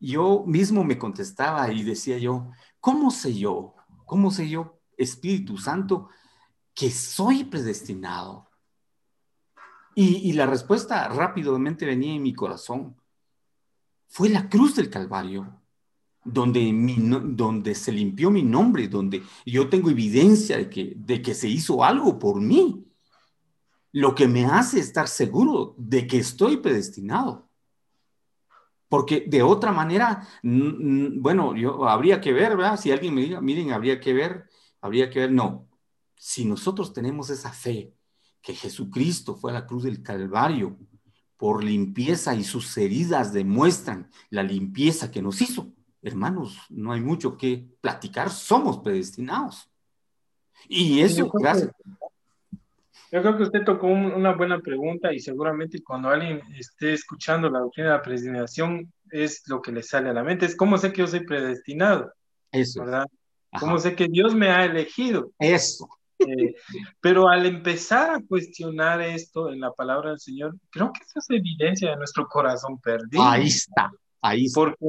yo 0.00 0.44
mismo 0.46 0.84
me 0.84 0.98
contestaba 0.98 1.70
y 1.70 1.82
decía 1.82 2.16
yo, 2.18 2.50
¿cómo 2.80 3.10
sé 3.10 3.34
yo? 3.34 3.74
¿Cómo 4.06 4.30
sé 4.30 4.48
yo, 4.48 4.78
Espíritu 4.96 5.58
Santo, 5.58 6.08
que 6.74 6.90
soy 6.90 7.44
predestinado? 7.44 8.48
Y, 9.96 10.32
la 10.32 10.46
respuesta 10.46 11.06
rápidamente 11.08 11.86
venía 11.86 12.14
en 12.14 12.22
mi 12.22 12.34
corazón. 12.34 12.96
Fue 14.08 14.28
la 14.28 14.48
cruz 14.48 14.74
del 14.74 14.90
Calvario, 14.90 15.60
donde, 16.24 16.72
donde 17.26 17.74
se 17.76 17.92
limpió 17.92 18.30
mi 18.30 18.42
nombre, 18.42 18.88
donde 18.88 19.22
yo 19.46 19.68
tengo 19.68 19.90
evidencia 19.90 20.56
de 20.56 20.68
que, 20.68 20.94
de 20.96 21.22
que 21.22 21.32
se 21.34 21.48
hizo 21.48 21.84
algo 21.84 22.18
por 22.18 22.40
mí, 22.40 22.84
lo 23.92 24.16
que 24.16 24.26
me 24.26 24.44
hace 24.44 24.80
estar 24.80 25.06
seguro 25.06 25.76
de 25.78 26.08
que 26.08 26.18
estoy 26.18 26.56
predestinado. 26.56 27.48
Porque 28.88 29.24
de 29.26 29.42
otra 29.42 29.70
manera, 29.70 30.26
bueno, 30.42 31.54
yo 31.54 31.88
habría 31.88 32.20
que 32.20 32.32
ver, 32.32 32.56
¿verdad? 32.56 32.78
Si 32.78 32.90
alguien 32.90 33.14
me 33.14 33.22
diga, 33.22 33.40
miren, 33.40 33.72
habría 33.72 34.00
que 34.00 34.12
ver, 34.12 34.48
habría 34.80 35.08
que 35.10 35.20
ver, 35.20 35.32
no. 35.32 35.68
Si 36.26 36.46
nosotros 36.46 36.94
tenemos 36.94 37.28
esa 37.28 37.52
fe 37.52 37.92
que 38.40 38.54
Jesucristo 38.54 39.36
fue 39.36 39.50
a 39.50 39.54
la 39.54 39.66
cruz 39.66 39.82
del 39.82 40.02
Calvario 40.02 40.78
por 41.36 41.62
limpieza 41.62 42.34
y 42.34 42.44
sus 42.44 42.78
heridas 42.78 43.34
demuestran 43.34 44.10
la 44.30 44.42
limpieza 44.42 45.10
que 45.10 45.20
nos 45.20 45.42
hizo, 45.42 45.74
hermanos, 46.00 46.56
no 46.70 46.92
hay 46.92 47.02
mucho 47.02 47.36
que 47.36 47.68
platicar, 47.82 48.30
somos 48.30 48.78
predestinados. 48.78 49.70
Y 50.66 51.02
eso, 51.02 51.28
gracias. 51.28 51.70
Yo 53.12 53.20
creo 53.20 53.36
que 53.36 53.42
usted 53.42 53.62
tocó 53.62 53.88
una 53.88 54.32
buena 54.32 54.60
pregunta 54.60 55.12
y 55.12 55.20
seguramente 55.20 55.82
cuando 55.82 56.08
alguien 56.08 56.40
esté 56.56 56.94
escuchando 56.94 57.50
la 57.50 57.58
doctrina 57.58 57.90
de 57.90 57.96
la 57.96 58.02
predestinación 58.02 58.90
es 59.10 59.46
lo 59.46 59.60
que 59.60 59.72
le 59.72 59.82
sale 59.82 60.08
a 60.08 60.14
la 60.14 60.24
mente. 60.24 60.46
Es 60.46 60.56
cómo 60.56 60.78
sé 60.78 60.90
que 60.90 61.02
yo 61.02 61.06
soy 61.06 61.26
predestinado. 61.26 62.14
Eso. 62.50 62.80
¿Verdad? 62.80 63.06
¿Cómo 63.60 63.78
sé 63.78 63.94
que 63.94 64.08
Dios 64.08 64.34
me 64.34 64.48
ha 64.48 64.64
elegido? 64.64 65.30
Eso. 65.38 65.86
Eh, 66.18 66.54
pero 67.00 67.28
al 67.28 67.46
empezar 67.46 68.10
a 68.10 68.22
cuestionar 68.26 69.00
esto 69.00 69.50
en 69.50 69.60
la 69.60 69.72
palabra 69.72 70.10
del 70.10 70.20
Señor, 70.20 70.56
creo 70.70 70.92
que 70.92 71.00
eso 71.04 71.18
es 71.18 71.26
evidencia 71.30 71.90
de 71.90 71.96
nuestro 71.96 72.26
corazón 72.28 72.80
perdido. 72.80 73.22
Ahí 73.22 73.48
está, 73.48 73.90
ahí 74.22 74.46
está. 74.46 74.60
Porque, 74.60 74.86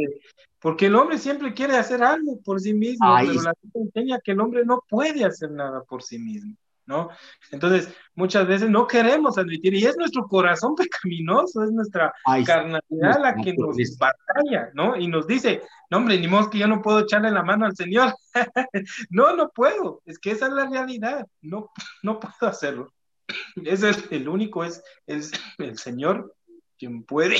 porque 0.60 0.86
el 0.88 0.96
hombre 0.96 1.18
siempre 1.18 1.54
quiere 1.54 1.78
hacer 1.78 2.04
algo 2.04 2.40
por 2.44 2.60
sí 2.62 2.74
mismo, 2.74 3.08
pero 3.20 3.34
la 3.42 3.54
Biblia 3.62 3.82
enseña 3.86 4.20
que 4.24 4.32
el 4.32 4.40
hombre 4.40 4.66
no 4.66 4.84
puede 4.88 5.26
hacer 5.26 5.52
nada 5.52 5.84
por 5.84 6.04
sí 6.04 6.20
mismo. 6.20 6.56
¿No? 6.86 7.10
Entonces, 7.52 7.94
muchas 8.16 8.48
veces 8.48 8.70
no 8.70 8.88
queremos 8.88 9.38
admitir, 9.38 9.74
y 9.74 9.86
es 9.86 9.98
nuestro 9.98 10.28
corazón 10.28 10.76
pecaminoso, 10.76 11.64
es 11.64 11.72
nuestra 11.72 12.14
carnalidad 12.46 13.20
la 13.20 13.36
que 13.36 13.54
nos 13.54 13.78
batalla, 13.98 14.70
¿no? 14.74 14.96
Y 14.96 15.08
nos 15.08 15.28
dice, 15.28 15.62
no, 15.90 15.98
hombre, 15.98 16.20
ni 16.20 16.28
modo 16.28 16.50
que 16.50 16.60
yo 16.60 16.68
no 16.68 16.82
puedo 16.82 17.00
echarle 17.00 17.32
la 17.32 17.44
mano 17.44 17.66
al 17.66 17.76
Señor. 17.76 18.14
no, 19.10 19.36
no 19.36 19.50
puedo, 19.50 20.02
es 20.06 20.20
que 20.20 20.32
esa 20.32 20.48
es 20.48 20.54
la 20.54 20.70
realidad, 20.70 21.26
no, 21.42 21.72
no 22.04 22.20
puedo 22.20 22.52
hacerlo. 22.52 22.94
Ese 23.66 23.90
es 23.90 24.12
el 24.12 24.30
único, 24.30 24.64
es, 24.64 24.84
es 25.08 25.32
el 25.58 25.78
Señor 25.78 26.36
quien 26.78 27.04
puede, 27.04 27.38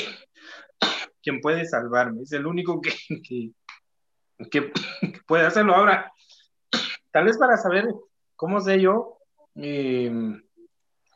quien 1.22 1.40
puede 1.40 1.64
salvarme, 1.66 2.22
es 2.22 2.32
el 2.32 2.46
único 2.46 2.80
que, 2.80 2.92
que, 3.22 3.52
que 4.50 4.72
puede 5.26 5.46
hacerlo. 5.46 5.74
Ahora, 5.74 6.12
tal 7.12 7.26
vez 7.26 7.38
para 7.38 7.56
saber 7.56 7.86
cómo 8.34 8.60
sé 8.60 8.80
yo, 8.80 9.15
eh, 9.56 10.12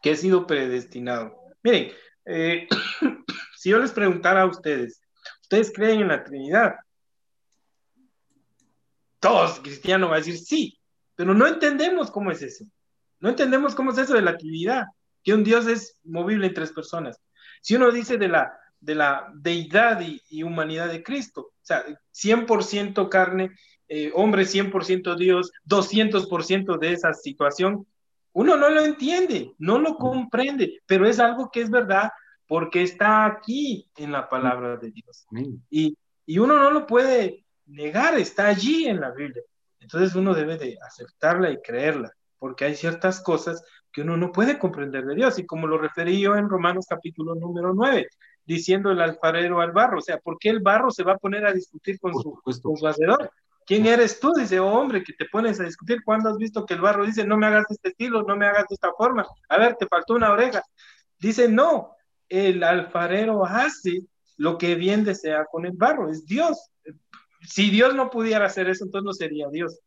que 0.02 0.10
he 0.10 0.16
sido 0.16 0.46
predestinado. 0.46 1.36
Miren, 1.62 1.92
eh, 2.24 2.68
si 3.56 3.70
yo 3.70 3.78
les 3.78 3.92
preguntara 3.92 4.42
a 4.42 4.46
ustedes, 4.46 5.00
¿ustedes 5.42 5.72
creen 5.72 6.00
en 6.00 6.08
la 6.08 6.24
Trinidad? 6.24 6.76
Todos 9.18 9.60
cristianos 9.60 10.08
van 10.08 10.16
a 10.16 10.24
decir 10.24 10.38
sí, 10.38 10.78
pero 11.14 11.34
no 11.34 11.46
entendemos 11.46 12.10
cómo 12.10 12.30
es 12.30 12.40
eso. 12.42 12.64
No 13.18 13.28
entendemos 13.28 13.74
cómo 13.74 13.92
es 13.92 13.98
eso 13.98 14.14
de 14.14 14.22
la 14.22 14.38
Trinidad, 14.38 14.86
que 15.22 15.34
un 15.34 15.44
Dios 15.44 15.66
es 15.66 15.98
movible 16.04 16.46
en 16.46 16.54
tres 16.54 16.72
personas. 16.72 17.20
Si 17.60 17.76
uno 17.76 17.90
dice 17.90 18.16
de 18.16 18.28
la, 18.28 18.58
de 18.80 18.94
la 18.94 19.30
deidad 19.34 20.00
y, 20.00 20.42
humanidad 20.42 20.88
de 20.88 21.02
Cristo, 21.02 21.52
o 21.52 21.52
sea, 21.60 21.84
100% 22.14 23.10
carne, 23.10 23.50
eh, 23.88 24.10
hombre 24.14 24.44
100% 24.46 25.16
Dios, 25.16 25.52
200% 25.66 26.78
de 26.78 26.92
esa 26.92 27.12
situación, 27.12 27.86
uno 28.32 28.56
no 28.56 28.70
lo 28.70 28.82
entiende, 28.82 29.54
no 29.58 29.78
lo 29.78 29.96
comprende, 29.96 30.80
pero 30.86 31.06
es 31.06 31.18
algo 31.18 31.50
que 31.50 31.62
es 31.62 31.70
verdad 31.70 32.10
porque 32.46 32.82
está 32.82 33.26
aquí 33.26 33.88
en 33.96 34.12
la 34.12 34.28
palabra 34.28 34.76
de 34.76 34.90
Dios. 34.90 35.26
Y, 35.70 35.96
uno 36.38 36.58
no 36.58 36.70
lo 36.70 36.86
puede 36.86 37.44
negar, 37.66 38.18
está 38.18 38.46
allí 38.46 38.86
en 38.86 39.00
la 39.00 39.10
Biblia. 39.10 39.42
Entonces 39.80 40.14
uno 40.14 40.32
debe 40.34 40.58
de 40.58 40.78
aceptarla 40.86 41.50
y 41.50 41.60
creerla, 41.60 42.12
porque 42.38 42.64
hay 42.64 42.74
ciertas 42.76 43.20
cosas 43.20 43.64
que 43.92 44.02
uno 44.02 44.16
no 44.16 44.30
puede 44.30 44.58
comprender 44.58 45.04
de 45.04 45.16
Dios. 45.16 45.38
Y 45.38 45.46
como 45.46 45.66
lo 45.66 45.78
referí 45.78 46.20
yo 46.20 46.36
en 46.36 46.48
Romanos 46.48 46.86
capítulo 46.88 47.34
número 47.34 47.72
9, 47.74 48.08
diciendo 48.44 48.92
el 48.92 49.00
alfarero 49.00 49.60
al 49.60 49.72
barro, 49.72 49.98
o 49.98 50.02
sea, 50.02 50.18
¿por 50.18 50.38
qué 50.38 50.50
el 50.50 50.60
barro 50.60 50.90
se 50.90 51.02
va 51.02 51.12
a 51.12 51.18
poner 51.18 51.46
a 51.46 51.52
discutir 51.52 51.98
con, 51.98 52.14
su, 52.14 52.40
con 52.42 52.76
su 52.76 52.86
hacedor? 52.86 53.30
¿Quién 53.70 53.86
eres 53.86 54.18
tú? 54.18 54.32
Dice, 54.32 54.58
oh, 54.58 54.66
hombre, 54.66 55.04
que 55.04 55.12
te 55.12 55.26
pones 55.26 55.60
a 55.60 55.62
discutir. 55.62 56.02
¿Cuándo 56.02 56.28
has 56.28 56.36
visto 56.38 56.66
que 56.66 56.74
el 56.74 56.80
barro 56.80 57.06
dice, 57.06 57.24
no 57.24 57.36
me 57.36 57.46
hagas 57.46 57.66
de 57.68 57.76
este 57.76 57.90
estilo, 57.90 58.24
no 58.24 58.34
me 58.34 58.44
hagas 58.44 58.66
de 58.68 58.74
esta 58.74 58.92
forma? 58.98 59.24
A 59.48 59.58
ver, 59.58 59.76
te 59.76 59.86
faltó 59.86 60.14
una 60.14 60.32
oreja. 60.32 60.60
Dice, 61.20 61.48
no, 61.48 61.94
el 62.28 62.64
alfarero 62.64 63.46
hace 63.46 64.02
lo 64.38 64.58
que 64.58 64.74
bien 64.74 65.04
desea 65.04 65.44
con 65.44 65.66
el 65.66 65.76
barro, 65.76 66.10
es 66.10 66.26
Dios. 66.26 66.72
Si 67.42 67.70
Dios 67.70 67.94
no 67.94 68.10
pudiera 68.10 68.46
hacer 68.46 68.68
eso, 68.68 68.86
entonces 68.86 69.04
no 69.04 69.12
sería 69.12 69.48
Dios, 69.50 69.78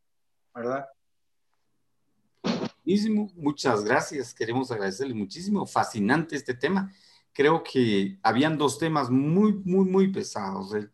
¿verdad? 0.56 0.86
Muchísimo, 2.86 3.30
muchas 3.36 3.84
gracias. 3.84 4.34
Queremos 4.34 4.72
agradecerle 4.72 5.14
muchísimo. 5.14 5.66
Fascinante 5.66 6.38
este 6.38 6.54
tema. 6.54 6.90
Creo 7.34 7.62
que 7.62 8.18
habían 8.24 8.58
dos 8.58 8.80
temas 8.80 9.10
muy, 9.10 9.52
muy, 9.66 9.84
muy 9.84 10.08
pesados 10.08 10.74
el, 10.74 10.90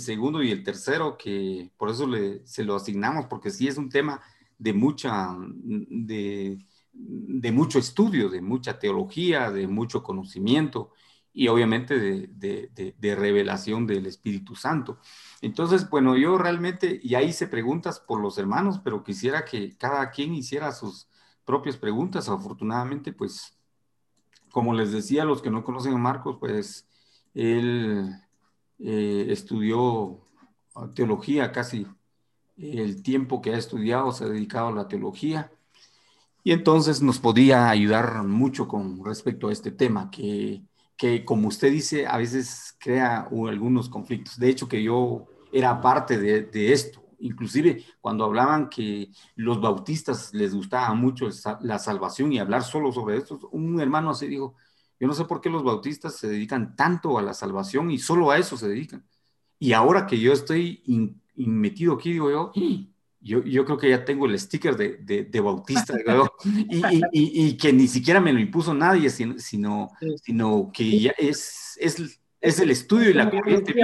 segundo 0.00 0.42
y 0.42 0.50
el 0.50 0.62
tercero, 0.62 1.16
que 1.16 1.70
por 1.76 1.90
eso 1.90 2.06
le, 2.06 2.46
se 2.46 2.64
lo 2.64 2.76
asignamos, 2.76 3.26
porque 3.26 3.50
sí 3.50 3.68
es 3.68 3.76
un 3.76 3.88
tema 3.88 4.20
de 4.58 4.72
mucha, 4.72 5.36
de, 5.38 6.58
de 6.92 7.52
mucho 7.52 7.78
estudio, 7.78 8.28
de 8.28 8.40
mucha 8.40 8.78
teología, 8.78 9.50
de 9.50 9.66
mucho 9.66 10.02
conocimiento 10.02 10.92
y 11.34 11.48
obviamente 11.48 11.98
de, 11.98 12.28
de, 12.28 12.94
de, 12.96 13.14
revelación 13.14 13.86
del 13.86 14.06
Espíritu 14.06 14.54
Santo. 14.54 14.98
Entonces, 15.40 15.88
bueno, 15.88 16.16
yo 16.16 16.36
realmente, 16.36 17.00
y 17.02 17.14
ahí 17.14 17.32
se 17.32 17.46
preguntas 17.46 18.00
por 18.00 18.20
los 18.20 18.36
hermanos, 18.38 18.80
pero 18.84 19.02
quisiera 19.02 19.44
que 19.44 19.76
cada 19.76 20.10
quien 20.10 20.34
hiciera 20.34 20.72
sus 20.72 21.08
propias 21.44 21.76
preguntas. 21.76 22.28
Afortunadamente, 22.28 23.12
pues, 23.12 23.56
como 24.50 24.74
les 24.74 24.92
decía, 24.92 25.24
los 25.24 25.40
que 25.42 25.50
no 25.50 25.64
conocen 25.64 25.94
a 25.94 25.98
Marcos, 25.98 26.36
pues, 26.38 26.86
él 27.34 28.14
eh, 28.82 29.26
estudió 29.28 30.20
teología 30.94 31.52
casi 31.52 31.86
el 32.56 33.02
tiempo 33.02 33.40
que 33.40 33.54
ha 33.54 33.58
estudiado 33.58 34.12
se 34.12 34.24
ha 34.24 34.28
dedicado 34.28 34.68
a 34.68 34.72
la 34.72 34.88
teología 34.88 35.50
y 36.44 36.52
entonces 36.52 37.02
nos 37.02 37.18
podía 37.18 37.70
ayudar 37.70 38.24
mucho 38.24 38.66
con 38.66 39.04
respecto 39.04 39.48
a 39.48 39.52
este 39.52 39.70
tema 39.70 40.10
que, 40.10 40.62
que 40.96 41.24
como 41.24 41.48
usted 41.48 41.70
dice, 41.70 42.06
a 42.06 42.16
veces 42.16 42.76
crea 42.78 43.28
algunos 43.48 43.88
conflictos. 43.88 44.38
De 44.38 44.48
hecho, 44.48 44.68
que 44.68 44.82
yo 44.82 45.26
era 45.52 45.80
parte 45.80 46.18
de, 46.18 46.42
de 46.42 46.72
esto. 46.72 47.00
Inclusive 47.20 47.84
cuando 48.00 48.24
hablaban 48.24 48.68
que 48.68 49.12
los 49.36 49.60
bautistas 49.60 50.34
les 50.34 50.52
gustaba 50.52 50.92
mucho 50.94 51.28
la 51.60 51.78
salvación 51.78 52.32
y 52.32 52.40
hablar 52.40 52.64
solo 52.64 52.90
sobre 52.90 53.18
esto, 53.18 53.38
un 53.52 53.80
hermano 53.80 54.10
así 54.10 54.26
dijo, 54.26 54.56
yo 55.02 55.08
no 55.08 55.14
sé 55.14 55.24
por 55.24 55.40
qué 55.40 55.50
los 55.50 55.64
bautistas 55.64 56.14
se 56.14 56.28
dedican 56.28 56.76
tanto 56.76 57.18
a 57.18 57.22
la 57.22 57.34
salvación 57.34 57.90
y 57.90 57.98
solo 57.98 58.30
a 58.30 58.38
eso 58.38 58.56
se 58.56 58.68
dedican. 58.68 59.04
Y 59.58 59.72
ahora 59.72 60.06
que 60.06 60.20
yo 60.20 60.32
estoy 60.32 60.80
metido 61.34 61.94
aquí, 61.94 62.12
digo 62.12 62.30
yo, 62.30 62.52
yo, 63.18 63.42
yo, 63.42 63.64
creo 63.64 63.78
que 63.78 63.90
ya 63.90 64.04
tengo 64.04 64.26
el 64.26 64.38
sticker 64.38 64.76
de, 64.76 65.24
de, 65.24 65.40
bautista, 65.40 65.94
y, 66.44 67.00
y, 67.10 67.46
y, 67.46 67.56
que 67.56 67.72
ni 67.72 67.88
siquiera 67.88 68.20
me 68.20 68.32
lo 68.32 68.38
impuso 68.38 68.74
nadie, 68.74 69.10
sino, 69.10 69.36
sino, 69.40 69.90
sino 70.22 70.70
que 70.72 71.00
ya 71.00 71.10
es, 71.18 71.76
es, 71.80 72.20
es, 72.40 72.60
el 72.60 72.70
estudio 72.70 73.10
y 73.10 73.14
la 73.14 73.28
corriente. 73.28 73.74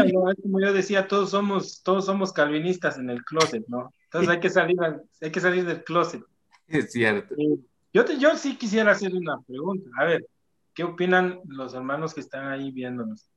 Como 0.41 0.61
yo 0.61 0.73
decía, 0.73 1.09
todos 1.09 1.31
somos, 1.31 1.83
todos 1.83 2.07
somos 2.07 2.33
calvinistas 2.33 2.97
en 2.97 3.11
el 3.11 3.25
closet, 3.25 3.65
¿no? 3.67 3.93
Entonces 4.05 4.31
hay 4.31 4.39
que 4.39 4.51
salir, 4.51 4.77
hay 5.21 5.33
que 5.33 5.41
salir 5.41 5.65
del 5.65 5.83
closet. 5.83 6.23
Es 6.69 6.93
cierto. 6.93 7.35
Yo, 7.93 8.05
te, 8.05 8.21
yo 8.21 8.37
sí 8.37 8.55
quisiera 8.55 8.93
hacer 8.93 9.13
una 9.13 9.41
pregunta. 9.41 9.91
A 9.99 10.05
ver, 10.05 10.25
¿qué 10.79 10.85
opinan 10.85 11.41
los 11.49 11.75
hermanos 11.75 12.15
que 12.15 12.21
están 12.21 12.47
ahí 12.47 12.71
viéndonos? 12.71 13.29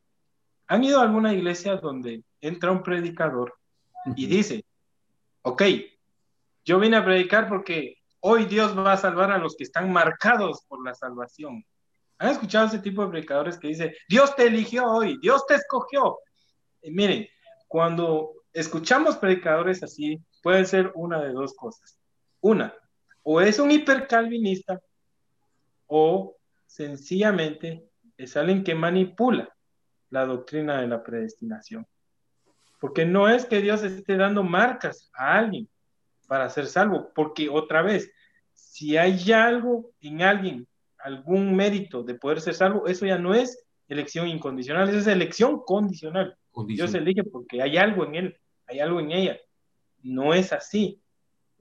¿Han 0.67 0.83
ido 0.83 0.99
a 0.99 1.01
alguna 1.01 1.33
iglesia 1.33 1.75
donde 1.75 2.23
entra 2.39 2.69
un 2.69 2.83
predicador 2.83 3.55
y 4.15 4.27
dice, 4.27 4.63
ok, 5.41 5.63
yo 6.63 6.79
vine 6.79 6.97
a 6.97 7.03
predicar 7.03 7.49
porque 7.49 7.95
hoy 8.19 8.45
Dios 8.45 8.77
va 8.77 8.93
a 8.93 8.97
salvar 8.97 9.31
a 9.31 9.39
los 9.39 9.55
que 9.55 9.63
están 9.63 9.91
marcados 9.91 10.63
por 10.67 10.85
la 10.85 10.93
salvación. 10.93 11.65
¿Han 12.19 12.29
escuchado 12.29 12.67
ese 12.67 12.77
tipo 12.77 13.01
de 13.01 13.09
predicadores 13.09 13.57
que 13.57 13.69
dice, 13.69 13.97
Dios 14.07 14.35
te 14.35 14.43
eligió 14.43 14.85
hoy, 14.85 15.17
Dios 15.19 15.43
te 15.47 15.55
escogió? 15.55 16.19
miren, 16.83 17.27
cuando 17.67 18.33
escuchamos 18.53 19.17
predicadores 19.17 19.81
así, 19.81 20.21
puede 20.43 20.63
ser 20.65 20.91
una 20.93 21.19
de 21.19 21.31
dos 21.31 21.55
cosas. 21.55 21.97
Una, 22.39 22.71
o 23.23 23.41
es 23.41 23.57
un 23.57 23.71
hipercalvinista 23.71 24.79
o 25.87 26.37
sencillamente 26.71 27.89
es 28.15 28.37
alguien 28.37 28.63
que 28.63 28.75
manipula 28.75 29.53
la 30.09 30.25
doctrina 30.25 30.79
de 30.79 30.87
la 30.87 31.03
predestinación. 31.03 31.85
Porque 32.79 33.05
no 33.05 33.27
es 33.27 33.45
que 33.45 33.61
Dios 33.61 33.83
esté 33.83 34.15
dando 34.15 34.41
marcas 34.41 35.11
a 35.13 35.37
alguien 35.37 35.69
para 36.27 36.49
ser 36.49 36.67
salvo, 36.67 37.11
porque 37.13 37.49
otra 37.49 37.81
vez, 37.81 38.09
si 38.53 38.95
hay 38.95 39.31
algo 39.33 39.91
en 39.99 40.21
alguien, 40.21 40.67
algún 40.97 41.55
mérito 41.55 42.03
de 42.03 42.15
poder 42.15 42.39
ser 42.39 42.53
salvo, 42.53 42.87
eso 42.87 43.05
ya 43.05 43.17
no 43.17 43.33
es 43.33 43.65
elección 43.89 44.29
incondicional, 44.29 44.87
eso 44.87 44.99
es 44.99 45.07
elección 45.07 45.61
condicional. 45.65 46.37
Dios 46.67 46.93
elige 46.93 47.25
porque 47.25 47.61
hay 47.61 47.75
algo 47.75 48.05
en 48.05 48.15
él, 48.15 48.37
hay 48.65 48.79
algo 48.79 49.01
en 49.01 49.11
ella. 49.11 49.37
No 50.03 50.33
es 50.33 50.53
así. 50.53 51.00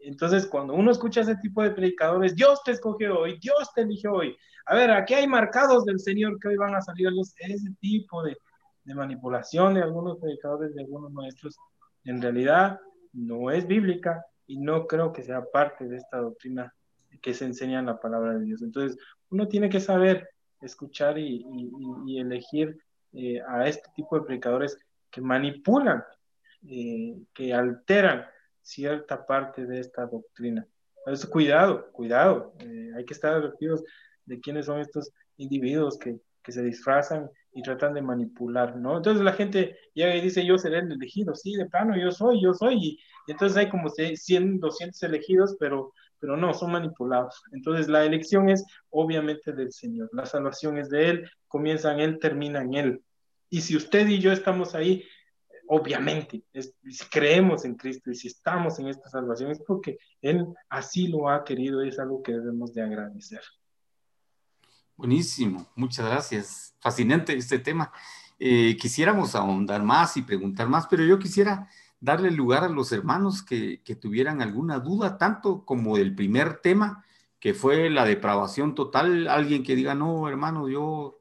Entonces, 0.03 0.47
cuando 0.47 0.75
uno 0.75 0.91
escucha 0.91 1.21
ese 1.21 1.37
tipo 1.37 1.63
de 1.63 1.71
predicadores, 1.71 2.35
Dios 2.35 2.63
te 2.65 2.73
escogió 2.73 3.21
hoy, 3.21 3.39
Dios 3.39 3.71
te 3.75 3.83
eligió 3.83 4.13
hoy. 4.13 4.37
A 4.67 4.75
ver, 4.75 4.91
aquí 4.91 5.15
hay 5.15 5.27
marcados 5.27 5.85
del 5.85 5.99
Señor 5.99 6.39
que 6.39 6.49
hoy 6.49 6.57
van 6.57 6.75
a 6.75 6.81
salir 6.81 7.09
a. 7.09 7.11
Ese 7.39 7.71
tipo 7.81 8.23
de, 8.23 8.37
de 8.85 8.95
manipulación 8.95 9.75
de 9.75 9.83
algunos 9.83 10.19
predicadores, 10.19 10.75
de 10.75 10.83
algunos 10.83 11.13
maestros, 11.13 11.57
en 12.05 12.21
realidad 12.23 12.81
no 13.13 13.51
es 13.51 13.67
bíblica 13.67 14.25
y 14.47 14.59
no 14.59 14.87
creo 14.87 15.13
que 15.13 15.23
sea 15.23 15.45
parte 15.53 15.87
de 15.87 15.97
esta 15.97 16.19
doctrina 16.19 16.75
que 17.23 17.35
se 17.35 17.45
enseña 17.45 17.81
en 17.81 17.87
la 17.87 18.01
palabra 18.01 18.35
de 18.35 18.45
Dios. 18.45 18.63
Entonces, 18.63 18.99
uno 19.31 19.49
tiene 19.49 19.69
que 19.69 19.81
saber 19.81 20.29
escuchar 20.61 21.19
y, 21.19 21.45
elegir 22.19 22.79
eh, 23.13 23.41
a 23.47 23.67
este 23.67 23.89
tipo 23.95 24.19
de 24.19 24.25
predicadores 24.25 24.79
que 25.11 25.21
manipulan, 25.21 26.05
eh, 26.69 27.17
que 27.35 27.53
alteran 27.53 28.27
cierta 28.71 29.27
parte 29.27 29.67
de 29.67 29.81
esta 29.81 30.07
doctrina. 30.07 30.67
Entonces, 30.99 31.27
cuidado, 31.29 31.91
cuidado, 31.93 32.55
eh, 32.61 32.93
hay 32.97 33.05
que 33.05 33.15
estar 33.15 33.33
advertidos 33.33 33.83
de 34.27 34.41
quiénes 34.41 34.67
son 34.67 34.81
estos 34.81 35.13
individuos 35.39 35.99
que, 35.99 36.21
que 36.43 36.53
se 36.53 36.63
disfrazan 36.63 37.31
y 37.53 37.63
tratan 37.63 37.95
de 37.95 38.03
manipular, 38.03 38.77
¿no? 38.77 38.97
Entonces 38.97 39.25
la 39.25 39.33
gente 39.33 39.77
llega 39.95 40.15
y 40.15 40.21
dice, 40.21 40.45
yo 40.45 40.57
seré 40.57 40.79
el 40.79 40.93
elegido, 40.93 41.35
sí, 41.35 41.57
de 41.57 41.67
plano, 41.67 41.97
yo 41.97 42.13
soy, 42.13 42.41
yo 42.41 42.55
soy, 42.55 42.75
y, 42.75 42.99
entonces 43.27 43.57
hay 43.57 43.69
como 43.69 43.89
100, 43.89 44.61
200 44.61 45.03
elegidos, 45.03 45.57
pero, 45.59 45.93
pero 46.19 46.37
no, 46.37 46.55
son 46.55 46.73
manipulados. 46.73 47.43
Entonces 47.53 47.89
la 47.89 48.05
elección 48.05 48.49
es 48.49 48.65
obviamente 48.91 49.53
del 49.53 49.73
Señor, 49.73 50.11
la 50.13 50.27
salvación 50.27 50.79
es 50.79 50.91
de 50.91 51.11
Él, 51.11 51.31
comienza 51.49 51.93
en 51.93 52.01
Él, 52.01 52.19
termina 52.19 52.63
en 52.63 52.75
Él. 52.75 53.03
Y 53.49 53.63
si 53.63 53.77
usted 53.77 54.07
y 54.07 54.21
yo 54.21 54.31
estamos 54.31 54.75
ahí, 54.75 55.05
obviamente, 55.73 56.43
si 56.53 57.05
creemos 57.11 57.65
en 57.65 57.77
Cristo 57.77 58.11
y 58.11 58.17
si 58.17 58.27
estamos 58.27 58.81
en 58.81 58.89
esta 58.89 59.09
salvación, 59.09 59.53
es 59.53 59.61
porque 59.65 59.99
Él 60.21 60.45
así 60.69 61.07
lo 61.07 61.29
ha 61.29 61.45
querido 61.45 61.85
y 61.85 61.91
es 61.91 61.99
algo 62.01 62.23
que 62.23 62.33
debemos 62.33 62.75
de 62.75 62.83
agradecer. 62.83 63.41
Buenísimo, 64.97 65.71
muchas 65.77 66.07
gracias. 66.07 66.75
Fascinante 66.81 67.37
este 67.37 67.61
tema. 67.61 67.93
Eh, 68.41 68.77
quisiéramos 68.81 69.37
ahondar 69.37 69.85
más 69.85 70.17
y 70.17 70.23
preguntar 70.23 70.69
más, 70.69 70.89
pero 70.89 71.05
yo 71.05 71.21
quisiera 71.21 71.69
darle 72.01 72.33
lugar 72.33 72.65
a 72.65 72.69
los 72.69 72.91
hermanos 72.91 73.43
que, 73.45 73.81
tuvieran 74.01 74.43
alguna 74.43 74.81
duda, 74.81 75.19
tanto 75.19 75.65
como 75.65 75.97
del 75.97 76.17
primer 76.17 76.61
tema, 76.61 77.05
que 77.39 77.55
fue 77.55 77.91
la 77.91 78.05
depravación 78.05 78.75
total. 78.75 79.29
Alguien 79.29 79.63
que 79.63 79.77
diga, 79.77 79.95
no, 79.95 80.29
hermano, 80.29 80.69
yo 80.69 81.20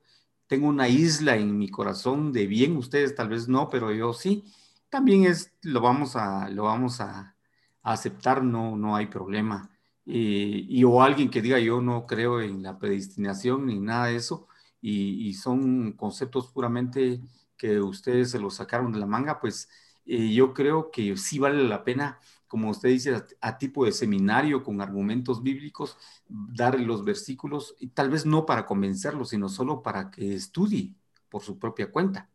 tengo 0.50 0.68
una 0.68 0.90
isla 0.90 1.38
en 1.38 1.58
mi 1.58 1.70
corazón 1.70 2.34
de 2.34 2.48
bien, 2.48 2.78
ustedes 2.78 3.16
tal 3.16 3.30
vez 3.30 3.48
no, 3.48 3.70
pero 3.70 3.94
yo 3.94 4.14
sí. 4.14 4.44
También 4.90 5.26
es, 5.26 5.54
lo 5.62 5.82
vamos 5.82 6.16
a, 6.18 6.50
lo 6.50 6.64
vamos 6.64 7.02
a, 7.02 7.36
aceptar, 7.84 8.44
no, 8.44 8.76
no 8.78 8.96
hay 8.96 9.08
problema 9.08 9.70
y, 10.12 10.84
o 10.84 11.02
alguien 11.02 11.30
que 11.30 11.42
diga 11.42 11.60
yo 11.60 11.82
no 11.82 12.06
creo 12.08 12.42
en 12.42 12.64
la 12.64 12.80
predestinación 12.80 13.68
ni 13.68 13.80
nada 13.80 14.08
de 14.08 14.16
eso, 14.16 14.48
y, 14.82 15.34
son 15.34 15.94
conceptos 15.94 16.48
puramente 16.48 17.22
que 17.58 17.80
ustedes 17.82 18.32
se 18.32 18.40
los 18.40 18.56
sacaron 18.56 18.92
de 18.94 19.00
la 19.00 19.06
manga, 19.06 19.40
pues 19.40 19.70
eh, 20.06 20.34
yo 20.34 20.54
creo 20.54 20.90
que 20.92 21.16
sí 21.18 21.38
vale 21.40 21.64
la 21.64 21.84
pena, 21.84 22.20
como 22.50 22.72
usted 22.72 22.90
dice, 22.90 23.24
a, 23.40 23.58
tipo 23.58 23.86
de 23.86 23.94
seminario 23.94 24.64
con 24.64 24.82
argumentos 24.82 25.42
bíblicos, 25.42 25.98
darle 26.28 26.84
los 26.86 27.06
versículos, 27.06 27.76
y 27.80 27.88
tal 27.88 28.10
vez 28.10 28.26
no 28.26 28.46
para 28.46 28.66
convencerlo, 28.66 29.24
sino 29.24 29.48
solo 29.48 29.82
para 29.82 30.12
que 30.12 30.34
estudie 30.34 30.96
por 31.30 31.44
su 31.44 31.60
propia 31.60 31.92
cuenta. 31.92 32.28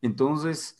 Entonces, 0.00 0.78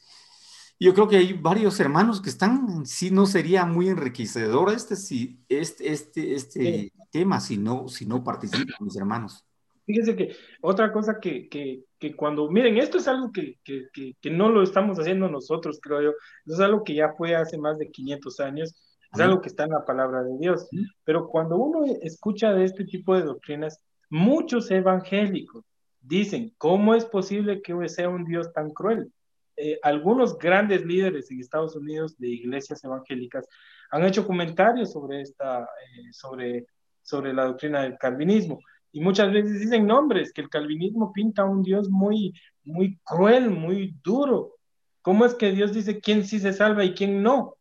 yo 0.79 0.95
creo 0.95 1.09
que 1.09 1.17
hay 1.17 1.33
varios 1.33 1.81
hermanos 1.81 2.23
que 2.23 2.31
están, 2.31 2.87
sí 2.87 3.11
no 3.11 3.27
sería 3.27 3.67
muy 3.67 3.89
enriquecedor 3.89 4.73
este, 4.73 4.95
si, 4.95 5.41
este, 5.49 5.93
este, 5.93 6.35
este 6.35 6.93
tema 7.11 7.41
si 7.41 7.59
no, 7.59 7.89
si 7.89 8.07
no 8.07 8.23
participan 8.23 8.77
mis 8.81 8.97
hermanos. 8.97 9.45
Fíjense 9.87 10.15
que 10.15 10.37
otra 10.61 10.93
cosa 10.93 11.19
que, 11.21 11.49
que, 11.49 11.85
que 11.99 12.15
cuando, 12.15 12.49
miren, 12.51 12.79
esto 12.79 12.99
es 12.99 13.09
algo 13.09 13.33
que, 13.33 13.59
que, 13.65 14.31
no 14.31 14.49
lo 14.49 14.63
estamos 14.63 14.99
haciendo 14.99 15.29
nosotros, 15.29 15.81
creo 15.83 16.03
yo, 16.03 16.13
es 16.47 16.61
algo 16.61 16.85
que 16.85 16.95
ya 16.95 17.13
fue 17.15 17.35
hace 17.35 17.59
más 17.59 17.79
de 17.79 17.91
500 17.91 18.41
años, 18.41 18.75
es 19.13 19.21
algo 19.21 19.41
que 19.41 19.49
está 19.49 19.65
en 19.65 19.71
la 19.71 19.85
palabra 19.85 20.23
de 20.23 20.37
Dios, 20.39 20.69
pero 21.05 21.29
cuando 21.29 21.57
uno 21.57 21.85
escucha 22.03 22.53
de 22.53 22.65
este 22.65 22.85
tipo 22.85 23.17
de 23.17 23.23
doctrinas, 23.23 23.81
muchos 24.11 24.71
evangélicos 24.71 25.65
dicen, 26.01 26.55
¿cómo 26.59 26.95
es 26.95 27.05
posible 27.05 27.63
que 27.63 27.89
sea 27.89 28.09
un 28.09 28.25
Dios 28.25 28.53
tan 28.53 28.71
cruel? 28.71 29.13
Eh, 29.57 29.79
algunos 29.83 30.39
grandes 30.39 30.85
líderes 30.85 31.31
en 31.31 31.41
Estados 31.41 31.75
Unidos 31.75 32.17
de 32.19 32.29
iglesias 32.29 32.85
evangélicas 32.85 33.45
han 33.91 34.05
hecho 34.05 34.27
comentarios 34.27 34.93
sobre, 34.93 35.23
esta, 35.23 35.63
eh, 35.63 36.13
sobre, 36.13 36.67
sobre 37.03 37.33
la 37.33 37.47
doctrina 37.47 37.83
del 37.83 37.99
calvinismo. 37.99 38.61
Y 38.93 39.01
muchas 39.01 39.33
veces 39.33 39.61
dicen 39.61 39.87
nombres, 39.87 40.33
que 40.33 40.41
el 40.41 40.49
calvinismo 40.49 41.13
pinta 41.13 41.43
a 41.43 41.47
un 41.47 41.63
Dios 41.63 41.89
muy, 41.91 42.35
muy 42.65 42.99
cruel, 43.05 43.51
muy 43.51 43.97
duro. 44.03 44.55
¿Cómo 45.03 45.25
es 45.25 45.35
que 45.35 45.53
Dios 45.53 45.73
dice 45.73 46.01
quién 46.01 46.25
sí 46.25 46.39
se 46.39 46.53
salva 46.53 46.85
y 46.85 46.95
quién 46.95 47.23
no? 47.23 47.57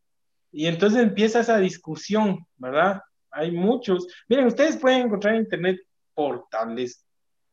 Y 0.52 0.68
entonces 0.68 1.02
empieza 1.02 1.42
esa 1.42 1.58
discusión, 1.58 2.46
¿verdad? 2.58 3.02
Hay 3.32 3.52
muchos. 3.52 4.08
Miren, 4.28 4.48
ustedes 4.48 4.78
pueden 4.78 5.08
encontrar 5.08 5.36
en 5.36 5.42
Internet 5.42 5.80
portales, 6.14 7.06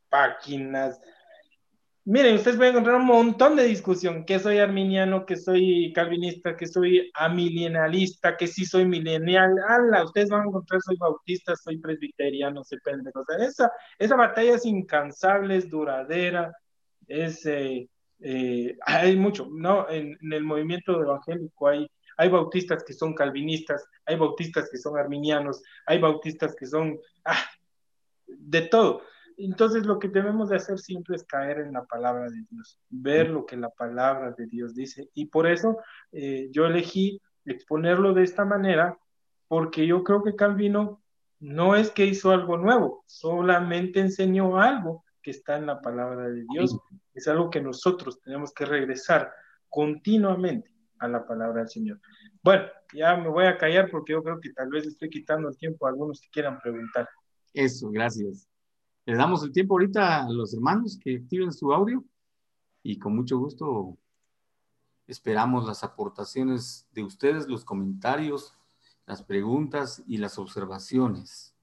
páginas, 0.09 0.99
Miren, 2.07 2.35
ustedes 2.35 2.57
pueden 2.57 2.73
encontrar 2.73 2.97
un 2.97 3.07
montón 3.07 3.55
de 3.55 3.63
discusión, 3.63 4.25
que 4.25 4.37
soy 4.37 4.59
arminiano, 4.59 5.25
que 5.25 5.35
soy 5.35 5.91
calvinista, 5.91 6.55
que 6.55 6.67
soy 6.67 7.09
amilienalista, 7.15 8.37
que 8.37 8.45
sí 8.45 8.63
soy 8.63 8.85
milenial. 8.85 9.55
Ala, 9.67 10.03
ustedes 10.03 10.29
van 10.29 10.41
a 10.41 10.45
encontrar, 10.45 10.81
soy 10.81 10.97
bautista, 10.97 11.55
soy 11.55 11.79
presbiteriano, 11.79 12.63
se 12.63 12.77
pendejo. 12.77 13.21
O 13.21 13.25
sea, 13.25 13.43
esa, 13.43 13.71
esa 13.97 14.15
batalla 14.15 14.53
es 14.53 14.67
incansable, 14.67 15.57
es 15.57 15.67
duradera, 15.67 16.55
es, 17.07 17.43
eh, 17.47 17.89
eh, 18.19 18.77
hay 18.85 19.15
mucho, 19.15 19.47
¿no? 19.51 19.89
En, 19.89 20.15
en, 20.21 20.33
el 20.33 20.43
movimiento 20.43 21.01
evangélico 21.01 21.69
hay, 21.69 21.87
hay 22.17 22.29
bautistas 22.29 22.83
que 22.83 22.93
son 22.93 23.15
calvinistas, 23.15 23.83
hay 24.05 24.15
bautistas 24.15 24.69
que 24.69 24.77
son 24.77 24.95
arminianos, 24.95 25.63
hay 25.87 25.97
bautistas 25.97 26.55
que 26.55 26.67
son 26.67 26.99
ah, 27.25 27.45
de 28.27 28.61
todo. 28.61 29.01
Entonces 29.37 29.85
lo 29.85 29.99
que 29.99 30.07
debemos 30.07 30.49
de 30.49 30.57
hacer 30.57 30.79
siempre 30.79 31.15
es 31.15 31.23
caer 31.23 31.59
en 31.59 31.73
la 31.73 31.85
palabra 31.85 32.29
de 32.29 32.43
Dios, 32.49 32.79
ver 32.89 33.29
lo 33.29 33.45
que 33.45 33.57
la 33.57 33.69
palabra 33.69 34.31
de 34.31 34.47
Dios 34.47 34.75
dice. 34.75 35.09
Y 35.13 35.25
por 35.27 35.47
eso 35.47 35.77
eh, 36.11 36.49
yo 36.51 36.65
elegí 36.65 37.21
exponerlo 37.45 38.13
de 38.13 38.23
esta 38.23 38.45
manera, 38.45 38.97
porque 39.47 39.85
yo 39.85 40.03
creo 40.03 40.23
que 40.23 40.35
Calvino 40.35 41.01
no 41.39 41.75
es 41.75 41.91
que 41.91 42.05
hizo 42.05 42.31
algo 42.31 42.57
nuevo, 42.57 43.03
solamente 43.05 43.99
enseñó 43.99 44.57
algo 44.59 45.03
que 45.21 45.31
está 45.31 45.57
en 45.57 45.65
la 45.65 45.81
palabra 45.81 46.29
de 46.29 46.45
Dios. 46.51 46.77
Es 47.13 47.27
algo 47.27 47.49
que 47.49 47.61
nosotros 47.61 48.21
tenemos 48.21 48.53
que 48.53 48.65
regresar 48.65 49.31
continuamente 49.69 50.71
a 50.99 51.07
la 51.07 51.25
palabra 51.25 51.61
del 51.61 51.69
Señor. 51.69 51.99
Bueno, 52.41 52.65
ya 52.93 53.17
me 53.17 53.29
voy 53.29 53.45
a 53.45 53.57
callar 53.57 53.89
porque 53.89 54.13
yo 54.13 54.23
creo 54.23 54.39
que 54.39 54.53
tal 54.53 54.69
vez 54.69 54.85
estoy 54.85 55.09
quitando 55.09 55.49
el 55.49 55.57
tiempo 55.57 55.85
a 55.85 55.89
algunos 55.89 56.21
que 56.21 56.29
quieran 56.31 56.59
preguntar. 56.59 57.09
Eso, 57.53 57.89
gracias. 57.89 58.47
Le 59.05 59.15
damos 59.15 59.43
el 59.43 59.51
tiempo 59.51 59.75
ahorita 59.75 60.25
a 60.25 60.29
los 60.29 60.53
hermanos 60.53 60.97
que 60.99 61.17
activen 61.17 61.53
su 61.53 61.71
audio 61.71 62.03
y 62.81 62.97
con 62.97 63.15
mucho 63.15 63.37
gusto 63.37 63.97
esperamos 65.07 65.67
las 65.67 65.83
aportaciones 65.83 66.87
de 66.91 67.03
ustedes, 67.03 67.47
los 67.47 67.63
comentarios, 67.63 68.55
las 69.05 69.21
preguntas 69.21 70.03
y 70.07 70.17
las 70.17 70.39
observaciones. 70.39 71.53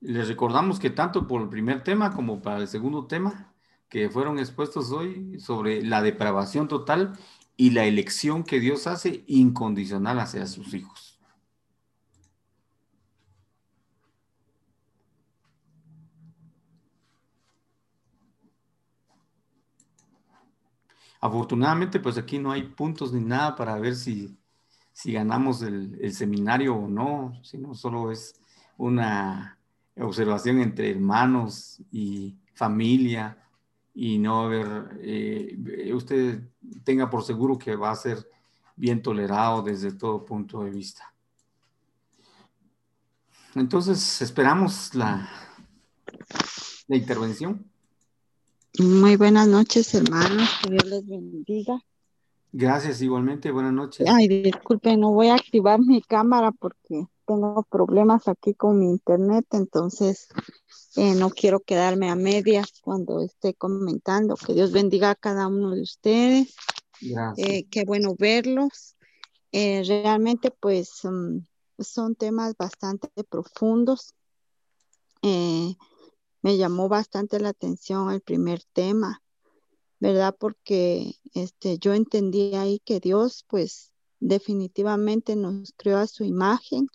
Les 0.00 0.28
recordamos 0.28 0.78
que 0.78 0.90
tanto 0.90 1.26
por 1.26 1.40
el 1.40 1.48
primer 1.48 1.82
tema 1.82 2.12
como 2.12 2.42
para 2.42 2.58
el 2.58 2.68
segundo 2.68 3.06
tema 3.06 3.54
que 3.88 4.10
fueron 4.10 4.38
expuestos 4.38 4.90
hoy 4.90 5.38
sobre 5.38 5.82
la 5.82 6.02
depravación 6.02 6.68
total 6.68 7.16
y 7.56 7.70
la 7.70 7.84
elección 7.84 8.44
que 8.44 8.60
Dios 8.60 8.86
hace 8.86 9.24
incondicional 9.26 10.18
hacia 10.18 10.46
sus 10.46 10.74
hijos. 10.74 11.18
Afortunadamente, 21.20 22.00
pues 22.00 22.18
aquí 22.18 22.38
no 22.38 22.50
hay 22.50 22.64
puntos 22.64 23.12
ni 23.12 23.20
nada 23.20 23.54
para 23.54 23.78
ver 23.78 23.94
si, 23.94 24.36
si 24.92 25.12
ganamos 25.12 25.62
el, 25.62 25.96
el 26.00 26.12
seminario 26.12 26.74
o 26.74 26.88
no, 26.88 27.38
sino 27.44 27.74
solo 27.74 28.10
es 28.10 28.34
una 28.76 29.56
observación 29.96 30.60
entre 30.60 30.90
hermanos 30.90 31.80
y 31.92 32.34
familia 32.54 33.41
y 33.94 34.18
no 34.18 34.42
haber, 34.42 34.98
eh, 35.02 35.90
usted 35.94 36.42
tenga 36.84 37.10
por 37.10 37.24
seguro 37.24 37.58
que 37.58 37.76
va 37.76 37.90
a 37.90 37.96
ser 37.96 38.28
bien 38.76 39.02
tolerado 39.02 39.62
desde 39.62 39.92
todo 39.92 40.24
punto 40.24 40.62
de 40.64 40.70
vista. 40.70 41.12
Entonces, 43.54 44.22
esperamos 44.22 44.94
la, 44.94 45.28
la 46.88 46.96
intervención. 46.96 47.70
Muy 48.78 49.16
buenas 49.16 49.46
noches, 49.46 49.94
hermanos. 49.94 50.48
Que 50.62 50.70
Dios 50.70 50.86
les 50.86 51.06
bendiga. 51.06 51.78
Gracias, 52.50 53.02
igualmente. 53.02 53.50
Buenas 53.50 53.74
noches. 53.74 54.08
Ay, 54.08 54.28
disculpe, 54.28 54.96
no 54.96 55.12
voy 55.12 55.28
a 55.28 55.34
activar 55.34 55.80
mi 55.80 56.00
cámara 56.00 56.50
porque 56.52 57.06
tengo 57.26 57.62
problemas 57.70 58.28
aquí 58.28 58.54
con 58.54 58.78
mi 58.78 58.90
internet, 58.90 59.46
entonces 59.52 60.28
eh, 60.96 61.14
no 61.14 61.30
quiero 61.30 61.60
quedarme 61.60 62.10
a 62.10 62.16
medias 62.16 62.80
cuando 62.82 63.20
esté 63.20 63.54
comentando. 63.54 64.36
Que 64.36 64.52
Dios 64.52 64.72
bendiga 64.72 65.10
a 65.10 65.14
cada 65.14 65.46
uno 65.46 65.70
de 65.70 65.82
ustedes. 65.82 66.54
Eh, 67.36 67.64
qué 67.70 67.84
bueno 67.84 68.14
verlos. 68.18 68.96
Eh, 69.52 69.82
realmente, 69.86 70.50
pues, 70.50 71.00
mm, 71.04 71.38
son 71.78 72.14
temas 72.14 72.56
bastante 72.56 73.08
profundos. 73.24 74.14
me 76.42 76.56
llamó 76.56 76.88
bastante 76.88 77.38
la 77.38 77.50
atención 77.50 78.10
el 78.10 78.20
primer 78.20 78.64
tema, 78.72 79.22
¿verdad? 80.00 80.34
Porque 80.36 81.14
este, 81.34 81.78
yo 81.78 81.94
entendí 81.94 82.56
ahí 82.56 82.80
que 82.84 82.98
Dios, 82.98 83.44
pues, 83.48 83.92
definitivamente 84.18 85.36
nos 85.36 85.72
creó 85.76 85.98
a 85.98 86.06
su 86.08 86.24
imagen 86.24 86.88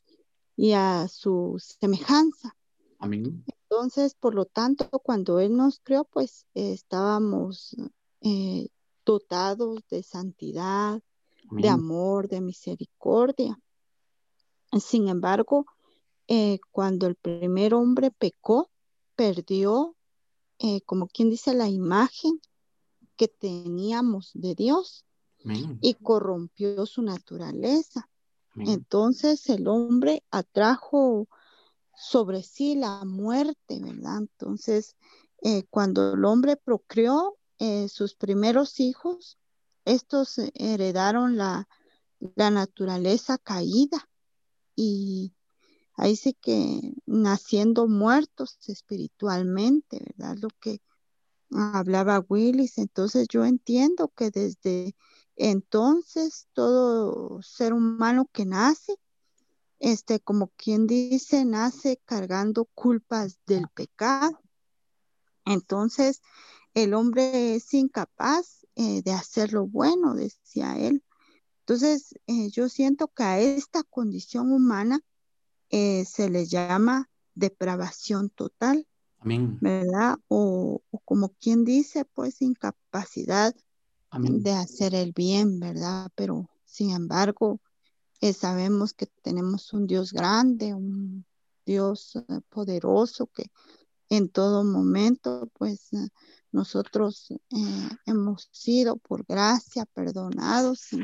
y 0.58 0.74
a 0.74 1.08
su 1.08 1.56
semejanza. 1.60 2.56
Amén. 3.00 3.46
Entonces, 3.70 4.16
por 4.16 4.34
lo 4.34 4.46
tanto, 4.46 4.88
cuando 5.04 5.40
Él 5.40 5.58
nos 5.58 5.80
creó, 5.80 6.06
pues 6.06 6.46
estábamos 6.54 7.76
eh, 8.22 8.70
dotados 9.06 9.84
de 9.90 10.04
santidad, 10.04 11.02
de 11.52 11.70
amor, 11.70 12.30
de 12.30 12.40
misericordia. 12.40 13.60
Sin 14.80 15.10
embargo, 15.10 15.66
eh, 16.28 16.60
cuando 16.72 17.08
el 17.08 17.16
primer 17.16 17.74
hombre 17.74 18.12
pecó, 18.12 18.70
perdió, 19.16 19.96
eh, 20.60 20.82
como 20.82 21.08
quien 21.08 21.30
dice, 21.30 21.54
la 21.54 21.68
imagen 21.68 22.40
que 23.18 23.28
teníamos 23.28 24.32
de 24.34 24.56
Dios 24.56 25.06
y 25.82 25.94
corrompió 25.96 26.86
su 26.86 27.02
naturaleza. 27.02 28.10
Entonces 28.56 29.50
el 29.50 29.68
hombre 29.68 30.24
atrajo 30.32 31.28
sobre 31.98 32.44
sí 32.44 32.76
la 32.76 33.04
muerte, 33.06 33.80
¿verdad? 33.82 34.20
Entonces, 34.20 34.96
eh, 35.42 35.64
cuando 35.70 36.14
el 36.14 36.24
hombre 36.26 36.56
procreó 36.56 37.38
eh, 37.60 37.90
sus 37.90 38.16
primeros 38.16 38.80
hijos, 38.80 39.38
estos 39.86 40.38
heredaron 40.54 41.38
la, 41.38 41.68
la 42.36 42.52
naturaleza 42.52 43.38
caída 43.38 44.10
y 44.76 45.34
ahí 45.96 46.16
sí 46.16 46.34
que 46.40 46.94
naciendo 47.06 47.88
muertos 47.88 48.58
espiritualmente, 48.68 50.04
¿verdad? 50.06 50.38
Lo 50.40 50.50
que 50.60 50.82
hablaba 51.50 52.24
Willis. 52.28 52.78
Entonces 52.78 53.28
yo 53.30 53.46
entiendo 53.46 54.10
que 54.16 54.30
desde 54.30 54.96
entonces, 55.38 56.48
todo 56.54 57.42
ser 57.44 57.74
humano 57.74 58.28
que 58.34 58.46
nace, 58.46 58.98
este, 59.80 60.20
como 60.20 60.48
quien 60.58 60.88
dice, 60.88 61.46
nace 61.46 62.00
cargando 62.06 62.66
culpas 62.74 63.40
del 63.46 63.68
pecado. 63.70 64.40
Entonces, 65.46 66.22
el 66.74 66.94
hombre 66.94 67.56
es 67.56 67.74
incapaz 67.74 68.66
eh, 68.76 69.02
de 69.02 69.12
hacer 69.12 69.54
lo 69.54 69.66
bueno, 69.68 70.14
decía 70.16 70.78
él. 70.78 71.04
Entonces, 71.62 72.14
eh, 72.28 72.50
yo 72.50 72.70
siento 72.70 73.08
que 73.08 73.24
a 73.24 73.40
esta 73.40 73.84
condición 73.84 74.52
humana 74.52 75.00
eh, 75.70 76.06
se 76.06 76.30
le 76.30 76.46
llama 76.46 77.10
depravación 77.36 78.30
total. 78.30 78.88
Amén. 79.20 79.58
¿Verdad? 79.62 80.18
O, 80.28 80.82
o, 80.92 81.00
como 81.00 81.30
quien 81.30 81.66
dice, 81.66 82.06
pues 82.06 82.42
incapacidad 82.42 83.56
de 84.20 84.52
hacer 84.52 84.96
el 84.96 85.12
bien, 85.12 85.60
¿verdad? 85.60 86.10
Pero 86.16 86.50
sin 86.66 86.92
embargo, 86.92 87.60
eh, 88.22 88.34
sabemos 88.34 88.94
que 88.94 89.08
tenemos 89.22 89.74
un 89.74 89.86
Dios 89.86 90.12
grande, 90.12 90.74
un 90.74 91.26
Dios 91.66 92.16
eh, 92.16 92.42
poderoso 92.50 93.28
que 93.28 93.52
en 94.10 94.30
todo 94.30 94.64
momento, 94.64 95.50
pues 95.54 95.94
eh, 95.94 96.08
nosotros 96.52 97.28
hemos 98.06 98.50
sido 98.52 98.96
por 98.98 99.26
gracia 99.26 99.86
perdonados 99.86 100.94
y 100.94 101.04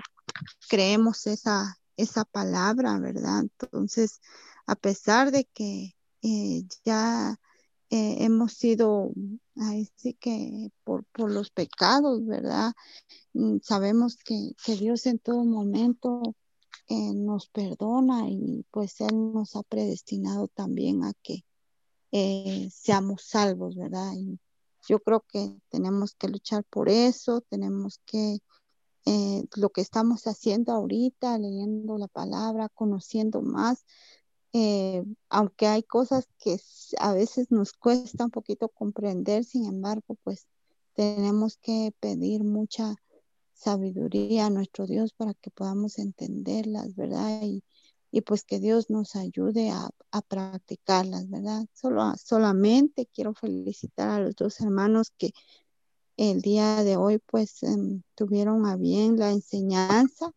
creemos 0.69 1.27
esa, 1.27 1.77
esa 1.97 2.23
palabra, 2.25 2.97
¿verdad? 2.99 3.41
Entonces, 3.41 4.21
a 4.65 4.75
pesar 4.75 5.31
de 5.31 5.45
que 5.45 5.95
ya 6.85 7.37
hemos 7.89 8.53
sido, 8.53 9.11
ahí 9.57 9.87
sí 9.97 10.15
que 10.15 10.71
por, 10.83 11.03
por 11.05 11.29
los 11.29 11.51
pecados, 11.51 12.25
¿verdad? 12.25 12.73
Mm, 13.33 13.57
sabemos 13.61 14.15
que, 14.15 14.53
que 14.65 14.75
Dios 14.77 15.05
en 15.05 15.19
todo 15.19 15.43
momento 15.43 16.35
eh, 16.87 17.13
nos 17.13 17.47
perdona 17.47 18.29
y 18.29 18.65
pues 18.71 19.01
Él 19.01 19.33
nos 19.33 19.55
ha 19.55 19.63
predestinado 19.63 20.47
también 20.47 21.03
a 21.03 21.13
que 21.21 21.45
eh, 22.11 22.69
seamos 22.71 23.23
salvos, 23.23 23.75
¿verdad? 23.75 24.13
Y 24.15 24.39
yo 24.87 24.99
creo 24.99 25.25
que 25.27 25.55
tenemos 25.69 26.13
que 26.15 26.27
luchar 26.27 26.63
por 26.65 26.89
eso, 26.89 27.41
tenemos 27.41 27.99
que, 28.05 28.39
lo 29.55 29.69
que 29.69 29.81
estamos 29.81 30.27
haciendo 30.27 30.71
ahorita, 30.71 31.37
leyendo 31.37 31.97
la 31.97 32.07
palabra, 32.07 32.69
conociendo 32.69 33.41
más, 33.41 33.85
eh, 34.53 35.03
aunque 35.29 35.65
hay 35.65 35.81
cosas 35.81 36.27
que 36.37 36.57
a 36.99 37.13
veces 37.13 37.49
nos 37.49 37.73
cuesta 37.73 38.25
un 38.25 38.31
poquito 38.31 38.69
comprender, 38.69 39.43
sin 39.43 39.65
embargo, 39.65 40.15
pues 40.23 40.47
tenemos 40.93 41.57
que 41.57 41.91
pedir 41.99 42.43
mucha 42.43 42.95
sabiduría 43.63 44.47
a 44.47 44.49
nuestro 44.49 44.85
Dios 44.87 45.13
para 45.13 45.33
que 45.35 45.51
podamos 45.51 45.99
entenderlas, 45.99 46.95
¿verdad? 46.95 47.41
Y 47.43 47.63
y 48.13 48.21
pues 48.21 48.43
que 48.43 48.59
Dios 48.59 48.91
nos 48.91 49.15
ayude 49.15 49.71
a, 49.71 49.89
practicarlas, 50.27 51.27
¿verdad? 51.31 51.65
Solo, 51.73 52.13
solamente 52.15 53.07
quiero 53.11 53.33
felicitar 53.33 54.07
a 54.09 54.19
los 54.19 54.35
dos 54.35 54.61
hermanos 54.61 55.11
que 55.17 55.31
el 56.15 56.41
día 56.41 56.83
de 56.83 56.95
hoy 56.95 57.17
pues 57.17 57.63
em, 57.63 58.03
tuvieron 58.13 58.67
a 58.67 58.75
bien 58.77 59.17
la 59.17 59.31
enseñanza. 59.31 60.31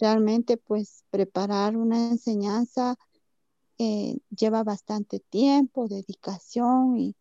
Realmente 0.00 0.56
pues 0.56 1.04
preparar 1.10 1.76
una 1.76 2.08
enseñanza 2.10 2.96
eh, 3.78 4.18
lleva 4.30 4.64
bastante 4.64 5.20
tiempo, 5.20 5.86
dedicación 5.86 6.98
y 6.98 7.14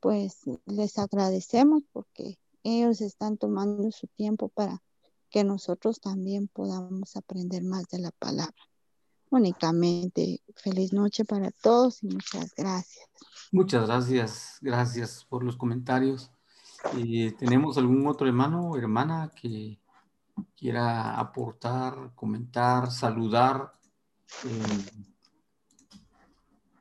pues 0.00 0.40
les 0.66 0.98
agradecemos 0.98 1.84
porque 1.92 2.40
ellos 2.64 3.00
están 3.00 3.38
tomando 3.38 3.92
su 3.92 4.08
tiempo 4.08 4.48
para 4.48 4.82
que 5.34 5.42
nosotros 5.42 6.00
también 6.00 6.46
podamos 6.46 7.16
aprender 7.16 7.64
más 7.64 7.88
de 7.88 7.98
la 7.98 8.12
palabra 8.12 8.54
únicamente. 9.30 10.40
Feliz 10.54 10.92
noche 10.92 11.24
para 11.24 11.50
todos 11.50 12.04
y 12.04 12.06
muchas 12.06 12.54
gracias. 12.56 13.08
Muchas 13.50 13.84
gracias, 13.88 14.58
gracias 14.60 15.26
por 15.28 15.42
los 15.42 15.56
comentarios. 15.56 16.30
Eh, 16.96 17.34
¿Tenemos 17.36 17.76
algún 17.78 18.06
otro 18.06 18.28
hermano 18.28 18.68
o 18.68 18.76
hermana 18.76 19.32
que 19.34 19.80
quiera 20.56 21.18
aportar, 21.18 22.12
comentar, 22.14 22.92
saludar? 22.92 23.72
Eh, 24.44 25.10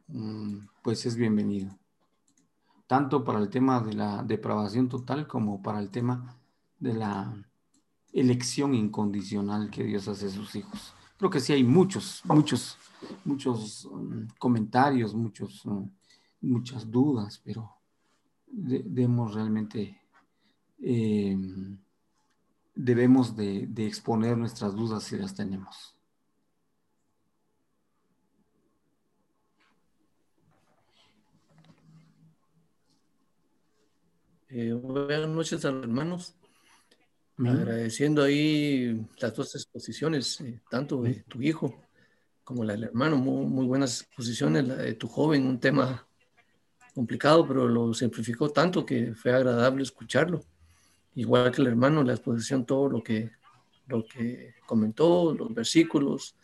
mm, 0.09 0.57
pues 0.83 1.07
es 1.07 1.15
bienvenido. 1.15 1.75
Tanto 2.85 3.23
para 3.23 3.39
el 3.39 3.49
tema 3.49 3.79
de 3.79 3.93
la 3.93 4.21
depravación 4.21 4.89
total 4.89 5.25
como 5.25 5.59
para 5.63 5.79
el 5.79 5.89
tema 5.89 6.37
de 6.77 6.93
la 6.93 7.33
elección 8.13 8.75
incondicional 8.75 9.69
que 9.69 9.83
Dios 9.83 10.07
hace 10.07 10.27
a 10.27 10.29
sus 10.29 10.55
hijos. 10.55 10.93
Creo 11.17 11.29
que 11.29 11.39
sí 11.39 11.51
hay 11.53 11.63
muchos, 11.63 12.21
muchos, 12.25 12.77
muchos 13.25 13.85
um, 13.85 14.27
comentarios, 14.37 15.13
muchos, 15.13 15.65
um, 15.65 15.89
muchas 16.41 16.89
dudas, 16.89 17.41
pero 17.43 17.69
debemos 18.47 19.33
realmente, 19.33 19.99
em, 20.79 21.77
debemos 22.75 23.35
de, 23.35 23.67
exponer 23.77 24.37
nuestras 24.37 24.75
dudas 24.75 25.03
si 25.03 25.17
las 25.17 25.33
tenemos. 25.33 25.95
Eh, 34.49 34.71
buenas 34.73 35.29
noches 35.29 35.65
a 35.65 35.71
los 35.71 35.83
hermanos. 35.83 36.35
Agradeciendo 37.37 38.23
ahí 38.23 39.07
las 39.19 39.33
dos 39.33 39.55
exposiciones, 39.55 40.39
eh, 40.41 40.61
tanto 40.69 41.01
de 41.01 41.23
tu 41.27 41.41
hijo 41.41 41.81
como 42.43 42.63
la 42.63 42.73
del 42.73 42.83
hermano, 42.83 43.17
muy, 43.17 43.65
buenas 43.65 44.01
exposiciones, 44.01 44.67
la 44.67 44.75
de 44.75 44.93
tu 44.93 45.07
joven, 45.07 45.47
un 45.47 45.59
tema 45.59 46.05
complicado, 46.93 47.47
pero 47.47 47.67
lo 47.67 47.93
simplificó 47.93 48.49
tanto 48.49 48.85
que 48.85 49.13
fue 49.15 49.33
agradable 49.33 49.81
escucharlo. 49.81 50.43
Igual 51.15 51.51
que 51.51 51.61
el 51.61 51.69
hermano, 51.69 52.03
la 52.03 52.13
exposición, 52.13 52.65
todo 52.65 52.89
lo 52.89 53.01
que, 53.01 53.31
lo 53.87 54.05
que 54.05 54.55
comentó, 54.67 55.33
los 55.33 55.53
versículos, 55.53 56.35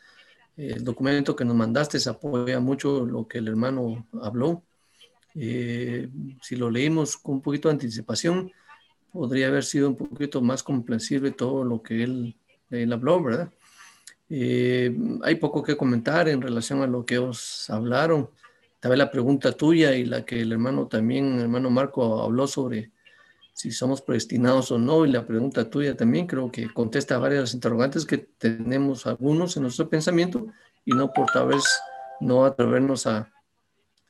el 0.56 0.84
documento 0.84 1.36
que 1.36 1.46
nos 1.46 1.56
mandaste 1.56 2.00
se 2.00 2.10
apoya 2.10 2.60
mucho 2.60 3.06
lo 3.06 3.28
que 3.28 3.38
el 3.38 3.48
hermano 3.48 4.08
habló. 4.22 4.64
Eh, 5.36 6.10
si 6.42 6.56
lo 6.56 6.70
leímos 6.70 7.18
con 7.18 7.36
un 7.36 7.42
poquito 7.42 7.68
de 7.68 7.74
anticipación, 7.74 8.52
podría 9.12 9.48
haber 9.48 9.64
sido 9.64 9.90
un 9.90 9.96
poquito 9.96 10.42
más 10.42 10.64
comprensible 10.64 11.32
todo 11.32 11.64
lo 11.64 11.82
que 11.82 12.04
él, 12.04 12.36
él 12.70 12.94
habló, 12.94 13.24
¿verdad? 13.24 13.52
Eh, 14.30 14.96
hay 15.24 15.36
poco 15.36 15.64
que 15.64 15.76
comentar 15.76 16.30
en 16.30 16.42
relación 16.42 16.82
a 16.82 16.88
lo 16.88 17.06
que 17.06 17.18
os 17.18 17.70
hablaron. 17.70 18.30
Tal 18.80 18.92
vez 18.92 18.98
la 19.00 19.12
pregunta 19.12 19.52
tuya 19.52 19.96
y 19.96 20.06
la 20.06 20.24
que 20.24 20.42
el 20.42 20.52
hermano 20.52 20.88
también, 20.88 21.34
el 21.34 21.42
hermano 21.42 21.70
Marco 21.70 22.22
habló 22.22 22.48
sobre 22.48 22.92
si 23.54 23.72
somos 23.72 24.02
predestinados 24.02 24.72
o 24.72 24.78
no, 24.78 25.06
y 25.06 25.12
la 25.12 25.26
pregunta 25.26 25.70
tuya 25.70 25.98
también 25.98 26.28
creo 26.28 26.50
que 26.50 26.72
contesta 26.72 27.18
varias 27.18 27.54
interrogantes 27.54 28.06
que 28.06 28.18
tenemos 28.18 29.06
algunos 29.06 29.58
en 29.58 29.64
nuestro 29.64 29.90
pensamiento 29.90 30.48
y 30.86 30.92
no 30.92 31.12
por 31.12 31.26
tal 31.26 31.50
vez 31.50 31.66
no 32.22 32.46
atrevernos 32.46 33.06
a, 33.06 33.30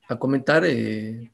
a 0.08 0.20
comentar. 0.20 0.64
Eh, 0.68 1.32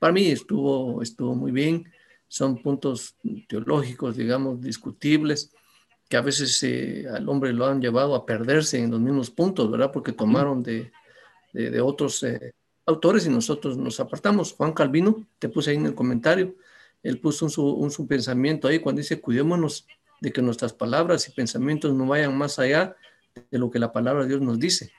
para 0.00 0.12
mí 0.12 0.26
estuvo, 0.26 1.02
estuvo 1.02 1.36
muy 1.36 1.52
bien 1.52 1.91
son 2.32 2.62
puntos 2.62 3.14
teológicos, 3.46 4.16
digamos, 4.16 4.58
discutibles, 4.62 5.52
que 6.08 6.16
a 6.16 6.22
veces 6.22 6.62
eh, 6.62 7.06
al 7.14 7.28
hombre 7.28 7.52
lo 7.52 7.66
han 7.66 7.82
llevado 7.82 8.14
a 8.14 8.24
perderse 8.24 8.78
en 8.78 8.90
los 8.90 9.00
mismos 9.00 9.28
puntos, 9.30 9.70
¿verdad? 9.70 9.92
Porque 9.92 10.12
tomaron 10.12 10.62
de, 10.62 10.90
de, 11.52 11.78
otros 11.82 12.22
eh, 12.22 12.54
autores 12.86 13.26
y 13.26 13.28
nosotros 13.28 13.76
nos 13.76 14.00
apartamos. 14.00 14.54
Juan 14.54 14.72
Calvino, 14.72 15.26
te 15.38 15.50
puse 15.50 15.72
ahí 15.72 15.76
en 15.76 15.84
el 15.84 15.94
comentario, 15.94 16.56
él 17.02 17.20
puso 17.20 17.44
un 17.44 17.50
su, 17.50 17.66
un 17.66 17.90
su 17.90 18.06
pensamiento 18.06 18.66
ahí 18.66 18.78
cuando 18.78 19.00
dice, 19.00 19.20
cuidémonos 19.20 19.86
de 20.22 20.32
que 20.32 20.40
nuestras 20.40 20.72
palabras 20.72 21.28
y 21.28 21.32
pensamientos 21.32 21.92
no 21.92 22.06
vayan 22.06 22.34
más 22.34 22.58
allá 22.58 22.96
de 23.50 23.58
lo 23.58 23.70
que 23.70 23.78
la 23.78 23.92
palabra 23.92 24.22
de 24.22 24.30
Dios 24.30 24.40
nos 24.40 24.58
dice. 24.58 24.90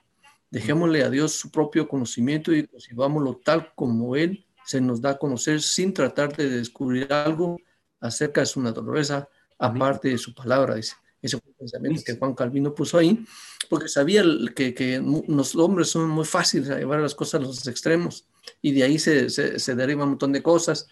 Dejémosle 0.52 1.02
a 1.02 1.10
Dios 1.10 1.32
su 1.32 1.50
propio 1.50 1.88
conocimiento 1.88 2.54
y 2.54 2.68
recibámoslo 2.68 3.42
tal 3.44 3.74
como 3.74 4.16
Él 4.16 4.46
se 4.66 4.82
nos 4.82 5.01
da 5.01 5.11
a 5.11 5.18
conocer 5.18 5.61
sin 5.61 5.93
tratar 5.93 6.36
de 6.36 6.49
descubrir 6.49 7.11
algo 7.11 7.57
acerca 7.99 8.41
de 8.41 8.47
su 8.47 8.61
naturaleza, 8.61 9.28
aparte 9.57 10.09
de 10.09 10.18
su 10.18 10.34
palabra, 10.34 10.76
dice. 10.76 10.95
Ese 11.22 11.39
fue 11.39 11.51
el 11.51 11.55
pensamiento 11.55 12.01
que 12.05 12.18
Juan 12.18 12.34
Calvino 12.34 12.76
puso 12.76 12.97
ahí, 12.97 13.26
porque 13.70 13.88
sabía 13.88 14.24
que, 14.53 14.74
que 14.74 15.01
los 15.28 15.55
hombres 15.55 15.88
son 15.89 16.09
muy 16.09 16.26
fáciles 16.26 16.70
a 16.70 16.78
llevar 16.78 16.99
las 16.99 17.16
cosas 17.16 17.39
a 17.39 17.43
los 17.43 17.66
extremos, 17.66 18.28
y 18.61 18.74
de 18.74 18.84
ahí 18.84 18.99
se, 18.99 19.30
se, 19.30 19.76
deriva 19.76 20.03
un 20.03 20.09
montón 20.11 20.34
de 20.34 20.43
cosas, 20.43 20.88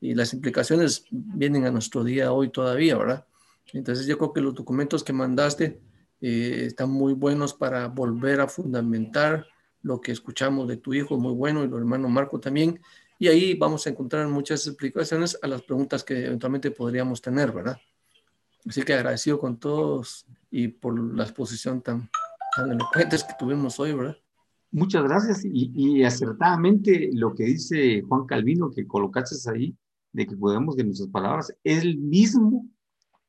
y 0.00 0.14
las 0.14 0.32
implicaciones 0.32 1.04
vienen 1.10 1.66
a 1.66 1.70
nuestro 1.70 2.02
día 2.02 2.32
hoy 2.32 2.50
todavía, 2.50 2.96
¿verdad? 2.96 3.26
Entonces 3.74 4.06
yo 4.06 4.16
creo 4.16 4.32
que 4.32 4.40
los 4.40 4.54
documentos 4.54 5.04
que 5.04 5.12
mandaste 5.12 5.80
eh, 6.22 6.64
están 6.66 6.88
muy 6.90 7.12
buenos 7.12 7.52
para 7.52 7.88
volver 7.88 8.40
a 8.40 8.48
fundamentar 8.48 9.46
lo 9.82 10.00
que 10.00 10.12
escuchamos 10.12 10.66
de 10.66 10.78
tu 10.78 10.94
hijo, 10.94 11.18
muy 11.18 11.34
bueno, 11.34 11.62
y 11.62 11.68
lo 11.68 11.76
hermano 11.76 12.08
Marco 12.08 12.40
también, 12.40 12.80
y 13.18 13.28
ahí 13.28 13.54
vamos 13.54 13.86
a 13.86 13.90
encontrar 13.90 14.28
muchas 14.28 14.66
explicaciones 14.66 15.38
a 15.40 15.46
las 15.46 15.62
preguntas 15.62 16.02
que 16.02 16.26
eventualmente 16.26 16.70
podríamos 16.70 17.20
tener, 17.20 17.52
¿verdad? 17.52 17.78
Así 18.66 18.82
que 18.82 18.94
agradecido 18.94 19.38
con 19.38 19.58
todos 19.58 20.26
y 20.50 20.68
por 20.68 20.98
la 21.14 21.24
exposición 21.24 21.82
tan, 21.82 22.08
tan 22.56 22.72
elocuentes 22.72 23.24
que 23.24 23.34
tuvimos 23.38 23.78
hoy, 23.78 23.92
¿verdad? 23.92 24.16
Muchas 24.70 25.04
gracias 25.04 25.44
y, 25.44 25.70
y, 25.74 26.02
acertadamente 26.02 27.10
lo 27.12 27.34
que 27.34 27.44
dice 27.44 28.02
Juan 28.02 28.26
Calvino 28.26 28.70
que 28.70 28.86
colocaste 28.86 29.36
ahí, 29.50 29.76
de 30.12 30.26
que 30.26 30.36
podemos 30.36 30.76
de 30.76 30.84
nuestras 30.84 31.10
palabras, 31.10 31.54
él 31.62 31.98
mismo 31.98 32.66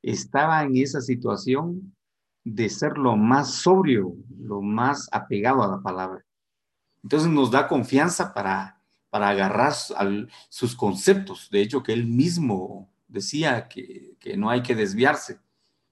estaba 0.01 0.63
en 0.63 0.77
esa 0.77 1.01
situación 1.01 1.95
de 2.43 2.69
ser 2.69 2.97
lo 2.97 3.15
más 3.17 3.55
sobrio, 3.55 4.15
lo 4.39 4.61
más 4.61 5.09
apegado 5.11 5.63
a 5.63 5.67
la 5.67 5.81
palabra. 5.81 6.23
Entonces 7.03 7.29
nos 7.29 7.51
da 7.51 7.67
confianza 7.67 8.33
para 8.33 8.74
para 9.15 9.29
agarrar 9.29 9.71
sus 10.49 10.75
conceptos. 10.75 11.49
De 11.49 11.61
hecho, 11.61 11.81
que 11.81 11.93
él 11.93 12.05
mismo 12.05 12.89
decía 13.07 13.69
que, 13.69 14.17
no 14.35 14.49
hay 14.49 14.61
que 14.61 14.75
desviarse. 14.75 15.39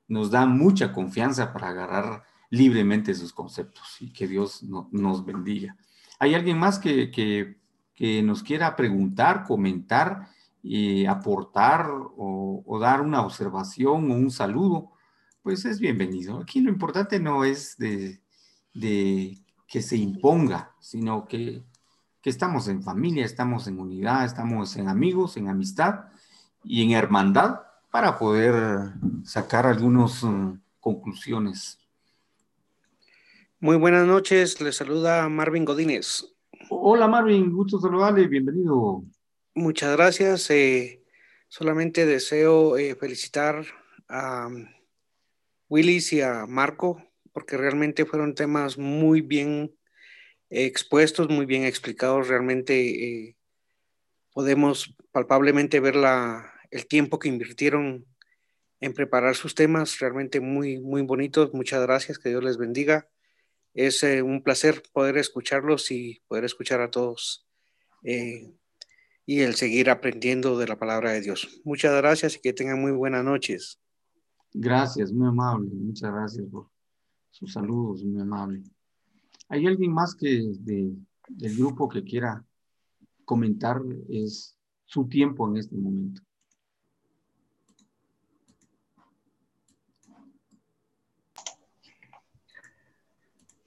Nos 0.09 0.29
da 0.29 0.45
mucha 0.45 0.91
confianza 0.91 1.53
para 1.53 1.69
agarrar 1.69 2.23
libremente 2.49 3.13
sus 3.13 3.31
conceptos 3.31 3.95
y 4.01 4.11
que 4.11 4.27
Dios 4.27 4.61
nos 4.91 5.23
bendiga. 5.23 5.77
¿Hay 6.19 6.35
alguien 6.35 6.57
más 6.57 6.79
que, 6.79 7.55
nos 8.25 8.43
quiera 8.43 8.75
preguntar, 8.75 9.45
comentar, 9.45 10.27
y 10.61 11.05
aportar 11.05 11.87
o, 11.93 12.77
dar 12.81 12.99
una 12.99 13.21
observación 13.21 14.11
o 14.11 14.15
un 14.15 14.31
saludo? 14.31 14.91
Pues 15.41 15.63
es 15.63 15.79
bienvenido. 15.79 16.41
Aquí 16.41 16.59
lo 16.59 16.69
importante 16.69 17.21
no 17.21 17.45
es 17.45 17.77
de 17.77 18.19
que 19.65 19.81
se 19.81 19.95
imponga, 19.95 20.75
sino 20.81 21.25
que 21.25 21.63
que 22.23 22.29
estamos 22.29 22.69
en 22.69 22.81
familia, 22.81 23.25
estamos 23.25 23.67
en 23.67 23.77
unidad, 23.77 24.23
estamos 24.23 24.77
en 24.77 24.87
amigos, 24.87 25.35
en 25.35 25.49
amistad 25.49 26.05
y 26.63 26.81
en 26.81 26.91
hermandad 26.91 27.63
para 27.91 28.17
poder 28.17 28.93
sacar 29.25 29.65
algunas 29.67 30.23
mm, 30.23 30.53
conclusiones. 30.79 31.77
Muy 33.59 33.75
buenas 33.75 34.07
noches, 34.07 34.61
le 34.61 34.71
saluda 34.71 35.27
Marvin 35.27 35.65
Godínez. 35.65 36.33
Hola 36.69 37.09
Marvin, 37.09 37.51
gusto 37.51 37.77
saludarle, 37.77 38.25
bienvenido. 38.27 39.03
Muchas 39.53 39.93
gracias. 39.97 40.49
Eh, 40.49 41.03
solamente 41.49 42.05
deseo 42.05 42.77
eh, 42.77 42.95
felicitar 42.95 43.65
a 44.07 44.47
Willis 45.67 46.13
y 46.13 46.21
a 46.21 46.45
Marco 46.47 47.03
porque 47.33 47.57
realmente 47.57 48.05
fueron 48.05 48.33
temas 48.33 48.77
muy 48.77 49.19
bien 49.19 49.75
expuestos, 50.53 51.29
muy 51.29 51.45
bien 51.45 51.63
explicados. 51.63 52.27
Realmente 52.27 53.29
eh, 53.29 53.37
podemos 54.33 54.95
palpablemente 55.11 55.79
ver 55.79 55.95
la, 55.95 56.53
el 56.71 56.87
tiempo 56.87 57.19
que 57.19 57.29
invirtieron 57.29 58.05
en 58.79 58.93
preparar 58.93 59.35
sus 59.35 59.55
temas, 59.55 59.99
realmente 59.99 60.39
muy, 60.41 60.79
muy 60.79 61.01
bonitos. 61.01 61.53
Muchas 61.53 61.81
gracias, 61.81 62.19
que 62.19 62.29
Dios 62.29 62.43
les 62.43 62.57
bendiga. 62.57 63.07
es 63.73 64.03
eh, 64.03 64.21
un 64.21 64.43
placer 64.43 64.83
poder 64.93 65.17
escucharlos 65.17 65.89
y 65.89 66.21
poder 66.27 66.43
escuchar 66.43 66.81
a 66.81 66.91
todos 66.91 67.47
eh, 68.03 68.53
y 69.25 69.41
el 69.41 69.55
seguir 69.55 69.89
aprendiendo 69.89 70.57
de 70.57 70.67
la 70.67 70.77
palabra 70.77 71.13
de 71.13 71.21
Dios. 71.21 71.61
Muchas 71.63 71.95
gracias 71.95 72.35
y 72.35 72.41
que 72.41 72.53
tengan 72.53 72.79
muy 72.79 72.91
buenas 72.91 73.23
noches. 73.23 73.79
Gracias, 74.53 75.11
muy 75.11 75.29
amable. 75.29 75.69
Muchas 75.73 76.11
gracias 76.11 76.45
por 76.51 76.69
sus 77.31 77.53
saludos, 77.53 78.03
muy 78.03 78.21
amable. 78.21 78.63
¿Hay 79.53 79.67
alguien 79.67 79.93
más 79.93 80.15
que 80.15 80.41
del 80.57 81.57
grupo 81.57 81.87
que 81.87 82.03
quiera 82.03 82.43
comentar? 83.23 83.79
Es 84.09 84.57
su 84.83 85.07
tiempo 85.07 85.47
en 85.47 85.57
este 85.57 85.75
momento. 85.75 86.23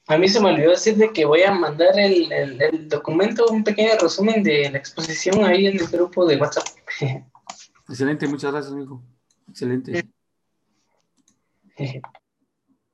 A 0.09 0.19
mí 0.19 0.29
se 0.29 0.41
me 0.41 0.53
olvidó 0.53 0.73
decirle 0.73 1.13
que 1.13 1.25
voy 1.25 1.43
a 1.43 1.55
mandar 1.55 1.97
el, 1.97 2.33
el, 2.33 2.89
documento, 2.89 3.47
un 3.49 3.63
pequeño 3.63 3.93
resumen 4.01 4.43
de 4.43 4.69
la 4.69 4.79
exposición 4.79 5.45
ahí 5.45 5.69
en 5.69 5.79
el 5.79 5.87
grupo 5.87 6.27
de 6.27 6.37
WhatsApp. 6.37 6.67
Excelente, 7.89 8.27
muchas 8.27 8.51
gracias, 8.51 8.73
amigo. 8.73 9.05
Excelente. 9.49 10.05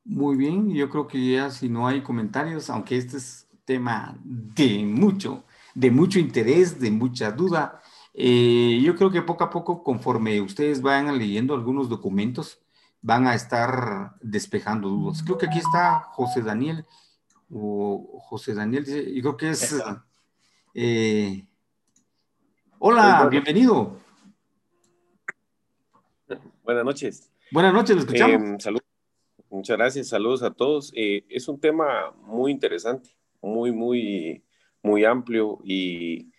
Muy 0.05 0.37
bien, 0.37 0.71
yo 0.71 0.91
creo 0.91 1.07
que 1.07 1.33
ya 1.33 1.51
si 1.51 1.69
no 1.69 1.87
hay 1.87 2.03
comentarios, 2.03 2.69
aunque 2.71 2.97
este 2.97 3.19
es 3.19 3.47
tema 3.65 4.19
de 4.25 4.85
mucho, 4.85 5.45
de 5.75 5.91
mucho 5.91 6.19
interés, 6.19 6.81
de 6.81 6.91
mucha 6.91 7.31
duda, 7.31 7.81
eh, 8.15 8.81
yo 8.83 8.97
creo 8.97 9.11
que 9.11 9.23
poco 9.23 9.45
a 9.45 9.51
poco, 9.51 9.85
conforme 9.85 10.41
ustedes 10.41 10.83
vayan 10.83 11.17
leyendo 11.17 11.55
algunos 11.55 11.89
documentos, 11.89 12.61
van 13.01 13.27
a 13.27 13.35
estar 13.35 14.17
despejando 14.21 14.89
dudas. 14.89 15.23
Creo 15.23 15.39
que 15.39 15.47
aquí 15.47 15.59
está 15.59 16.01
José 16.11 16.43
Daniel 16.43 16.85
o 17.49 18.21
José 18.25 18.55
Daniel, 18.55 18.85
yo 18.85 19.23
creo 19.23 19.37
que 19.37 19.51
es... 19.51 19.83
Eh, 20.75 21.47
hola, 22.79 23.29
bienvenido. 23.31 24.01
Buenas 26.65 26.85
noches. 26.85 27.31
Buenas 27.53 27.73
noches, 27.73 27.97
lo 27.97 28.03
escuchamos. 28.03 28.67
Eh, 28.67 28.73
Muchas 29.53 29.77
gracias, 29.77 30.09
saludos 30.09 30.43
a 30.43 30.51
todos. 30.51 30.95
Eh, 30.97 31.27
es 31.29 31.47
un 31.47 31.61
tema 31.61 32.11
muy 32.23 32.51
interesante, 32.51 33.11
muy, 33.43 33.71
muy, 33.71 34.43
muy 34.83 35.05
amplio 35.05 35.59
y 35.63 36.33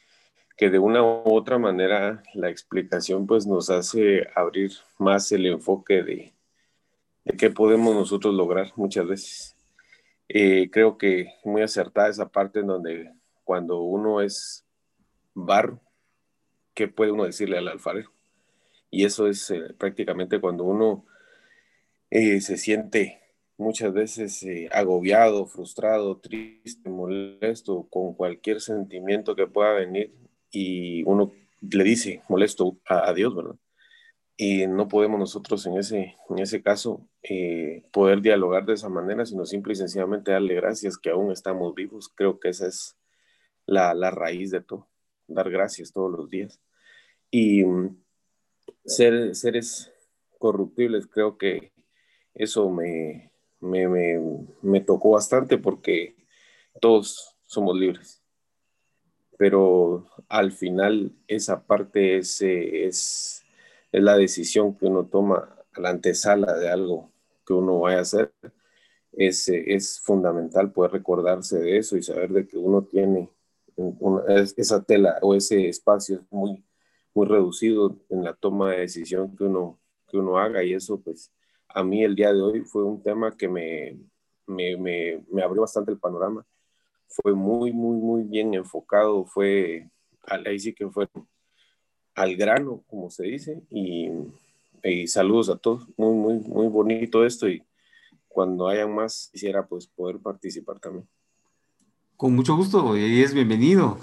que 0.57 0.71
de 0.71 0.79
una 0.79 1.03
u 1.03 1.21
otra 1.25 1.59
manera 1.59 2.23
la 2.33 2.49
explicación 2.49 3.27
pues 3.27 3.45
nos 3.45 3.69
hace 3.69 4.27
abrir 4.35 4.71
más 4.97 5.31
el 5.31 5.45
enfoque 5.45 6.01
de, 6.01 6.33
de 7.23 7.37
qué 7.37 7.51
podemos 7.51 7.93
nosotros 7.93 8.33
lograr 8.33 8.71
muchas 8.77 9.05
veces. 9.05 9.55
Eh, 10.27 10.71
creo 10.71 10.97
que 10.97 11.35
muy 11.45 11.61
acertada 11.61 12.09
esa 12.09 12.29
parte 12.29 12.61
en 12.61 12.67
donde 12.67 13.13
cuando 13.43 13.81
uno 13.81 14.21
es 14.21 14.65
barro, 15.35 15.79
¿qué 16.73 16.87
puede 16.87 17.11
uno 17.11 17.25
decirle 17.25 17.59
al 17.59 17.67
alfarero? 17.67 18.11
Y 18.89 19.05
eso 19.05 19.27
es 19.27 19.51
eh, 19.51 19.75
prácticamente 19.77 20.41
cuando 20.41 20.63
uno 20.63 21.05
eh, 22.13 22.41
se 22.41 22.57
siente 22.57 23.21
muchas 23.57 23.93
veces 23.93 24.45
agobiado, 24.71 25.45
frustrado, 25.45 26.19
triste, 26.19 26.89
molesto, 26.89 27.87
con 27.89 28.13
cualquier 28.13 28.61
sentimiento 28.61 29.35
que 29.35 29.47
pueda 29.47 29.73
venir 29.73 30.13
y 30.51 31.03
uno 31.03 31.31
le 31.61 31.83
dice 31.83 32.23
molesto 32.29 32.77
a, 32.85 33.09
a 33.09 33.13
Dios, 33.13 33.35
¿verdad? 33.35 33.55
y 34.37 34.65
no 34.67 34.87
podemos 34.87 35.19
nosotros 35.19 35.65
en 35.67 35.77
ese, 35.77 36.15
en 36.29 36.39
ese 36.39 36.61
caso 36.61 37.07
eh, 37.21 37.83
poder 37.91 38.21
dialogar 38.21 38.65
de 38.65 38.73
esa 38.73 38.89
manera, 38.89 39.25
sino 39.25 39.45
simple 39.45 39.73
y 39.73 39.75
sencillamente 39.75 40.31
darle 40.31 40.55
gracias 40.55 40.97
que 40.97 41.11
aún 41.11 41.31
estamos 41.31 41.75
vivos. 41.75 42.09
Creo 42.09 42.39
que 42.39 42.49
esa 42.49 42.67
es 42.67 42.97
la, 43.65 43.93
la 43.93 44.11
raíz 44.11 44.51
de 44.51 44.61
todo, 44.61 44.89
dar 45.27 45.49
gracias 45.49 45.93
todos 45.93 46.11
los 46.11 46.29
días. 46.29 46.59
Y 47.29 47.63
mm, 47.63 48.03
ser, 48.85 49.35
seres 49.35 49.93
corruptibles, 50.39 51.07
creo 51.07 51.37
que 51.37 51.71
eso 52.35 52.69
me, 52.69 53.31
me, 53.59 53.87
me, 53.87 54.47
me 54.61 54.81
tocó 54.81 55.11
bastante 55.11 55.57
porque 55.57 56.15
todos 56.81 57.35
somos 57.45 57.77
libres. 57.77 58.21
Pero 59.37 60.07
al 60.29 60.51
final 60.51 61.11
esa 61.27 61.65
parte 61.65 62.17
es, 62.17 62.41
eh, 62.41 62.85
es 62.85 63.43
es 63.93 64.01
la 64.03 64.17
decisión 64.17 64.75
que 64.75 64.87
uno 64.87 65.05
toma 65.05 65.55
a 65.73 65.79
la 65.79 65.89
antesala 65.91 66.57
de 66.57 66.69
algo 66.69 67.11
que 67.45 67.53
uno 67.53 67.79
vaya 67.79 67.99
a 67.99 68.01
hacer. 68.01 68.33
Es, 69.11 69.47
es 69.47 69.99
fundamental 70.01 70.71
poder 70.73 70.91
recordarse 70.91 71.59
de 71.59 71.77
eso 71.77 71.95
y 71.95 72.01
saber 72.01 72.31
de 72.33 72.47
que 72.47 72.57
uno 72.57 72.83
tiene 72.83 73.29
esa 74.57 74.83
tela 74.83 75.19
o 75.21 75.35
ese 75.35 75.69
espacio 75.69 76.25
muy, 76.31 76.65
muy 77.13 77.27
reducido 77.27 77.95
en 78.09 78.23
la 78.23 78.33
toma 78.33 78.71
de 78.71 78.79
decisión 78.81 79.35
que 79.35 79.43
uno, 79.43 79.79
que 80.07 80.17
uno 80.17 80.39
haga 80.39 80.63
y 80.63 80.73
eso 80.73 80.99
pues 80.99 81.31
a 81.73 81.83
mí 81.83 82.03
el 82.03 82.15
día 82.15 82.31
de 82.31 82.41
hoy 82.41 82.61
fue 82.61 82.83
un 82.83 83.01
tema 83.01 83.35
que 83.35 83.47
me, 83.47 83.97
me, 84.45 84.77
me, 84.77 85.43
abrió 85.43 85.61
bastante 85.61 85.91
el 85.91 85.97
panorama. 85.97 86.45
Fue 87.07 87.33
muy, 87.33 87.71
muy, 87.73 87.97
muy 87.97 88.23
bien 88.23 88.53
enfocado, 88.53 89.25
fue, 89.25 89.89
ahí 90.25 90.59
sí 90.59 90.73
que 90.73 90.87
fue 90.89 91.07
al 92.15 92.35
grano, 92.35 92.83
como 92.87 93.09
se 93.09 93.23
dice, 93.23 93.61
y, 93.69 94.09
saludos 95.07 95.49
a 95.49 95.57
todos. 95.57 95.87
Muy, 95.97 96.13
muy, 96.13 96.39
muy 96.39 96.67
bonito 96.67 97.25
esto 97.25 97.47
y 97.47 97.63
cuando 98.27 98.67
hayan 98.67 98.93
más 98.93 99.29
quisiera 99.31 99.65
pues 99.65 99.87
poder 99.87 100.19
participar 100.19 100.79
también. 100.79 101.07
Con 102.17 102.35
mucho 102.35 102.55
gusto 102.55 102.95
y 102.97 103.21
es 103.21 103.33
bienvenido. 103.33 103.97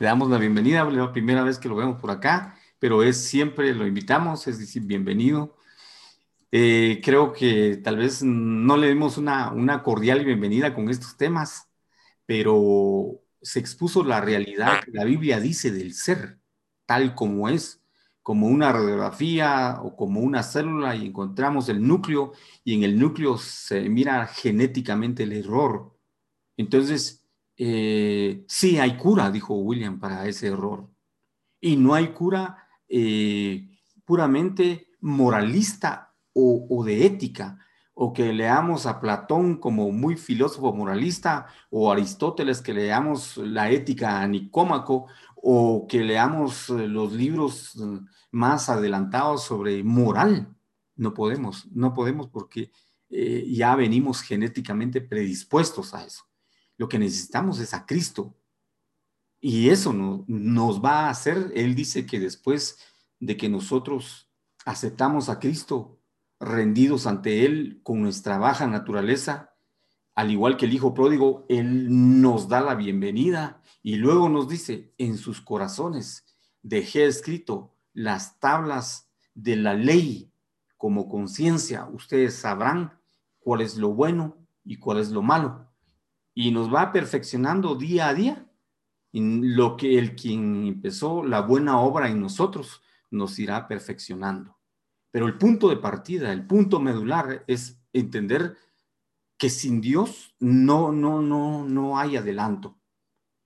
Le 0.00 0.06
damos 0.06 0.28
la 0.30 0.38
bienvenida, 0.38 0.84
la 0.84 1.12
primera 1.12 1.44
vez 1.44 1.58
que 1.58 1.68
lo 1.68 1.76
vemos 1.76 2.00
por 2.00 2.10
acá, 2.10 2.56
pero 2.78 3.02
es 3.02 3.16
siempre 3.24 3.72
lo 3.74 3.86
invitamos, 3.86 4.46
es 4.48 4.58
decir, 4.58 4.82
bienvenido. 4.82 5.56
Eh, 6.56 7.00
creo 7.02 7.32
que 7.32 7.78
tal 7.78 7.96
vez 7.96 8.22
no 8.22 8.76
le 8.76 8.86
demos 8.86 9.18
una, 9.18 9.50
una 9.50 9.82
cordial 9.82 10.24
bienvenida 10.24 10.72
con 10.72 10.88
estos 10.88 11.16
temas, 11.16 11.68
pero 12.26 13.20
se 13.42 13.58
expuso 13.58 14.04
la 14.04 14.20
realidad 14.20 14.80
que 14.84 14.92
la 14.92 15.02
Biblia 15.02 15.40
dice 15.40 15.72
del 15.72 15.94
ser 15.94 16.38
tal 16.86 17.16
como 17.16 17.48
es, 17.48 17.82
como 18.22 18.46
una 18.46 18.70
radiografía 18.72 19.80
o 19.82 19.96
como 19.96 20.20
una 20.20 20.44
célula 20.44 20.94
y 20.94 21.06
encontramos 21.06 21.68
el 21.68 21.84
núcleo 21.84 22.34
y 22.62 22.74
en 22.76 22.84
el 22.84 23.00
núcleo 23.00 23.36
se 23.36 23.88
mira 23.88 24.24
genéticamente 24.28 25.24
el 25.24 25.32
error. 25.32 25.98
Entonces, 26.56 27.26
eh, 27.56 28.44
sí 28.46 28.78
hay 28.78 28.96
cura, 28.96 29.32
dijo 29.32 29.56
William, 29.56 29.98
para 29.98 30.28
ese 30.28 30.46
error. 30.46 30.88
Y 31.60 31.74
no 31.74 31.94
hay 31.94 32.12
cura 32.12 32.68
eh, 32.88 33.68
puramente 34.04 34.86
moralista 35.00 36.03
o, 36.34 36.84
de 36.84 37.06
ética, 37.06 37.58
o 37.94 38.12
que 38.12 38.32
leamos 38.32 38.86
a 38.86 39.00
Platón 39.00 39.56
como 39.56 39.90
muy 39.92 40.16
filósofo 40.16 40.72
moralista, 40.72 41.46
o 41.70 41.90
Aristóteles 41.90 42.60
que 42.60 42.74
leamos 42.74 43.36
la 43.36 43.70
ética 43.70 44.20
a 44.20 44.26
Nicómaco, 44.26 45.06
o 45.36 45.86
que 45.88 46.02
leamos 46.02 46.70
eh, 46.70 46.88
los 46.88 47.12
libros 47.12 47.76
eh, 47.76 48.00
más 48.32 48.68
adelantados 48.68 49.44
sobre 49.44 49.84
moral. 49.84 50.54
No 50.96 51.14
podemos, 51.14 51.66
no 51.72 51.94
podemos 51.94 52.28
porque 52.28 52.72
eh, 53.10 53.46
ya 53.48 53.76
venimos 53.76 54.22
genéticamente 54.22 55.00
predispuestos 55.00 55.94
a 55.94 56.04
eso. 56.04 56.24
Lo 56.76 56.88
que 56.88 56.98
necesitamos 56.98 57.60
es 57.60 57.74
a 57.74 57.86
Cristo. 57.86 58.36
Y 59.40 59.68
eso 59.68 59.92
no, 59.92 60.24
nos 60.26 60.82
va 60.82 61.06
a 61.06 61.10
hacer, 61.10 61.52
Él 61.54 61.74
dice 61.74 62.06
que 62.06 62.18
después 62.18 62.78
de 63.20 63.36
que 63.36 63.48
nosotros 63.48 64.30
aceptamos 64.64 65.28
a 65.28 65.38
Cristo, 65.38 66.00
rendidos 66.44 67.06
ante 67.06 67.44
Él 67.44 67.80
con 67.82 68.02
nuestra 68.02 68.38
baja 68.38 68.66
naturaleza, 68.66 69.54
al 70.14 70.30
igual 70.30 70.56
que 70.56 70.66
el 70.66 70.74
Hijo 70.74 70.94
pródigo, 70.94 71.46
Él 71.48 72.20
nos 72.20 72.48
da 72.48 72.60
la 72.60 72.74
bienvenida 72.74 73.62
y 73.82 73.96
luego 73.96 74.28
nos 74.28 74.48
dice, 74.48 74.94
en 74.98 75.18
sus 75.18 75.40
corazones 75.40 76.24
dejé 76.62 77.06
escrito 77.06 77.74
las 77.92 78.38
tablas 78.38 79.10
de 79.34 79.56
la 79.56 79.74
ley 79.74 80.32
como 80.76 81.08
conciencia. 81.08 81.86
Ustedes 81.92 82.34
sabrán 82.34 82.98
cuál 83.40 83.60
es 83.60 83.76
lo 83.76 83.90
bueno 83.90 84.36
y 84.64 84.76
cuál 84.76 84.98
es 84.98 85.10
lo 85.10 85.22
malo. 85.22 85.70
Y 86.34 86.50
nos 86.50 86.72
va 86.72 86.92
perfeccionando 86.92 87.74
día 87.74 88.08
a 88.08 88.14
día 88.14 88.46
en 89.12 89.56
lo 89.56 89.76
que 89.76 89.98
el 89.98 90.16
quien 90.16 90.66
empezó 90.66 91.22
la 91.22 91.40
buena 91.40 91.78
obra 91.78 92.08
en 92.10 92.20
nosotros 92.20 92.82
nos 93.10 93.38
irá 93.38 93.68
perfeccionando. 93.68 94.53
Pero 95.14 95.28
el 95.28 95.38
punto 95.38 95.68
de 95.68 95.76
partida, 95.76 96.32
el 96.32 96.44
punto 96.44 96.80
medular 96.80 97.44
es 97.46 97.80
entender 97.92 98.56
que 99.38 99.48
sin 99.48 99.80
Dios 99.80 100.34
no, 100.40 100.90
no, 100.90 101.22
no, 101.22 101.64
no 101.64 101.96
hay 101.96 102.16
adelanto. 102.16 102.80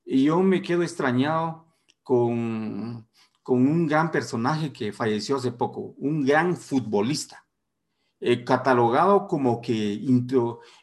Y 0.02 0.24
yo 0.24 0.40
me 0.40 0.62
quedo 0.62 0.82
extrañado 0.82 1.66
con, 2.02 3.06
con 3.42 3.66
un 3.68 3.86
gran 3.86 4.10
personaje 4.10 4.72
que 4.72 4.94
falleció 4.94 5.36
hace 5.36 5.52
poco, 5.52 5.94
un 5.98 6.24
gran 6.24 6.56
futbolista. 6.56 7.46
eh, 8.18 8.44
catalogado 8.44 9.28
como 9.28 9.60
que 9.60 10.00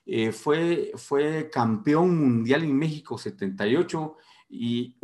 eh, 0.06 0.32
fue, 0.32 0.92
fue 0.98 1.50
campeón 1.52 2.16
mundial 2.16 2.64
en 2.64 2.78
México 2.78 3.18
78 3.18 4.18
y 4.50 4.96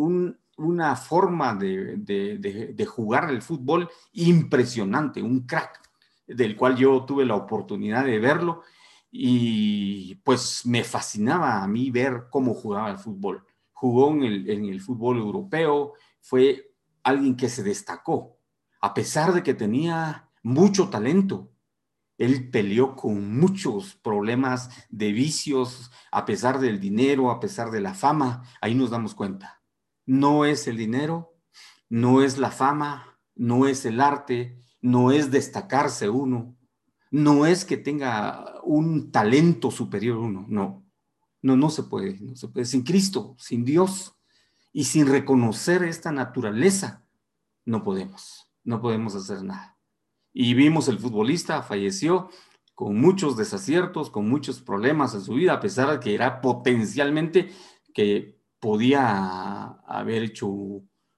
una 0.61 0.95
forma 0.95 1.55
de, 1.55 1.97
de, 1.97 2.85
jugar 2.85 3.29
el 3.29 3.41
fútbol 3.41 3.89
impresionante, 4.13 5.21
un 5.21 5.45
crack, 5.45 5.81
del 6.27 6.55
cual 6.55 6.75
yo 6.75 7.03
tuve 7.05 7.25
la 7.25 7.35
oportunidad 7.35 8.05
de 8.05 8.19
verlo 8.19 8.61
y 9.11 10.15
pues 10.23 10.65
me 10.65 10.83
fascinaba 10.83 11.61
a 11.61 11.67
mí 11.67 11.91
ver 11.91 12.27
cómo 12.29 12.53
jugaba 12.53 12.89
el 12.89 12.97
fútbol. 12.97 13.45
Jugó 13.73 14.11
en 14.11 14.23
el, 14.23 14.49
en 14.49 14.65
el 14.65 14.79
fútbol 14.79 15.17
europeo, 15.17 15.93
fue 16.21 16.73
alguien 17.03 17.35
que 17.35 17.49
se 17.49 17.63
destacó, 17.63 18.37
a 18.79 18.93
pesar 18.93 19.33
de 19.33 19.43
que 19.43 19.53
tenía 19.53 20.29
mucho 20.43 20.89
talento. 20.89 21.51
Él 22.17 22.49
peleó 22.51 22.95
con 22.95 23.39
muchos 23.39 23.95
problemas 23.95 24.69
de 24.89 25.11
vicios, 25.11 25.91
a 26.11 26.23
pesar 26.25 26.59
del 26.59 26.79
dinero, 26.79 27.31
a 27.31 27.39
pesar 27.39 27.71
de 27.71 27.81
la 27.81 27.95
fama. 27.95 28.43
Ahí 28.61 28.75
nos 28.75 28.91
damos 28.91 29.15
cuenta. 29.15 29.60
No 30.11 30.43
es 30.43 30.67
el 30.67 30.75
dinero, 30.75 31.37
no 31.87 32.21
es 32.21 32.37
la 32.37 32.51
fama, 32.51 33.17
no 33.33 33.65
es 33.65 33.85
el 33.85 34.01
arte, 34.01 34.59
no 34.81 35.13
es 35.13 35.31
destacarse 35.31 36.09
uno, 36.09 36.57
no 37.11 37.45
es 37.45 37.63
que 37.63 37.77
tenga 37.77 38.61
un 38.65 39.13
talento 39.13 39.71
superior 39.71 40.17
uno, 40.17 40.45
no. 40.49 40.85
No, 41.41 41.55
no 41.55 41.69
se 41.69 41.83
puede, 41.83 42.19
no 42.19 42.35
se 42.35 42.49
puede. 42.49 42.65
Sin 42.65 42.83
Cristo, 42.83 43.37
sin 43.39 43.63
Dios 43.63 44.13
y 44.73 44.83
sin 44.83 45.07
reconocer 45.07 45.81
esta 45.83 46.11
naturaleza, 46.11 47.05
no 47.63 47.81
podemos, 47.81 48.51
no 48.65 48.81
podemos 48.81 49.15
hacer 49.15 49.41
nada. 49.45 49.77
Y 50.33 50.55
vimos 50.55 50.89
el 50.89 50.99
futbolista, 50.99 51.63
falleció 51.63 52.29
con 52.75 52.99
muchos 52.99 53.37
desaciertos, 53.37 54.09
con 54.09 54.27
muchos 54.27 54.61
problemas 54.61 55.13
en 55.13 55.21
su 55.21 55.35
vida, 55.35 55.53
a 55.53 55.61
pesar 55.61 55.89
de 55.89 56.01
que 56.01 56.13
era 56.13 56.41
potencialmente 56.41 57.49
que 57.93 58.40
podía 58.61 59.63
haber 59.87 60.23
hecho 60.23 60.49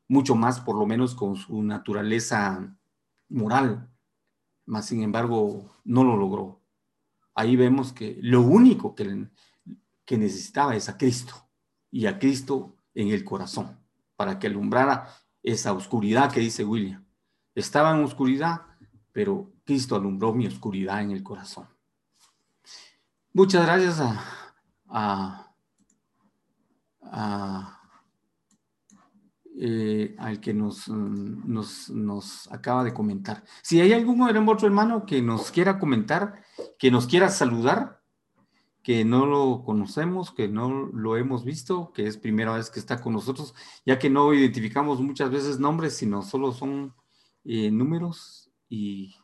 mucho 0.08 0.34
más, 0.34 0.62
por 0.62 0.78
lo 0.78 0.88
menos 0.88 1.14
con 1.14 1.36
su 1.36 1.62
naturaleza 1.62 2.76
moral. 3.30 3.90
Mas, 4.66 4.88
sin 4.88 5.04
embargo, 5.04 5.70
no 5.84 6.04
lo 6.04 6.18
logró. 6.18 6.62
Ahí 7.36 7.56
vemos 7.56 7.92
que 7.92 8.18
lo 8.22 8.42
único 8.42 8.96
que, 8.96 9.28
necesitaba 10.18 10.76
es 10.76 10.90
a 10.90 10.98
Cristo 10.98 11.50
y 11.92 12.06
a 12.06 12.18
Cristo 12.18 12.78
en 12.94 13.10
el 13.10 13.24
corazón 13.24 13.80
para 14.16 14.40
que 14.40 14.48
alumbrara 14.48 15.10
esa 15.42 15.74
oscuridad 15.74 16.32
que 16.32 16.40
dice 16.40 16.64
William. 16.64 17.06
Estaba 17.56 17.92
en 17.92 18.04
oscuridad, 18.04 18.62
pero 19.12 19.52
Cristo 19.66 19.96
alumbró 19.96 20.34
mi 20.34 20.48
oscuridad 20.48 21.02
en 21.02 21.12
el 21.12 21.24
corazón. 21.24 21.68
Muchas 23.34 23.66
gracias 23.66 24.00
a, 24.88 25.43
eh, 29.56 30.16
al 30.18 30.40
que 30.40 30.54
nos, 30.54 30.88
nos, 30.88 32.52
acaba 32.52 32.84
de 32.84 32.94
comentar. 32.94 33.44
Si 33.62 33.80
hay 33.80 33.94
algún 33.94 34.22
otro 34.50 34.68
hermano 34.68 35.06
que 35.06 35.22
nos 35.22 35.52
quiera 35.52 35.80
comentar, 35.80 36.44
que 36.80 36.90
nos 36.90 37.08
quiera 37.08 37.30
saludar, 37.30 38.02
que 38.84 39.06
no 39.06 39.26
lo 39.26 39.64
conocemos, 39.64 40.32
que 40.32 40.50
no 40.50 40.88
lo 40.88 41.16
hemos 41.16 41.46
visto, 41.46 41.94
que 41.94 42.06
es 42.06 42.18
primera 42.18 42.56
vez 42.56 42.70
que 42.70 42.80
está 42.80 43.00
con 43.00 43.14
nosotros, 43.14 43.56
ya 43.86 43.98
que 43.98 44.10
no 44.10 44.34
identificamos 44.34 45.00
muchas 45.00 45.32
veces 45.32 45.60
nombres, 45.60 45.96
sino 45.96 46.22
solo 46.22 46.52
son 46.52 46.94
eh, 47.46 47.72
números 47.72 48.52
y, 48.68 49.16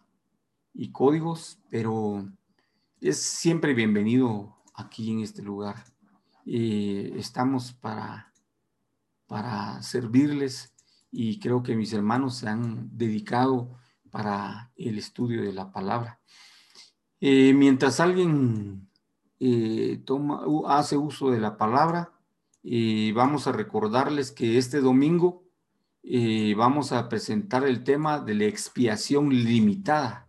códigos, 0.94 1.60
pero 1.70 2.26
es 3.02 3.22
siempre 3.22 3.74
bienvenido 3.74 4.56
aquí 4.74 5.12
en 5.12 5.20
este 5.20 5.42
lugar. 5.42 5.76
Eh, 6.46 7.14
estamos 7.18 7.74
para, 7.74 8.34
para 9.28 9.82
servirles 9.84 10.74
y 11.12 11.40
creo 11.40 11.64
que 11.64 11.76
mis 11.76 11.94
hermanos 11.94 12.38
se 12.38 12.50
han 12.50 12.90
dedicado 12.98 13.78
para 14.10 14.72
el 14.76 14.98
estudio 14.98 15.44
de 15.44 15.54
la 15.54 15.72
palabra. 15.72 16.20
Eh, 17.22 17.54
mientras 17.54 18.00
alguien 18.00 18.90
eh, 19.40 20.02
toma, 20.06 20.42
hace 20.68 20.98
uso 20.98 21.32
de 21.32 21.40
la 21.40 21.58
palabra. 21.58 22.14
vamos 23.14 23.48
a 23.48 23.52
recordarles 23.52 24.32
que 24.32 24.58
este 24.58 24.82
domingo 24.82 25.44
vamos 26.56 26.92
a 26.92 27.08
presentar 27.10 27.64
el 27.66 27.84
tema 27.84 28.20
de 28.20 28.34
la 28.34 28.46
expiación 28.46 29.30
limitada, 29.30 30.28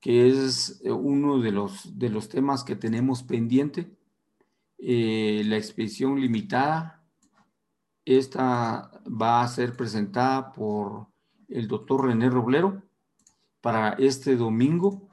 que 0.00 0.28
es 0.28 0.82
uno 0.84 1.38
de 1.38 1.52
los, 1.52 1.98
de 1.98 2.10
los 2.10 2.28
temas 2.28 2.64
que 2.64 2.76
tenemos 2.76 3.22
pendiente. 3.22 3.99
La 4.82 5.56
expiación 5.56 6.20
limitada, 6.20 7.04
esta 8.04 8.90
va 9.06 9.42
a 9.42 9.48
ser 9.48 9.76
presentada 9.76 10.52
por 10.52 11.08
el 11.48 11.68
doctor 11.68 12.06
René 12.06 12.30
Roblero 12.30 12.82
para 13.60 13.90
este 13.94 14.36
domingo. 14.36 15.08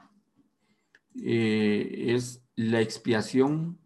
es 1.14 2.44
la 2.56 2.82
expiación, 2.82 3.80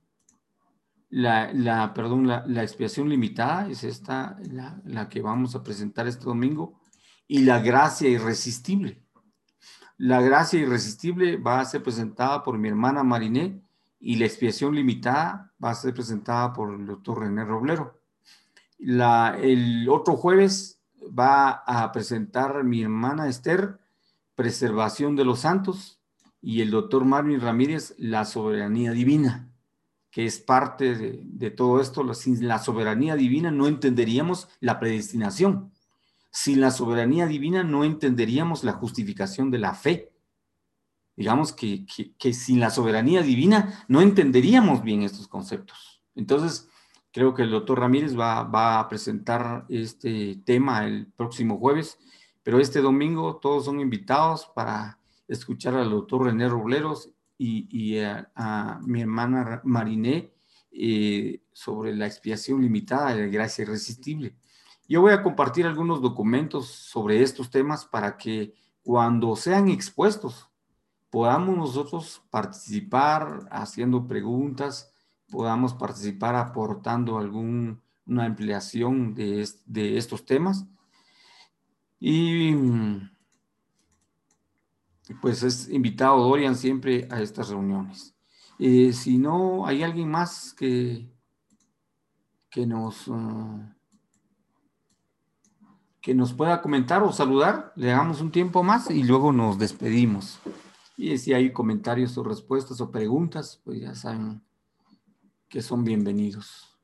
la, 1.09 1.51
la 1.53 1.93
perdón, 1.93 2.27
la, 2.27 2.45
la, 2.47 2.63
expiación 2.63 3.09
limitada 3.09 3.69
es 3.69 3.83
esta, 3.83 4.37
la, 4.49 4.81
la, 4.85 5.09
que 5.09 5.21
vamos 5.21 5.55
a 5.55 5.63
presentar 5.63 6.07
este 6.07 6.25
domingo, 6.25 6.79
y 7.27 7.39
la 7.39 7.59
gracia 7.59 8.09
irresistible. 8.09 9.03
La 9.97 10.21
gracia 10.21 10.59
irresistible 10.59 11.37
va 11.37 11.59
a 11.59 11.65
ser 11.65 11.83
presentada 11.83 12.43
por 12.43 12.57
mi 12.57 12.69
hermana 12.69 13.03
Mariné 13.03 13.61
y 14.01 14.15
la 14.15 14.25
expiación 14.25 14.75
limitada 14.75 15.53
va 15.63 15.69
a 15.69 15.75
ser 15.75 15.93
presentada 15.93 16.51
por 16.51 16.73
el 16.73 16.85
doctor 16.87 17.19
René 17.19 17.45
Roblero. 17.45 18.01
El 18.79 19.87
otro 19.89 20.17
jueves 20.17 20.81
va 21.07 21.63
a 21.67 21.91
presentar 21.91 22.63
mi 22.63 22.81
hermana 22.81 23.29
Esther, 23.29 23.79
preservación 24.35 25.15
de 25.15 25.23
los 25.23 25.41
santos, 25.41 26.01
y 26.41 26.61
el 26.61 26.71
doctor 26.71 27.05
Marvin 27.05 27.39
Ramírez, 27.39 27.93
la 27.99 28.25
soberanía 28.25 28.91
divina, 28.91 29.51
que 30.09 30.25
es 30.25 30.39
parte 30.39 30.95
de, 30.95 31.51
todo 31.51 31.79
esto. 31.79 32.11
Sin 32.15 32.47
la 32.47 32.57
soberanía 32.57 33.15
divina 33.15 33.51
no 33.51 33.67
entenderíamos 33.67 34.49
la 34.59 34.79
predestinación. 34.79 35.71
Sin 36.31 36.59
la 36.59 36.71
soberanía 36.71 37.27
divina 37.27 37.63
no 37.63 37.83
entenderíamos 37.83 38.63
la 38.63 38.73
justificación 38.73 39.51
de 39.51 39.59
la 39.59 39.75
fe. 39.75 40.10
Digamos 41.21 41.53
que, 41.53 41.85
que 42.17 42.33
sin 42.33 42.59
la 42.59 42.71
soberanía 42.71 43.21
divina 43.21 43.85
no 43.87 44.01
entenderíamos 44.01 44.81
bien 44.81 45.03
estos 45.03 45.27
conceptos. 45.27 46.01
Entonces, 46.15 46.67
creo 47.11 47.35
que 47.35 47.43
el 47.43 47.51
doctor 47.51 47.79
Ramírez 47.79 48.17
va, 48.17 48.41
va, 48.41 48.79
a 48.79 48.89
presentar 48.89 49.67
este 49.69 50.37
tema 50.43 50.87
el 50.87 51.05
próximo 51.15 51.59
jueves, 51.59 51.99
pero 52.41 52.59
este 52.59 52.81
domingo 52.81 53.35
todos 53.35 53.65
son 53.65 53.79
invitados 53.79 54.49
para 54.55 54.97
escuchar 55.27 55.75
al 55.75 55.91
doctor 55.91 56.23
René 56.23 56.49
Robleros 56.49 57.11
y, 57.37 57.99
a, 57.99 58.79
mi 58.83 59.01
hermana 59.01 59.61
Mariné 59.63 60.33
eh, 60.71 61.43
sobre 61.53 61.95
la 61.95 62.07
expiación 62.07 62.63
limitada 62.63 63.13
de 63.13 63.21
la 63.21 63.27
gracia 63.27 63.61
irresistible. 63.61 64.33
Yo 64.89 65.01
voy 65.01 65.11
a 65.11 65.21
compartir 65.21 65.67
algunos 65.67 66.01
documentos 66.01 66.65
sobre 66.65 67.21
estos 67.21 67.51
temas 67.51 67.85
para 67.85 68.17
que 68.17 68.55
cuando 68.81 69.35
sean 69.35 69.69
expuestos 69.69 70.50
podamos 71.11 71.57
nosotros 71.57 72.23
participar 72.31 73.47
haciendo 73.51 74.07
preguntas, 74.07 74.91
podamos 75.29 75.73
participar 75.73 76.35
aportando 76.35 77.19
alguna 77.19 77.77
ampliación 78.07 79.13
de, 79.13 79.47
de 79.65 79.97
estos 79.97 80.25
temas. 80.25 80.65
Y 81.99 82.55
pues 85.21 85.43
es 85.43 85.69
invitado 85.69 86.23
Dorian 86.23 86.55
siempre 86.55 87.07
a 87.11 87.21
estas 87.21 87.49
reuniones. 87.49 88.15
Eh, 88.57 88.93
si 88.93 89.17
no, 89.17 89.67
hay 89.67 89.83
alguien 89.83 90.09
más 90.09 90.53
que, 90.53 91.07
que 92.49 92.65
nos... 92.65 93.07
Ah, 93.09 93.75
que 96.01 96.15
nos 96.15 96.33
pueda 96.33 96.63
comentar 96.63 97.03
o 97.03 97.13
saludar, 97.13 97.73
le 97.75 97.89
damos 97.89 98.21
un 98.21 98.31
tiempo 98.31 98.63
más 98.63 98.89
y 98.89 99.03
luego 99.03 99.31
nos 99.31 99.59
despedimos. 99.59 100.39
Y 101.03 101.17
si 101.17 101.33
hay 101.33 101.51
comentarios 101.51 102.15
o 102.19 102.23
respuestas 102.23 102.79
o 102.79 102.91
preguntas, 102.91 103.59
pues 103.63 103.81
ya 103.81 103.95
saben 103.95 104.39
que 105.49 105.63
son 105.63 105.83
bienvenidos. 105.83 106.77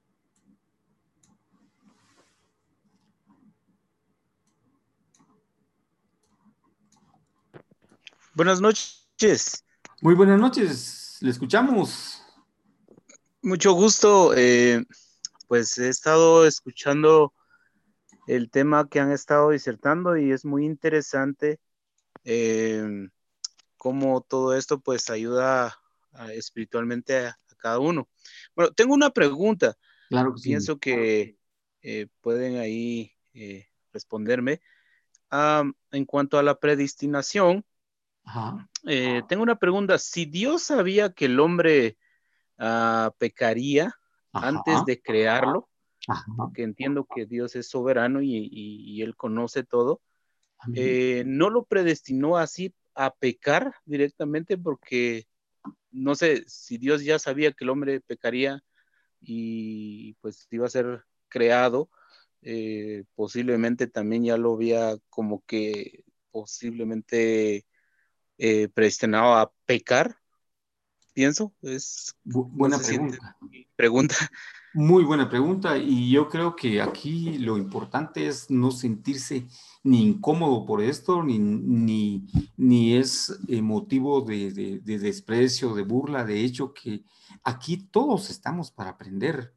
Buenas 8.34 8.60
noches. 8.60 9.64
Muy 10.02 10.15
buenas 10.15 10.39
noches, 10.39 11.19
le 11.22 11.30
escuchamos. 11.30 12.19
Mucho 13.44 13.73
gusto. 13.73 14.34
Eh, 14.35 14.84
pues 15.48 15.77
he 15.77 15.89
estado 15.89 16.48
escuchando 16.48 17.34
el 18.26 18.49
tema 18.49 18.89
que 18.89 18.99
han 18.99 19.11
estado 19.11 19.52
disertando 19.52 20.18
y 20.18 20.31
es 20.31 20.44
muy 20.44 20.65
interesante. 20.65 21.60
Eh, 22.23 23.10
cómo 23.78 24.22
todo 24.22 24.56
esto 24.56 24.80
pues 24.80 25.10
ayuda 25.10 25.78
espiritualmente 26.34 27.28
a, 27.28 27.40
cada 27.58 27.80
uno. 27.80 28.08
Bueno, 28.56 28.72
tengo 28.72 28.94
una 28.94 29.10
pregunta. 29.10 29.76
Claro 30.10 30.36
Pienso 30.41 30.78
que 30.78 31.38
eh, 31.82 32.08
pueden 32.22 32.58
ahí 32.58 33.12
eh, 33.34 33.68
responderme. 33.91 34.62
en 35.91 36.06
cuanto 36.06 36.38
a 36.38 36.44
la 36.44 36.60
predestinación, 36.60 37.66
eh, 38.86 39.22
tengo 39.28 39.44
una 39.44 39.58
pregunta. 39.58 39.98
Si 39.98 40.26
Dios 40.26 40.64
sabía 40.64 41.12
que 41.12 41.26
el 41.26 41.40
hombre 41.40 41.98
ah, 42.58 43.12
pecaría 43.18 43.94
antes 44.32 44.86
de 44.86 45.02
crearlo, 45.02 45.70
porque 46.38 46.64
entiendo 46.64 47.06
que 47.14 47.26
Dios 47.26 47.56
es 47.56 47.68
soberano 47.70 48.22
y, 48.22 49.02
Él 49.02 49.16
conoce 49.16 49.64
todo, 49.64 50.02
¿no 50.68 51.49
lo 51.49 51.64
predestinó 51.66 52.38
así 52.38 52.74
a 52.98 53.14
pecar 53.14 53.76
directamente? 53.86 54.57
Porque 54.57 55.28
no 55.91 56.15
sé 56.15 56.44
si 56.48 56.78
Dios 56.78 57.03
ya 57.03 57.19
sabía 57.19 57.52
que 57.52 57.64
el 57.64 57.69
hombre 57.69 58.02
pecaría 58.02 58.64
y 59.22 60.14
pues 60.15 60.48
iba 60.52 60.65
a 60.65 60.69
ser 60.69 61.03
creado, 61.30 61.90
eh, 62.41 63.03
posiblemente 63.15 63.88
también 63.88 64.26
ya 64.26 64.38
lo 64.38 64.53
había 64.53 64.98
como 65.10 65.44
que 65.45 66.03
posiblemente 66.32 67.65
eh, 68.38 68.69
predestinado 68.69 69.36
a 69.36 69.52
pecar, 69.65 70.18
pienso. 71.14 71.53
Es 71.61 72.15
buena 72.24 72.78
pregunta. 72.80 73.38
pregunta. 73.76 74.15
Muy 74.73 75.03
buena 75.03 75.30
pregunta 75.30 75.77
y 75.77 76.11
yo 76.11 76.27
creo 76.27 76.56
que 76.56 76.81
aquí 76.81 77.38
lo 77.38 77.57
importante 77.57 78.27
es 78.27 78.52
no 78.52 78.72
sentirse 78.72 79.48
ni 79.84 80.03
incómodo 80.03 80.65
por 80.65 80.81
esto, 80.81 81.23
ni, 81.23 81.39
ni, 81.39 82.27
ni 82.57 82.95
es 82.95 83.39
motivo 83.49 84.22
de, 84.22 84.52
de, 84.52 84.99
desprecio, 84.99 85.73
de 85.73 85.84
burla. 85.84 86.26
De 86.26 86.44
hecho, 86.44 86.73
que 86.73 87.03
aquí 87.44 87.77
todos 87.77 88.30
estamos 88.30 88.69
para 88.69 88.91
aprender. 88.91 89.53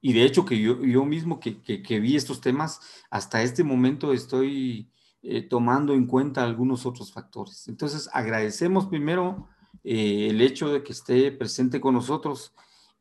Y 0.00 0.12
de 0.14 0.24
hecho 0.24 0.44
que 0.44 0.58
yo, 0.58 0.82
yo 0.82 1.04
mismo 1.04 1.40
que, 1.40 1.60
que, 1.62 2.00
vi 2.00 2.16
estos 2.16 2.40
temas, 2.40 2.80
hasta 3.10 3.42
este 3.42 3.64
momento 3.64 4.12
estoy 4.12 4.90
eh, 5.22 5.42
tomando 5.42 5.94
en 5.94 6.06
cuenta 6.06 6.42
algunos 6.42 6.86
otros 6.86 7.12
factores. 7.12 7.68
Entonces, 7.68 8.08
agradecemos 8.12 8.86
primero 8.86 9.48
eh, 9.82 10.28
el 10.30 10.40
hecho 10.40 10.70
de 10.72 10.82
que 10.82 10.92
esté 10.92 11.30
presente 11.32 11.80
con 11.80 11.94
nosotros 11.94 12.54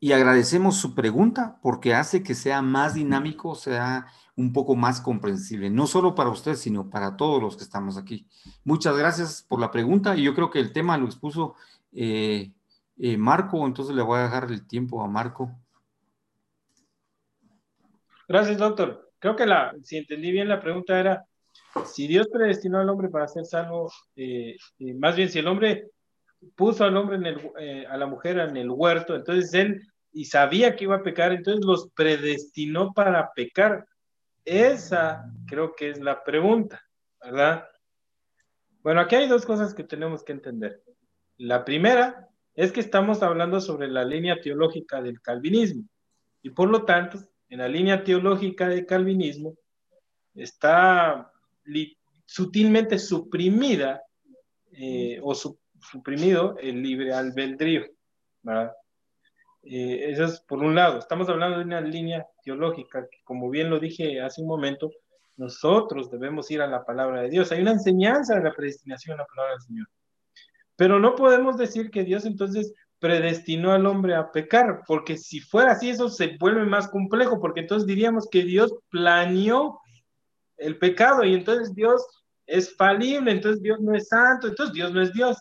y 0.04 0.12
agradecemos 0.12 0.76
su 0.76 0.96
pregunta 0.96 1.60
porque 1.62 1.94
hace 1.94 2.24
que 2.24 2.36
sea 2.36 2.62
más 2.62 2.94
dinámico, 2.94 3.56
sea 3.56 4.08
un 4.36 4.52
poco 4.52 4.76
más 4.76 5.00
comprensible, 5.00 5.70
no 5.70 5.88
solo 5.88 6.14
para 6.14 6.30
usted, 6.30 6.56
sino 6.56 6.90
para 6.90 7.16
todos 7.16 7.42
los 7.42 7.56
que 7.56 7.64
estamos 7.64 7.96
aquí. 7.96 8.28
Muchas 8.66 8.98
gracias 8.98 9.46
por 9.48 9.62
la 9.62 9.72
pregunta 9.72 10.18
y 10.18 10.24
yo 10.24 10.36
creo 10.36 10.50
que 10.50 10.60
el 10.60 10.74
tema 10.74 10.98
lo 10.98 11.06
expuso 11.06 11.56
eh, 11.94 12.52
eh, 12.98 13.16
Marco, 13.16 13.66
entonces 13.66 13.96
le 13.96 14.02
voy 14.02 14.20
a 14.20 14.24
dejar 14.24 14.52
el 14.52 14.68
tiempo 14.68 15.02
a 15.02 15.08
Marco. 15.08 15.56
Gracias, 18.28 18.58
doctor. 18.58 19.10
Creo 19.20 19.38
que 19.38 19.46
la, 19.46 19.74
si 19.84 19.96
entendí 19.96 20.34
bien 20.34 20.50
la 20.50 20.60
pregunta 20.60 21.00
era, 21.00 21.24
si 21.86 22.08
Dios 22.08 22.28
predestinó 22.28 22.82
al 22.82 22.90
hombre 22.90 23.08
para 23.08 23.30
ser 23.30 23.46
salvo, 23.46 23.90
eh, 24.18 24.58
más 24.98 25.16
bien 25.16 25.30
si 25.30 25.40
el 25.40 25.48
hombre 25.48 25.92
puso 26.58 26.84
al 26.84 26.98
hombre 26.98 27.16
en 27.16 27.26
el, 27.26 27.86
a 27.86 27.96
la 27.96 28.06
mujer 28.06 28.40
en 28.40 28.58
el 28.58 28.70
huerto, 28.70 29.16
entonces 29.16 29.54
él 29.54 29.82
y 30.14 30.26
sabía 30.26 30.76
que 30.76 30.86
iba 30.86 30.98
a 30.98 31.04
pecar, 31.04 31.32
entonces 31.32 31.66
los 31.66 31.90
predestinó 31.92 32.94
para 32.94 33.34
pecar. 33.34 33.86
Esa 34.46 35.26
creo 35.48 35.76
que 35.76 35.90
es 35.90 36.00
la 36.00 36.24
pregunta, 36.24 36.82
¿verdad? 37.22 37.68
Bueno, 38.82 39.02
aquí 39.02 39.16
hay 39.16 39.28
dos 39.28 39.46
cosas 39.46 39.74
que 39.74 39.84
tenemos 39.84 40.24
que 40.24 40.34
entender. 40.34 40.84
La 41.38 41.66
primera 41.66 42.30
es 42.54 42.72
que 42.72 42.80
estamos 42.80 43.24
hablando 43.24 43.60
sobre 43.60 43.88
la 43.88 44.06
línea 44.06 44.40
teológica 44.40 45.02
del 45.02 45.20
calvinismo 45.22 45.84
y 46.44 46.52
por 46.52 46.70
lo 46.70 46.86
tanto, 46.86 47.18
en 47.50 47.60
la 47.60 47.68
línea 47.68 48.04
teológica 48.04 48.68
del 48.68 48.86
calvinismo 48.86 49.56
está 50.36 51.32
sutilmente 52.26 53.00
suprimida 53.00 54.04
eh, 54.72 55.20
o 55.24 55.34
suprimido 55.34 56.58
el 56.58 56.82
libre 56.82 57.14
albedrío, 57.14 57.86
¿verdad? 58.42 58.74
Eh, 59.64 60.12
eso 60.12 60.26
es 60.26 60.42
por 60.42 60.60
un 60.60 60.76
lado. 60.76 61.00
Estamos 61.00 61.30
hablando 61.30 61.58
de 61.58 61.64
una 61.64 61.82
línea 61.82 62.28
teológica 62.44 63.08
que, 63.10 63.20
como 63.24 63.50
bien 63.50 63.70
lo 63.70 63.80
dije 63.80 64.22
hace 64.22 64.42
un 64.42 64.48
momento, 64.48 64.92
nosotros 65.38 66.12
debemos 66.12 66.52
ir 66.52 66.62
a 66.62 66.68
la 66.68 66.86
palabra 66.86 67.22
de 67.22 67.30
Dios. 67.30 67.52
Hay 67.52 67.62
una 67.62 67.72
enseñanza 67.72 68.36
de 68.36 68.44
la 68.44 68.54
predestinación 68.54 69.14
en 69.14 69.20
la 69.20 69.26
palabra 69.26 69.54
del 69.54 69.62
Señor. 69.62 69.88
Pero 70.76 71.00
no 71.00 71.16
podemos 71.16 71.58
decir 71.58 71.90
que 71.90 72.04
Dios 72.04 72.26
entonces 72.26 72.74
predestinó 73.00 73.72
al 73.72 73.86
hombre 73.86 74.16
a 74.16 74.32
pecar, 74.32 74.82
porque 74.88 75.18
si 75.18 75.40
fuera 75.40 75.74
así, 75.74 75.90
eso 75.90 76.08
se 76.10 76.38
vuelve 76.40 76.66
más 76.66 76.88
complejo, 76.88 77.40
porque 77.40 77.62
entonces 77.62 77.86
diríamos 77.86 78.30
que 78.30 78.44
Dios 78.44 78.74
planeó 78.90 79.80
el 80.58 80.78
pecado 80.78 81.24
y 81.24 81.34
entonces 81.34 81.74
Dios 81.74 82.02
es 82.46 82.76
falible, 82.76 83.32
entonces 83.32 83.62
Dios 83.62 83.80
no 83.82 83.94
es 83.94 84.08
santo, 84.08 84.48
entonces 84.48 84.74
Dios 84.74 84.94
no 84.94 85.02
es 85.02 85.12
Dios. 85.14 85.38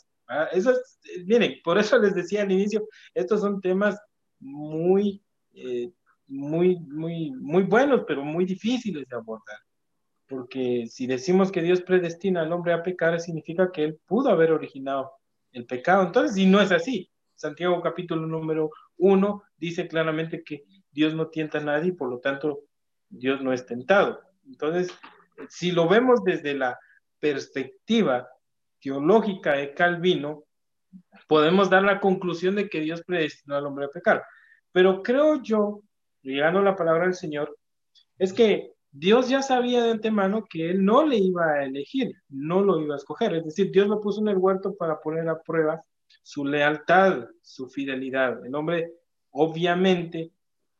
Eso 0.52 0.72
es, 0.72 0.98
miren, 1.26 1.56
por 1.62 1.78
eso 1.78 1.98
les 1.98 2.14
decía 2.14 2.42
al 2.42 2.50
inicio, 2.50 2.88
estos 3.14 3.40
son 3.40 3.60
temas 3.60 3.96
muy, 4.42 5.22
eh, 5.54 5.90
muy, 6.26 6.78
muy, 6.80 7.30
muy 7.32 7.62
buenos, 7.62 8.02
pero 8.06 8.24
muy 8.24 8.44
difíciles 8.44 9.08
de 9.08 9.16
abordar. 9.16 9.58
Porque 10.28 10.86
si 10.88 11.06
decimos 11.06 11.52
que 11.52 11.62
Dios 11.62 11.82
predestina 11.82 12.42
al 12.42 12.52
hombre 12.52 12.72
a 12.72 12.82
pecar, 12.82 13.20
significa 13.20 13.70
que 13.70 13.84
él 13.84 14.00
pudo 14.06 14.30
haber 14.30 14.52
originado 14.52 15.12
el 15.52 15.66
pecado. 15.66 16.04
Entonces, 16.04 16.34
si 16.34 16.46
no 16.46 16.60
es 16.60 16.72
así, 16.72 17.10
Santiago 17.34 17.80
capítulo 17.82 18.26
número 18.26 18.70
uno 18.98 19.42
dice 19.56 19.88
claramente 19.88 20.44
que 20.44 20.64
Dios 20.90 21.14
no 21.14 21.28
tienta 21.28 21.58
a 21.58 21.62
nadie 21.62 21.92
por 21.92 22.08
lo 22.08 22.20
tanto 22.20 22.60
Dios 23.08 23.42
no 23.42 23.52
es 23.52 23.66
tentado. 23.66 24.20
Entonces, 24.46 24.90
si 25.48 25.72
lo 25.72 25.88
vemos 25.88 26.22
desde 26.24 26.54
la 26.54 26.78
perspectiva 27.18 28.28
teológica 28.80 29.54
de 29.54 29.74
Calvino, 29.74 30.44
podemos 31.28 31.70
dar 31.70 31.82
la 31.82 32.00
conclusión 32.00 32.54
de 32.54 32.68
que 32.68 32.80
Dios 32.80 33.02
predestinó 33.02 33.56
al 33.56 33.66
hombre 33.66 33.86
a 33.86 33.90
pecar. 33.90 34.24
Pero 34.72 35.02
creo 35.02 35.42
yo, 35.42 35.82
llegando 36.22 36.60
a 36.60 36.64
la 36.64 36.76
palabra 36.76 37.04
del 37.04 37.14
Señor, 37.14 37.56
es 38.18 38.32
que 38.32 38.72
Dios 38.90 39.28
ya 39.28 39.40
sabía 39.42 39.82
de 39.82 39.92
antemano 39.92 40.44
que 40.48 40.70
él 40.70 40.84
no 40.84 41.06
le 41.06 41.16
iba 41.16 41.46
a 41.46 41.64
elegir, 41.64 42.14
no 42.28 42.62
lo 42.62 42.80
iba 42.80 42.94
a 42.94 42.98
escoger. 42.98 43.34
Es 43.34 43.44
decir, 43.44 43.70
Dios 43.70 43.88
lo 43.88 44.00
puso 44.00 44.20
en 44.20 44.28
el 44.28 44.36
huerto 44.36 44.74
para 44.76 45.00
poner 45.00 45.28
a 45.28 45.40
prueba 45.40 45.82
su 46.22 46.44
lealtad, 46.44 47.26
su 47.40 47.68
fidelidad. 47.68 48.44
El 48.44 48.54
hombre 48.54 48.92
obviamente 49.30 50.30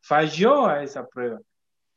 falló 0.01 0.66
a 0.66 0.82
esa 0.82 1.06
prueba. 1.09 1.40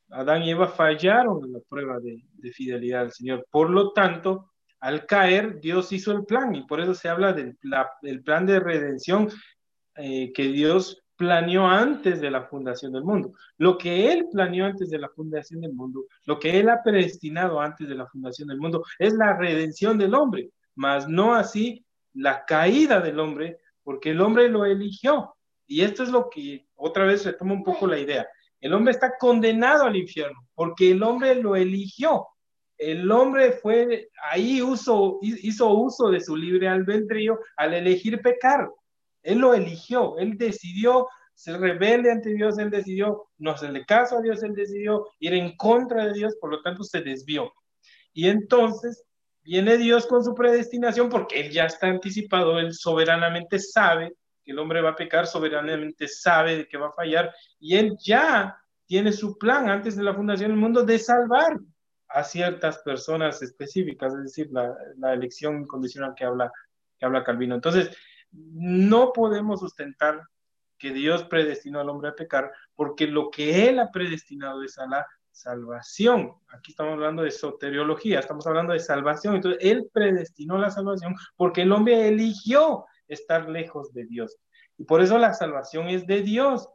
Adán 0.10 0.44
y 0.44 0.52
Eva 0.52 0.68
fallaron 0.68 1.44
en 1.44 1.54
la 1.54 1.60
prueba 1.68 2.00
de, 2.00 2.24
de 2.34 2.52
fidelidad 2.52 3.02
al 3.02 3.12
Señor. 3.12 3.46
Por 3.52 3.70
lo 3.70 3.92
tanto, 3.92 4.52
al 4.86 5.08
caer, 5.08 5.60
Dios 5.62 5.92
hizo 5.94 6.12
el 6.12 6.26
plan 6.26 6.54
y 6.54 6.62
por 6.62 6.80
eso 6.80 6.94
se 6.94 7.10
habla 7.10 7.34
del, 7.34 7.58
plan 8.24 8.46
de 8.46 8.60
redención 8.60 9.30
eh, 9.96 10.32
que 10.32 10.44
Dios 10.44 11.04
planeó 11.16 11.66
antes 11.66 12.22
de 12.22 12.30
la 12.30 12.44
fundación 12.44 12.92
del 12.92 13.04
mundo. 13.04 13.34
Lo 13.58 13.80
que 13.80 14.14
Él 14.14 14.28
planeó 14.32 14.68
antes 14.68 14.92
de 14.92 15.00
la 15.00 15.10
fundación 15.10 15.62
del 15.62 15.74
mundo, 15.74 16.06
lo 16.26 16.38
que 16.38 16.60
Él 16.60 16.70
ha 16.70 16.84
predestinado 16.84 17.60
antes 17.60 17.90
de 17.90 17.96
la 17.96 18.06
fundación 18.06 18.48
del 18.48 18.60
mundo, 18.60 18.84
es 19.00 19.14
la 19.16 19.36
redención 19.36 19.98
del 19.98 20.14
hombre, 20.14 20.52
mas 20.76 21.10
no 21.10 21.34
así 21.34 21.84
la 22.14 22.46
caída 22.46 23.00
del 23.00 23.20
hombre, 23.20 23.58
porque 23.82 24.12
el 24.12 24.22
hombre 24.22 24.50
lo 24.50 24.66
eligió. 24.66 25.36
Y 25.66 25.82
esto 25.82 26.04
es 26.04 26.10
lo 26.10 26.30
que 26.30 26.68
otra 26.76 27.06
vez 27.06 27.26
retoma 27.26 27.54
un 27.54 27.64
poco 27.64 27.88
la 27.88 27.98
idea. 27.98 28.28
El 28.62 28.72
hombre 28.72 28.92
está 28.92 29.18
condenado 29.18 29.86
al 29.86 29.96
infierno, 29.96 30.48
porque 30.54 30.92
el 30.92 31.02
hombre 31.02 31.34
lo 31.34 31.56
eligió 31.56 32.28
el 32.78 33.10
hombre 33.12 33.54
fue 33.54 34.10
ahí 34.32 34.62
uso, 34.62 35.20
hizo 35.22 35.70
uso 35.70 36.10
de 36.10 36.20
su 36.20 36.36
libre 36.36 36.68
albedrío 36.68 37.40
al 37.58 37.74
elegir 37.74 38.22
pecar. 38.22 38.70
Él 39.24 39.40
lo 39.40 39.54
eligió, 39.54 40.18
él 40.18 40.38
decidió 40.38 41.08
ser 41.34 41.60
rebelde 41.60 42.12
ante 42.12 42.34
Dios, 42.34 42.58
él 42.58 42.70
decidió 42.70 43.28
no 43.38 43.52
hacerle 43.52 43.86
caso 43.86 44.18
a 44.18 44.22
Dios, 44.22 44.44
él 44.44 44.54
decidió 44.54 45.08
ir 45.20 45.34
en 45.34 45.56
contra 45.58 46.06
de 46.06 46.14
Dios, 46.14 46.36
por 46.40 46.52
lo 46.52 46.62
tanto 46.62 46.84
se 46.84 47.02
desvió. 47.02 47.52
Y 48.14 48.28
entonces 48.30 49.04
viene 49.44 49.78
Dios 49.78 50.06
con 50.08 50.24
su 50.24 50.34
predestinación 50.34 51.10
porque 51.10 51.42
él 51.42 51.52
ya 51.52 51.66
está 51.66 51.88
anticipado, 51.88 52.60
él 52.60 52.74
soberanamente 52.74 53.60
sabe 53.60 54.14
que 54.44 54.52
el 54.52 54.60
hombre 54.60 54.82
va 54.82 54.92
a 54.92 54.96
pecar, 54.96 55.28
soberanamente 55.28 56.08
sabe 56.08 56.58
de 56.58 56.68
que 56.68 56.78
va 56.78 56.88
a 56.88 56.94
fallar 56.94 57.34
y 57.60 57.76
él 57.76 57.98
ya 58.00 58.58
tiene 58.86 59.12
su 59.12 59.38
plan 59.38 59.70
antes 59.70 59.96
de 59.96 60.04
la 60.04 60.14
fundación 60.14 60.52
del 60.52 60.60
mundo 60.60 60.84
de 60.84 61.00
salvar 61.00 61.58
a 62.10 62.24
ciertas 62.24 62.80
personas 62.80 63.42
específicas, 63.42 64.14
es 64.14 64.24
decir, 64.24 64.50
la, 64.52 65.14
elección 65.14 65.62
incondicional 65.62 66.14
que 66.16 66.26
habla, 66.26 66.52
que 66.98 67.06
habla 67.06 67.24
Calvino. 67.24 67.56
Entonces, 67.56 67.96
no 68.32 69.12
podemos 69.14 69.60
sustentar 69.60 70.22
que 70.78 70.92
Dios 70.92 71.24
predestinó 71.24 71.80
al 71.80 71.90
hombre 71.90 72.10
a 72.10 72.16
pecar, 72.16 72.52
porque 72.76 73.08
lo 73.08 73.30
que 73.30 73.70
Él 73.70 73.80
ha 73.80 73.92
predestinado 73.92 74.64
es 74.64 74.78
a 74.78 74.88
la 74.88 75.06
salvación. 75.32 76.34
Aquí 76.50 76.72
estamos 76.72 76.94
hablando 76.94 77.24
de 77.24 77.32
soteriología, 77.32 78.20
estamos 78.20 78.46
hablando 78.48 78.74
de 78.74 78.80
salvación. 78.80 79.36
Entonces, 79.36 79.60
Él 79.64 79.90
predestinó 79.92 80.58
la 80.58 80.70
salvación 80.70 81.16
porque 81.36 81.64
el 81.64 81.72
hombre 81.72 82.08
eligió 82.08 82.86
estar 83.08 83.50
lejos 83.50 83.94
de 83.94 84.06
Dios. 84.06 84.38
Y 84.78 84.86
por 84.86 85.02
eso 85.02 85.18
la 85.18 85.34
salvación 85.34 85.88
es 85.90 86.06
de 86.06 86.22
Dios. 86.22 86.70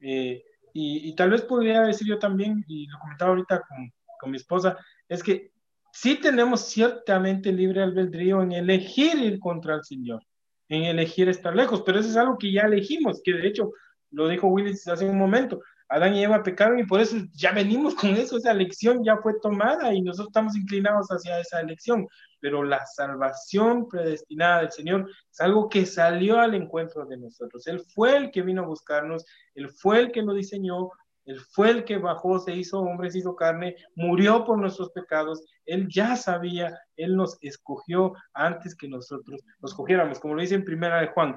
Eh, 0.00 0.44
y, 0.72 1.14
tal 1.16 1.30
vez 1.30 1.42
podría 1.42 1.82
decir 1.82 2.06
yo 2.06 2.18
también, 2.18 2.64
y 2.68 2.86
lo 2.86 2.98
comentaba 3.00 3.30
ahorita 3.30 3.62
con, 3.68 3.92
con 4.20 4.30
mi 4.30 4.36
esposa, 4.36 4.76
es 5.08 5.22
que 5.22 5.52
sí 5.92 6.16
tenemos 6.16 6.68
ciertamente 6.68 7.52
libre 7.52 7.82
albedrío 7.82 8.42
en 8.42 8.52
elegir 8.52 9.18
ir 9.18 9.38
contra 9.38 9.74
el 9.74 9.84
Señor, 9.84 10.22
en 10.68 10.84
elegir 10.84 11.28
estar 11.28 11.54
lejos, 11.54 11.82
pero 11.84 11.98
eso 11.98 12.08
es 12.08 12.16
algo 12.16 12.38
que 12.38 12.52
ya 12.52 12.62
elegimos, 12.62 13.20
que 13.24 13.32
de 13.32 13.46
hecho 13.48 13.72
lo 14.10 14.28
dijo 14.28 14.48
Willis 14.48 14.86
hace 14.88 15.08
un 15.08 15.18
momento, 15.18 15.60
Adán 15.90 16.14
y 16.14 16.22
Eva 16.22 16.42
pecaron 16.44 16.78
y 16.78 16.84
por 16.84 17.00
eso 17.00 17.16
ya 17.32 17.50
venimos 17.50 17.96
con 17.96 18.10
eso, 18.10 18.36
esa 18.36 18.52
elección 18.52 19.02
ya 19.04 19.16
fue 19.16 19.34
tomada 19.42 19.92
y 19.92 20.00
nosotros 20.00 20.28
estamos 20.28 20.56
inclinados 20.56 21.08
hacia 21.08 21.40
esa 21.40 21.60
elección, 21.60 22.06
pero 22.38 22.62
la 22.62 22.86
salvación 22.86 23.88
predestinada 23.88 24.60
del 24.60 24.70
Señor 24.70 25.10
es 25.30 25.40
algo 25.40 25.68
que 25.68 25.84
salió 25.86 26.38
al 26.38 26.54
encuentro 26.54 27.04
de 27.06 27.16
nosotros. 27.16 27.66
Él 27.66 27.80
fue 27.92 28.16
el 28.16 28.30
que 28.30 28.42
vino 28.42 28.62
a 28.62 28.66
buscarnos, 28.66 29.26
Él 29.56 29.68
fue 29.68 29.98
el 29.98 30.12
que 30.12 30.22
lo 30.22 30.32
diseñó, 30.32 30.90
Él 31.30 31.38
fue 31.38 31.70
el 31.70 31.84
que 31.84 31.96
bajó, 31.96 32.40
se 32.40 32.56
hizo 32.56 32.80
hombre, 32.80 33.08
se 33.08 33.18
hizo 33.18 33.36
carne, 33.36 33.76
murió 33.94 34.44
por 34.44 34.58
nuestros 34.58 34.90
pecados, 34.90 35.44
Él 35.64 35.86
ya 35.88 36.16
sabía, 36.16 36.76
Él 36.96 37.14
nos 37.14 37.38
escogió 37.40 38.14
antes 38.34 38.74
que 38.74 38.88
nosotros 38.88 39.40
nos 39.60 39.72
cogiéramos, 39.72 40.18
como 40.18 40.34
lo 40.34 40.40
dice 40.40 40.56
en 40.56 40.64
primera 40.64 41.00
de 41.00 41.06
Juan, 41.06 41.36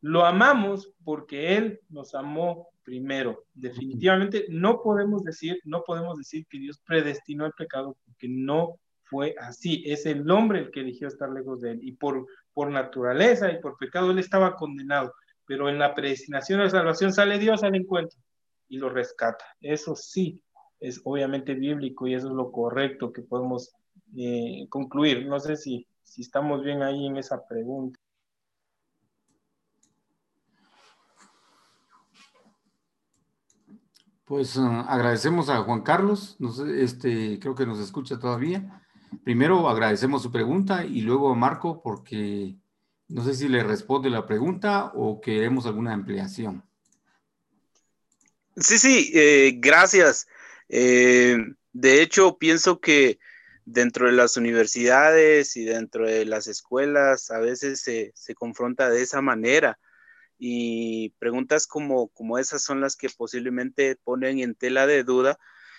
lo 0.00 0.24
amamos 0.24 0.94
porque 1.04 1.58
Él 1.58 1.78
nos 1.90 2.14
amó 2.14 2.68
primero. 2.84 3.44
Definitivamente 3.52 4.46
no 4.48 4.80
podemos 4.80 5.22
decir, 5.22 5.60
no 5.64 5.82
podemos 5.82 6.16
decir 6.16 6.46
que 6.48 6.58
Dios 6.58 6.80
predestinó 6.86 7.44
el 7.44 7.52
pecado 7.52 7.98
porque 8.02 8.28
no 8.30 8.78
fue 9.02 9.34
así. 9.38 9.82
Es 9.84 10.06
el 10.06 10.30
hombre 10.30 10.60
el 10.60 10.70
que 10.70 10.80
eligió 10.80 11.08
estar 11.08 11.28
lejos 11.28 11.60
de 11.60 11.72
él 11.72 11.80
y 11.82 11.92
por, 11.92 12.26
por 12.54 12.70
naturaleza 12.70 13.52
y 13.52 13.60
por 13.60 13.76
pecado 13.76 14.10
él 14.10 14.18
estaba 14.20 14.56
condenado. 14.56 15.12
Pero 15.44 15.68
en 15.68 15.78
la 15.78 15.94
predestinación 15.94 16.60
de 16.60 16.64
la 16.64 16.70
salvación 16.70 17.12
sale 17.12 17.38
Dios 17.38 17.62
al 17.62 17.74
encuentro 17.74 18.18
y 18.68 18.78
lo 18.78 18.88
rescata. 18.88 19.44
Eso 19.60 19.94
sí 19.94 20.42
es 20.80 21.00
obviamente 21.04 21.54
bíblico 21.54 22.06
y 22.06 22.14
eso 22.14 22.28
es 22.28 22.34
lo 22.34 22.50
correcto 22.50 23.12
que 23.12 23.22
podemos 23.22 23.74
eh, 24.16 24.66
concluir. 24.68 25.26
No 25.26 25.40
sé 25.40 25.56
si, 25.56 25.86
si 26.02 26.22
estamos 26.22 26.62
bien 26.62 26.82
ahí 26.82 27.06
en 27.06 27.16
esa 27.16 27.46
pregunta. 27.46 27.98
Pues 34.26 34.58
ah, 34.58 34.84
agradecemos 34.88 35.48
a 35.48 35.62
Juan 35.62 35.82
Carlos, 35.82 36.36
este, 36.76 37.38
creo 37.38 37.54
que 37.54 37.64
nos 37.64 37.78
escucha 37.78 38.18
todavía. 38.18 38.82
Primero 39.22 39.68
agradecemos 39.68 40.22
su 40.22 40.32
pregunta 40.32 40.84
y 40.84 41.02
luego 41.02 41.30
a 41.30 41.36
Marco 41.36 41.80
porque 41.80 42.56
no 43.08 43.22
sé 43.22 43.34
si 43.34 43.48
le 43.48 43.62
responde 43.62 44.10
la 44.10 44.26
pregunta 44.26 44.90
o 44.96 45.20
queremos 45.20 45.64
alguna 45.66 45.92
ampliación. 45.92 46.65
Sí, 48.56 48.78
sí, 48.78 49.10
eh, 49.14 49.52
gracias. 49.58 50.26
Eh, 50.68 51.36
de 51.72 52.02
hecho, 52.02 52.38
pienso 52.38 52.80
que 52.80 53.18
dentro 53.66 54.06
de 54.06 54.12
las 54.12 54.36
universidades 54.36 55.56
y 55.56 55.64
dentro 55.64 56.06
de 56.06 56.24
las 56.24 56.46
escuelas 56.46 57.30
a 57.30 57.38
veces 57.38 57.80
se, 57.80 58.12
se 58.14 58.34
confronta 58.34 58.88
de 58.88 59.02
esa 59.02 59.20
manera 59.20 59.78
y 60.38 61.10
preguntas 61.18 61.66
como, 61.66 62.08
como 62.08 62.38
esas 62.38 62.62
son 62.62 62.80
las 62.80 62.96
que 62.96 63.08
posiblemente 63.10 63.96
ponen 63.96 64.38
en 64.40 64.54
tela 64.54 64.86
de 64.86 65.04
duda 65.04 65.38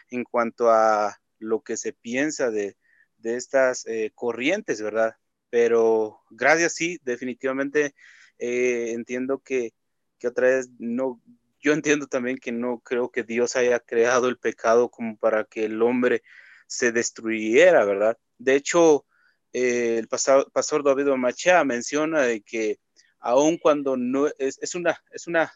en 0.09 0.23
cuanto 0.23 0.71
a 0.71 1.17
lo 1.39 1.61
que 1.61 1.77
se 1.77 1.93
piensa 1.93 2.51
de, 2.51 2.77
estas 3.23 3.85
eh, 3.87 4.11
corrientes, 4.15 4.81
¿verdad? 4.81 5.15
Pero 5.49 6.21
gracias, 6.29 6.73
sí, 6.75 6.99
definitivamente 7.03 7.93
eh, 8.39 8.91
entiendo 8.91 9.39
que, 9.39 9.73
que 10.19 10.27
otra 10.29 10.47
vez 10.47 10.69
no, 10.79 11.21
yo 11.59 11.73
entiendo 11.73 12.07
también 12.07 12.37
que 12.37 12.51
no 12.51 12.79
creo 12.79 13.09
que 13.09 13.23
Dios 13.23 13.55
haya 13.55 13.79
creado 13.79 14.27
el 14.29 14.37
pecado 14.37 14.89
como 14.89 15.17
para 15.17 15.43
que 15.45 15.65
el 15.65 15.81
hombre 15.81 16.23
se 16.67 16.91
destruyera, 16.91 17.85
¿verdad? 17.85 18.17
De 18.37 18.55
hecho, 18.55 19.05
eh, 19.53 19.97
el 19.97 20.07
pastor, 20.07 20.83
David 20.83 21.07
Machá 21.15 21.63
menciona 21.63 22.21
de 22.21 22.41
que 22.41 22.79
aun 23.19 23.57
cuando 23.57 23.97
no 23.97 24.27
es, 24.37 24.59
es, 24.61 24.75
una, 24.75 25.01
es 25.11 25.27
una 25.27 25.51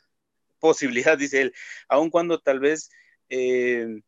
posibilidad, 0.59 1.17
dice 1.17 1.41
él, 1.41 1.53
aun 1.89 2.09
cuando 2.09 2.39
tal 2.39 2.59
vez 2.59 2.89
eh, 3.29 4.01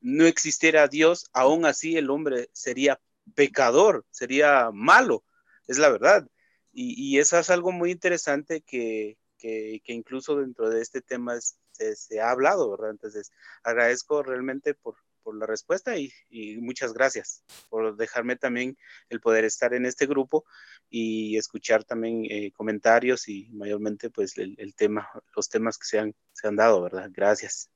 no 0.00 0.26
existiera 0.26 0.88
Dios, 0.88 1.30
aún 1.32 1.64
así 1.64 1.96
el 1.96 2.10
hombre 2.10 2.48
sería 2.52 3.00
pecador, 3.34 4.04
sería 4.10 4.70
malo, 4.72 5.24
es 5.66 5.78
la 5.78 5.88
verdad. 5.88 6.28
Y, 6.76 7.18
eso 7.20 7.38
es 7.38 7.50
algo 7.50 7.70
muy 7.70 7.92
interesante 7.92 8.60
que, 8.60 9.16
que, 9.44 9.92
incluso 9.92 10.36
dentro 10.36 10.70
de 10.70 10.80
este 10.80 11.02
tema 11.02 11.38
se, 11.72 11.96
se, 11.96 12.20
ha 12.20 12.30
hablado, 12.30 12.70
¿verdad? 12.70 12.90
Entonces, 12.90 13.30
agradezco 13.62 14.22
realmente 14.22 14.74
por, 14.74 14.96
por 15.22 15.36
la 15.36 15.46
respuesta 15.46 15.96
y, 15.98 16.12
muchas 16.60 16.94
gracias 16.94 17.42
por 17.68 17.96
dejarme 17.96 18.36
también 18.36 18.76
el 19.10 19.20
poder 19.20 19.44
estar 19.44 19.74
en 19.74 19.84
este 19.86 20.06
grupo 20.06 20.44
y 20.88 21.36
escuchar 21.36 21.84
también 21.84 22.24
eh, 22.30 22.52
comentarios 22.52 23.28
y 23.28 23.50
mayormente 23.52 24.10
pues 24.10 24.38
el, 24.38 24.74
tema, 24.74 25.08
los 25.36 25.48
temas 25.48 25.76
que 25.78 25.86
se 25.86 25.98
han, 25.98 26.14
se 26.32 26.48
han 26.48 26.56
dado, 26.56 26.82
¿verdad? 26.82 27.10
Gracias. 27.12 27.70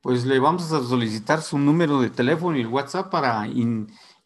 Pues 0.00 0.24
le 0.26 0.38
vamos 0.38 0.70
a 0.70 0.82
solicitar 0.82 1.40
su 1.42 1.58
número 1.58 2.00
de 2.00 2.10
teléfono 2.10 2.56
y 2.56 2.60
el 2.60 2.66
WhatsApp 2.66 3.10
para 3.10 3.48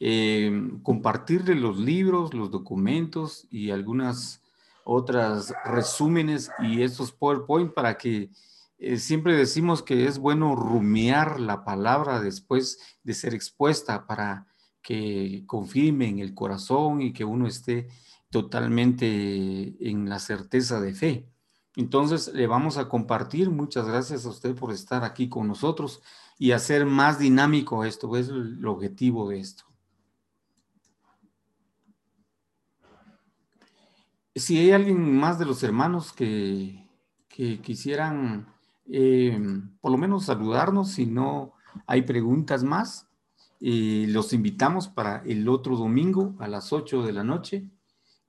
eh, 0.01 0.70
compartirle 0.82 1.55
los 1.55 1.78
libros, 1.78 2.35
los 2.35 2.51
documentos 2.51 3.47
y 3.51 3.70
algunas 3.70 4.43
otras 4.90 5.52
resúmenes 5.66 6.51
y 6.60 6.82
estos 6.82 7.12
PowerPoint 7.12 7.74
para 7.74 7.98
que 7.98 8.31
eh, 8.78 8.97
siempre 8.97 9.36
decimos 9.36 9.82
que 9.82 10.06
es 10.06 10.19
bueno 10.19 10.56
rumiar 10.56 11.40
la 11.40 11.62
palabra 11.62 12.20
después 12.20 12.78
de 13.02 13.12
ser 13.12 13.35
expuesta 13.35 14.06
para 14.06 14.47
que 14.81 15.44
confirme 15.47 16.09
en 16.09 16.20
el 16.20 16.35
corazón 16.35 17.02
y 17.02 17.12
que 17.12 17.27
uno 17.27 17.47
esté 17.47 17.89
totalmente 18.31 19.77
en 19.90 20.09
la 20.09 20.19
certeza 20.19 20.81
de 20.81 20.94
fe. 20.94 21.28
Entonces 21.77 22.32
le 22.32 22.47
vamos 22.47 22.78
a 22.78 22.89
compartir. 22.89 23.51
Muchas 23.51 23.86
gracias 23.86 24.24
a 24.24 24.31
usted 24.31 24.55
por 24.55 24.73
estar 24.73 25.05
aquí 25.05 25.28
con 25.28 25.47
nosotros 25.48 26.01
y 26.39 26.52
hacer 26.52 26.86
más 26.86 27.19
dinámico 27.19 27.85
esto. 27.85 28.16
Es 28.16 28.31
el 28.31 28.65
objetivo 28.65 29.28
de 29.28 29.40
esto. 29.40 29.67
Si 34.39 34.59
hay 34.59 34.73
alguien 34.73 35.19
más 35.19 35.39
de 35.39 35.44
los 35.44 35.62
hermanos 35.62 36.12
que, 36.12 36.86
quisieran 37.62 38.48
eh, 38.90 39.39
por 39.81 39.93
lo 39.93 39.98
menos 39.98 40.24
saludarnos 40.24 40.90
si 40.90 41.06
no 41.06 41.52
hay 41.86 42.02
preguntas 42.02 42.65
más. 42.65 43.06
Eh, 43.60 44.06
los 44.09 44.32
invitamos 44.32 44.89
para 44.89 45.23
el 45.24 45.48
otro 45.48 45.77
domingo 45.77 46.35
a 46.39 46.48
las 46.48 46.73
8 46.73 47.02
de 47.02 47.12
la 47.12 47.24
noche 47.24 47.66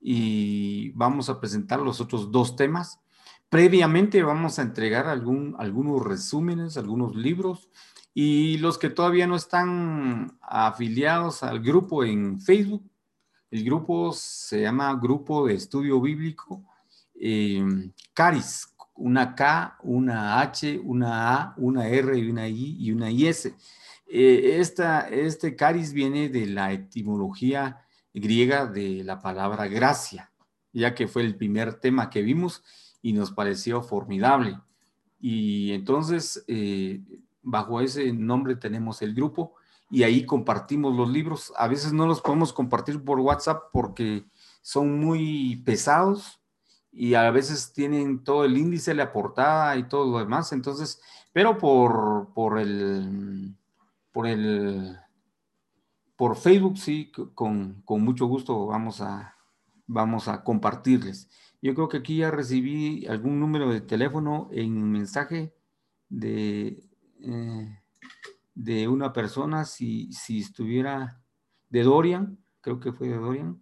y 0.01 0.89
vamos 0.91 1.29
a 1.29 1.39
presentar 1.39 1.79
los 1.79 2.01
otros 2.01 2.31
dos 2.31 2.55
temas. 2.55 2.99
Previamente 3.49 4.21
vamos 4.23 4.59
a 4.59 4.63
entregar 4.63 5.07
algún, 5.07 5.55
algunos 5.59 6.03
resúmenes, 6.03 6.77
algunos 6.77 7.15
libros 7.15 7.69
y 8.13 8.57
los 8.57 8.77
que 8.77 8.89
todavía 8.89 9.27
no 9.27 9.35
están 9.35 10.37
afiliados 10.41 11.43
al 11.43 11.59
grupo 11.59 12.03
en 12.03 12.39
Facebook, 12.41 12.83
el 13.51 13.63
grupo 13.63 14.11
se 14.13 14.61
llama 14.61 14.93
Grupo 15.01 15.47
de 15.47 15.55
Estudio 15.55 15.99
Bíblico 15.99 16.63
eh, 17.19 17.61
Caris, 18.13 18.73
una 18.95 19.35
K, 19.35 19.77
una 19.83 20.39
H, 20.39 20.79
una 20.83 21.35
A, 21.35 21.53
una 21.57 21.87
R 21.87 22.17
y 22.17 22.29
una 22.29 22.47
I 22.47 22.77
y 22.79 22.91
una 22.91 23.11
IS. 23.11 23.47
Eh, 24.07 24.57
esta, 24.59 25.07
este 25.09 25.55
caris 25.55 25.93
viene 25.93 26.29
de 26.29 26.47
la 26.47 26.71
etimología 26.71 27.81
griega 28.13 28.65
de 28.65 29.03
la 29.03 29.21
palabra 29.21 29.67
gracia, 29.67 30.31
ya 30.73 30.95
que 30.95 31.07
fue 31.07 31.23
el 31.23 31.35
primer 31.35 31.75
tema 31.75 32.09
que 32.09 32.21
vimos 32.21 32.63
y 33.01 33.13
nos 33.13 33.31
pareció 33.31 33.81
formidable. 33.81 34.57
Y 35.19 35.73
entonces, 35.73 36.43
eh, 36.47 37.01
bajo 37.41 37.81
ese 37.81 38.11
nombre 38.13 38.55
tenemos 38.55 39.01
el 39.01 39.13
grupo 39.13 39.55
y 39.89 40.03
ahí 40.03 40.25
compartimos 40.25 40.95
los 40.95 41.09
libros. 41.09 41.51
A 41.57 41.67
veces 41.67 41.93
no 41.93 42.05
los 42.05 42.21
podemos 42.21 42.53
compartir 42.53 43.03
por 43.03 43.19
WhatsApp 43.19 43.63
porque 43.73 44.25
son 44.61 44.99
muy 44.99 45.57
pesados 45.65 46.39
y 46.91 47.15
a 47.15 47.29
veces 47.31 47.73
tienen 47.73 48.23
todo 48.23 48.45
el 48.45 48.57
índice, 48.57 48.93
la 48.93 49.11
portada 49.11 49.75
y 49.77 49.87
todo 49.87 50.11
lo 50.11 50.19
demás. 50.19 50.51
Entonces, 50.53 51.01
pero 51.33 51.57
por, 51.57 52.33
por 52.33 52.59
el, 52.59 53.55
por 54.11 54.27
el, 54.27 54.97
por 56.15 56.35
Facebook 56.35 56.77
sí, 56.77 57.11
con, 57.33 57.81
con 57.83 58.01
mucho 58.01 58.27
gusto 58.27 58.67
vamos 58.67 59.01
a, 59.01 59.35
vamos 59.87 60.27
a 60.27 60.43
compartirles. 60.43 61.29
Yo 61.61 61.73
creo 61.73 61.89
que 61.89 61.97
aquí 61.97 62.17
ya 62.17 62.31
recibí 62.31 63.05
algún 63.07 63.39
número 63.39 63.69
de 63.69 63.81
teléfono 63.81 64.49
en 64.51 64.91
mensaje 64.91 65.53
de... 66.09 66.83
Eh, 67.21 67.78
de 68.59 68.89
una 68.89 69.13
persona, 69.13 69.63
si, 69.63 70.11
si 70.11 70.39
estuviera 70.39 71.21
de 71.69 71.83
Dorian, 71.83 72.37
creo 72.59 72.79
que 72.79 72.91
fue 72.91 73.07
de 73.07 73.15
Dorian, 73.15 73.61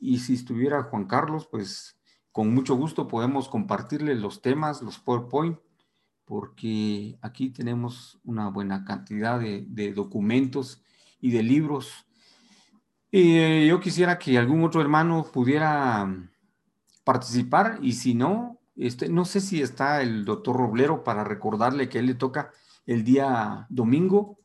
y 0.00 0.18
si 0.18 0.34
estuviera 0.34 0.82
Juan 0.82 1.06
Carlos, 1.06 1.48
pues 1.50 1.98
con 2.30 2.52
mucho 2.52 2.74
gusto 2.74 3.08
podemos 3.08 3.48
compartirle 3.48 4.14
los 4.16 4.42
temas, 4.42 4.82
los 4.82 4.98
PowerPoint, 4.98 5.58
porque 6.26 7.16
aquí 7.22 7.50
tenemos 7.50 8.20
una 8.22 8.48
buena 8.48 8.84
cantidad 8.84 9.40
de, 9.40 9.92
documentos 9.94 10.82
y 11.20 11.30
de 11.30 11.42
libros. 11.42 12.06
Eh, 13.12 13.66
yo 13.66 13.80
quisiera 13.80 14.18
que 14.18 14.36
algún 14.36 14.62
otro 14.62 14.82
hermano 14.82 15.24
pudiera 15.32 16.06
participar 17.04 17.78
y 17.80 17.92
si 17.92 18.14
no, 18.14 18.58
este, 18.76 19.08
no 19.08 19.24
sé 19.24 19.40
si 19.40 19.62
está 19.62 20.02
el 20.02 20.26
doctor 20.26 20.56
Roblero 20.56 21.02
para 21.02 21.24
recordarle 21.24 21.88
que 21.88 22.00
él 22.00 22.06
le 22.06 22.14
toca 22.14 22.50
el 22.86 23.04
día 23.04 23.66
domingo 23.68 24.38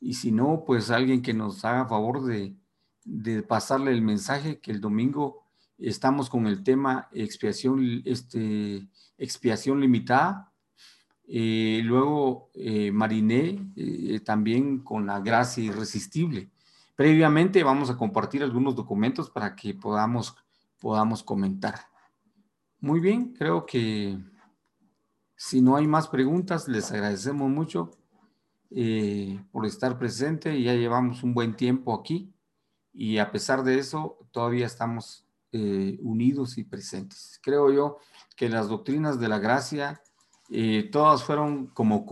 y 0.00 0.14
si 0.14 0.32
no, 0.32 0.64
pues 0.66 0.90
alguien 0.90 1.22
que 1.22 1.34
nos 1.34 1.64
haga 1.64 1.86
favor 1.86 2.24
de, 2.24 2.56
de 3.04 3.42
pasarle 3.42 3.92
el 3.92 4.02
mensaje 4.02 4.60
que 4.60 4.70
el 4.70 4.80
domingo 4.80 5.42
estamos 5.78 6.30
con 6.30 6.46
el 6.46 6.62
tema 6.62 7.08
expiación, 7.12 8.02
este, 8.04 8.88
expiación 9.18 9.80
limitada. 9.80 10.52
Eh, 11.26 11.80
luego 11.84 12.50
eh, 12.54 12.90
Mariné 12.90 13.72
eh, 13.76 14.20
también 14.20 14.80
con 14.80 15.06
la 15.06 15.20
gracia 15.20 15.64
irresistible. 15.64 16.50
Previamente 16.94 17.62
vamos 17.62 17.90
a 17.90 17.96
compartir 17.96 18.42
algunos 18.42 18.76
documentos 18.76 19.30
para 19.30 19.56
que 19.56 19.74
podamos, 19.74 20.36
podamos 20.78 21.22
comentar. 21.22 21.80
Muy 22.80 23.00
bien, 23.00 23.32
creo 23.32 23.64
que 23.64 24.18
si 25.44 25.60
no 25.60 25.74
hay 25.74 25.88
más 25.88 26.06
preguntas, 26.06 26.68
les 26.68 26.92
agradecemos 26.92 27.50
mucho 27.50 27.90
eh, 28.70 29.44
por 29.50 29.66
estar 29.66 29.98
presente. 29.98 30.62
Ya 30.62 30.74
llevamos 30.74 31.24
un 31.24 31.34
buen 31.34 31.56
tiempo 31.56 31.92
aquí 31.92 32.32
y 32.92 33.18
a 33.18 33.32
pesar 33.32 33.64
de 33.64 33.80
eso, 33.80 34.18
todavía 34.30 34.66
estamos 34.66 35.26
eh, 35.50 35.98
unidos 36.00 36.58
y 36.58 36.64
presentes. 36.64 37.40
Creo 37.42 37.72
yo 37.72 37.98
que 38.36 38.48
las 38.48 38.68
doctrinas 38.68 39.18
de 39.18 39.28
la 39.28 39.40
gracia, 39.40 40.00
eh, 40.48 40.88
todas 40.92 41.24
fueron 41.24 41.66
como 41.66 42.06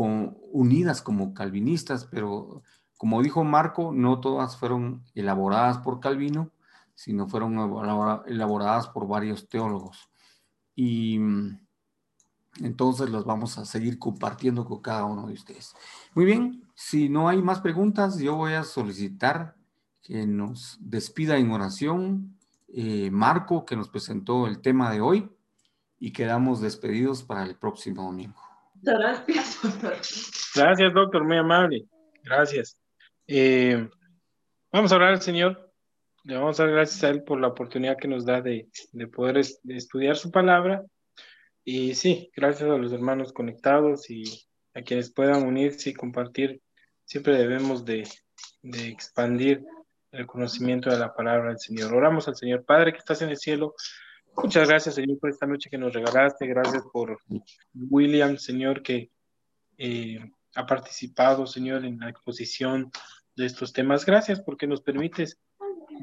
unidas 0.51 1.01
como 1.01 1.33
calvinistas, 1.33 2.07
pero 2.07 2.65
como 2.99 3.23
dijo 3.23 3.45
Marco, 3.45 3.93
no 3.93 4.19
todas 4.19 4.57
fueron 4.57 5.05
elaboradas 5.15 5.79
por 5.79 6.01
Calvino, 6.01 6.51
sino 6.97 7.29
fueron 7.29 7.57
elaboradas 8.27 8.89
por 8.89 9.07
varios 9.07 9.49
teólogos 9.49 10.11
y 10.75 11.19
mm, 11.19 11.60
entonces 12.61 13.11
los 13.11 13.25
vamos 13.25 13.59
a 13.59 13.65
seguir 13.65 13.99
compartiendo 13.99 14.65
con 14.65 14.81
cada 14.81 15.05
uno 15.05 15.27
de 15.27 15.35
ustedes. 15.35 15.75
Muy 16.15 16.25
bien, 16.25 16.65
si 16.75 17.09
no 17.09 17.29
hay 17.29 17.43
más 17.43 17.61
preguntas, 17.61 18.19
yo 18.19 18.37
voy 18.37 18.55
a 18.55 18.65
solicitar 18.65 19.55
que 20.03 20.27
nos 20.27 20.79
despida 20.81 21.37
en 21.37 21.51
oración 21.51 22.37
eh, 22.73 23.11
Marco, 23.11 23.65
que 23.65 23.77
nos 23.77 23.89
presentó 23.89 24.47
el 24.47 24.61
tema 24.61 24.93
de 24.93 25.01
hoy, 25.01 25.29
y 25.99 26.13
quedamos 26.13 26.61
despedidos 26.61 27.23
para 27.23 27.45
el 27.45 27.57
próximo 27.57 28.05
domingo. 28.05 28.41
Gracias, 28.83 29.59
doctor. 29.63 29.93
Gracias, 30.55 30.95
doctor, 30.95 31.25
muy 31.25 31.37
amable. 31.37 31.87
Gracias. 32.25 32.79
Eh, 33.27 33.89
vamos 34.73 34.91
a 34.91 34.95
hablar 34.95 35.11
al 35.11 35.23
Señor. 35.23 35.71
Le 36.25 36.37
vamos 36.37 36.59
a 36.59 36.65
dar 36.65 36.73
gracias 36.73 37.05
a 37.05 37.11
Él 37.11 37.23
por 37.23 37.41
la 37.41 37.49
oportunidad 37.49 37.97
que 37.97 38.09
nos 38.09 38.25
da 38.25 38.41
de, 38.41 38.69
poder 39.15 39.39
estudiar 39.39 40.17
su 40.17 40.31
palabra. 40.31 40.83
Y 41.65 41.95
sí, 41.95 42.31
gracias 42.35 42.71
a 42.71 42.77
los 42.77 42.93
hermanos 42.93 43.33
conectados 43.33 44.11
y 44.11 44.25
a 44.75 44.83
quienes 44.83 45.13
puedan 45.13 45.47
unirse 45.47 45.91
y 45.91 45.95
compartir. 45.95 46.63
Siempre 47.05 47.37
debemos 47.37 47.85
de, 47.85 48.09
expandir 48.63 49.65
el 50.13 50.27
conocimiento 50.27 50.91
de 50.91 50.99
la 50.99 51.15
palabra 51.15 51.49
del 51.49 51.59
Señor. 51.59 51.95
Oramos 51.95 52.29
al 52.29 52.37
Señor 52.37 52.65
Padre 52.65 52.93
que 52.93 52.99
estás 52.99 53.23
en 53.23 53.31
el 53.31 53.37
cielo. 53.37 53.75
Muchas 54.37 54.69
gracias, 54.69 54.95
Señor, 54.95 55.19
por 55.19 55.31
esta 55.31 55.47
noche 55.47 55.71
que 55.71 55.79
nos 55.79 55.93
regalaste. 55.93 56.47
Gracias 56.47 56.83
por 56.93 57.19
William, 57.75 58.37
Señor, 58.37 58.83
que 58.83 59.11
eh, 59.79 60.21
ha 60.55 60.67
participado, 60.67 61.47
Señor, 61.47 61.85
en 61.85 61.99
la 61.99 62.11
exposición 62.11 62.91
de 63.37 63.47
estos 63.47 63.73
temas. 63.73 64.05
Gracias 64.05 64.41
porque 64.41 64.67
nos 64.67 64.83
permites 64.83 65.39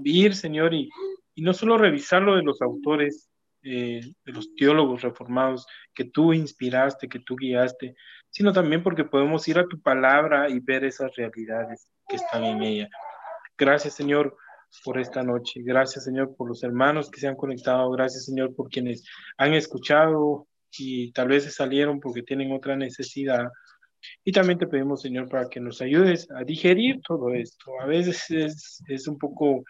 ir, 0.04 0.36
Señor, 0.36 0.74
y, 0.74 0.90
no 1.38 1.54
solo 1.54 1.78
revisar 1.78 2.22
lo 2.24 2.36
de 2.36 2.44
los 2.44 2.62
autores, 2.62 3.27
eh, 3.64 4.02
de 4.26 4.32
los 4.32 4.54
teólogos 4.56 5.02
reformados 5.02 5.66
que 5.94 6.06
tú 6.06 6.34
inspiraste, 6.34 7.10
que 7.10 7.20
tú 7.20 7.36
guiaste, 7.36 7.96
sino 8.30 8.54
también 8.54 8.84
porque 8.84 9.04
podemos 9.04 9.48
ir 9.48 9.60
a 9.60 9.68
tu 9.68 9.82
palabra 9.82 10.50
y 10.50 10.60
ver 10.60 10.86
esas 10.86 11.16
realidades 11.16 11.88
que 12.08 12.18
están 12.18 12.44
en 12.44 12.62
ella. 12.62 12.90
Gracias, 13.58 13.96
Señor, 13.96 14.38
por 14.84 15.00
esta 15.00 15.24
noche. 15.24 15.62
Gracias, 15.64 16.04
Señor, 16.04 16.36
por 16.36 16.48
los 16.48 16.64
hermanos 16.64 17.10
que 17.10 17.20
se 17.20 17.28
han 17.28 17.36
conectado. 17.36 17.90
Gracias, 17.92 18.26
Señor, 18.26 18.56
por 18.56 18.70
quienes 18.70 19.04
han 19.38 19.54
escuchado 19.54 20.48
y 20.78 21.12
tal 21.12 21.30
vez 21.30 21.44
se 21.44 21.52
salieron 21.52 22.00
porque 22.00 22.24
tienen 22.24 22.52
otra 22.52 22.76
necesidad. 22.76 23.48
Y 24.24 24.32
también 24.32 24.60
te 24.60 24.68
pedimos, 24.68 25.02
Señor, 25.02 25.28
para 25.30 25.50
que 25.50 25.60
nos 25.60 25.82
ayudes 25.82 26.30
a 26.32 26.44
digerir 26.44 27.02
todo 27.08 27.34
esto. 27.34 27.72
A 27.82 27.86
veces 27.86 28.30
es, 28.30 28.84
es 28.88 29.08
un 29.08 29.18
poco 29.18 29.64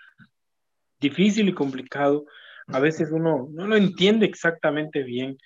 difícil 1.00 1.50
y 1.50 1.54
complicado. 1.54 2.26
A 2.68 2.80
veces 2.80 3.12
uno 3.12 3.48
no 3.52 3.68
lo 3.68 3.76
entiende 3.76 4.26
exactamente 4.26 5.04
bien, 5.04 5.38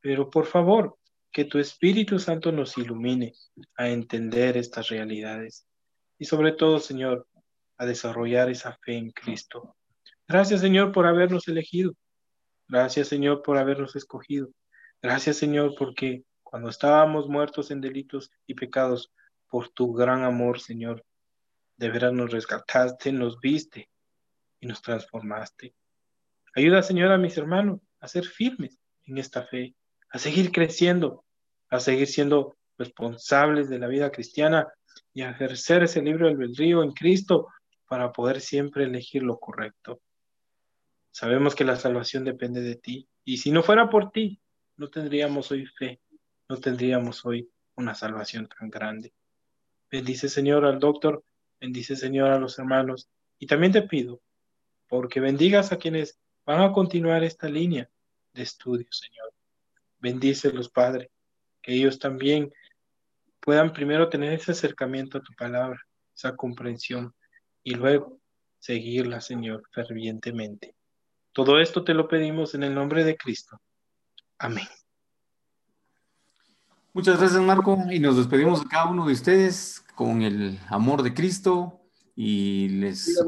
pero 0.00 0.30
por 0.30 0.46
favor, 0.46 0.96
que 1.32 1.44
tu 1.44 1.58
Espíritu 1.58 2.18
Santo 2.18 2.52
nos 2.52 2.78
ilumine 2.78 3.34
a 3.76 3.88
entender 3.88 4.56
estas 4.56 4.88
realidades. 4.88 5.66
Y 6.18 6.24
sobre 6.24 6.52
todo, 6.52 6.78
Señor, 6.78 7.26
a 7.76 7.86
desarrollar 7.86 8.50
esa 8.50 8.76
fe 8.82 8.96
en 8.96 9.10
Cristo. 9.10 9.76
Gracias, 10.26 10.60
Señor, 10.60 10.92
por 10.92 11.06
habernos 11.06 11.46
elegido. 11.48 11.94
Gracias, 12.68 13.08
Señor, 13.08 13.42
por 13.42 13.56
habernos 13.56 13.94
escogido. 13.96 14.48
Gracias, 15.00 15.36
Señor, 15.36 15.74
porque 15.78 16.24
cuando 16.42 16.68
estábamos 16.70 17.28
muertos 17.28 17.70
en 17.70 17.80
delitos 17.80 18.30
y 18.46 18.54
pecados, 18.54 19.12
por 19.48 19.68
tu 19.70 19.92
gran 19.92 20.24
amor, 20.24 20.60
Señor, 20.60 21.04
de 21.76 21.88
veras 21.88 22.12
nos 22.12 22.30
rescataste, 22.30 23.12
nos 23.12 23.40
viste 23.40 23.88
y 24.60 24.66
nos 24.66 24.82
transformaste. 24.82 25.74
Ayuda, 26.58 26.82
Señor, 26.82 27.12
a 27.12 27.18
mis 27.18 27.38
hermanos 27.38 27.78
a 28.00 28.08
ser 28.08 28.24
firmes 28.24 28.80
en 29.04 29.18
esta 29.18 29.44
fe, 29.44 29.76
a 30.10 30.18
seguir 30.18 30.50
creciendo, 30.50 31.24
a 31.70 31.78
seguir 31.78 32.08
siendo 32.08 32.56
responsables 32.76 33.68
de 33.68 33.78
la 33.78 33.86
vida 33.86 34.10
cristiana 34.10 34.66
y 35.14 35.22
a 35.22 35.30
ejercer 35.30 35.84
ese 35.84 36.02
libro 36.02 36.26
del 36.26 36.56
río 36.56 36.82
en 36.82 36.90
Cristo 36.90 37.46
para 37.86 38.10
poder 38.10 38.40
siempre 38.40 38.82
elegir 38.82 39.22
lo 39.22 39.38
correcto. 39.38 40.00
Sabemos 41.12 41.54
que 41.54 41.64
la 41.64 41.76
salvación 41.76 42.24
depende 42.24 42.60
de 42.60 42.74
ti 42.74 43.08
y 43.24 43.36
si 43.36 43.52
no 43.52 43.62
fuera 43.62 43.88
por 43.88 44.10
ti, 44.10 44.40
no 44.76 44.88
tendríamos 44.88 45.52
hoy 45.52 45.64
fe 45.64 46.00
no 46.48 46.56
tendríamos 46.56 47.24
hoy 47.24 47.48
una 47.76 47.94
salvación 47.94 48.48
tan 48.48 48.68
grande. 48.68 49.12
Bendice 49.92 50.28
Señor 50.28 50.64
al 50.64 50.80
doctor, 50.80 51.22
bendice 51.60 51.94
Señor 51.94 52.30
a 52.30 52.40
los 52.40 52.58
hermanos 52.58 53.08
y 53.38 53.46
también 53.46 53.70
te 53.70 53.82
pido 53.82 54.20
porque 54.88 55.20
bendigas 55.20 55.70
a 55.70 55.76
quienes 55.76 56.18
van 56.48 56.62
a 56.62 56.72
continuar 56.72 57.22
esta 57.24 57.46
línea 57.46 57.90
de 58.32 58.42
estudio, 58.42 58.86
Señor. 58.90 59.34
Bendice 59.98 60.50
los 60.50 60.70
padres, 60.70 61.10
que 61.60 61.74
ellos 61.74 61.98
también 61.98 62.50
puedan 63.38 63.70
primero 63.70 64.08
tener 64.08 64.32
ese 64.32 64.52
acercamiento 64.52 65.18
a 65.18 65.22
tu 65.22 65.34
palabra, 65.34 65.78
esa 66.16 66.34
comprensión 66.36 67.14
y 67.62 67.74
luego 67.74 68.18
seguirla, 68.60 69.20
Señor, 69.20 69.62
fervientemente. 69.72 70.74
Todo 71.32 71.60
esto 71.60 71.84
te 71.84 71.92
lo 71.92 72.08
pedimos 72.08 72.54
en 72.54 72.62
el 72.62 72.74
nombre 72.74 73.04
de 73.04 73.18
Cristo. 73.18 73.60
Amén. 74.38 74.66
Muchas 76.94 77.18
gracias, 77.18 77.42
Marco, 77.42 77.78
y 77.90 77.98
nos 77.98 78.16
despedimos 78.16 78.62
de 78.62 78.68
cada 78.70 78.86
uno 78.86 79.06
de 79.06 79.12
ustedes 79.12 79.84
con 79.94 80.22
el 80.22 80.58
amor 80.70 81.02
de 81.02 81.12
Cristo 81.12 81.78
y 82.16 82.68
les 82.70 83.22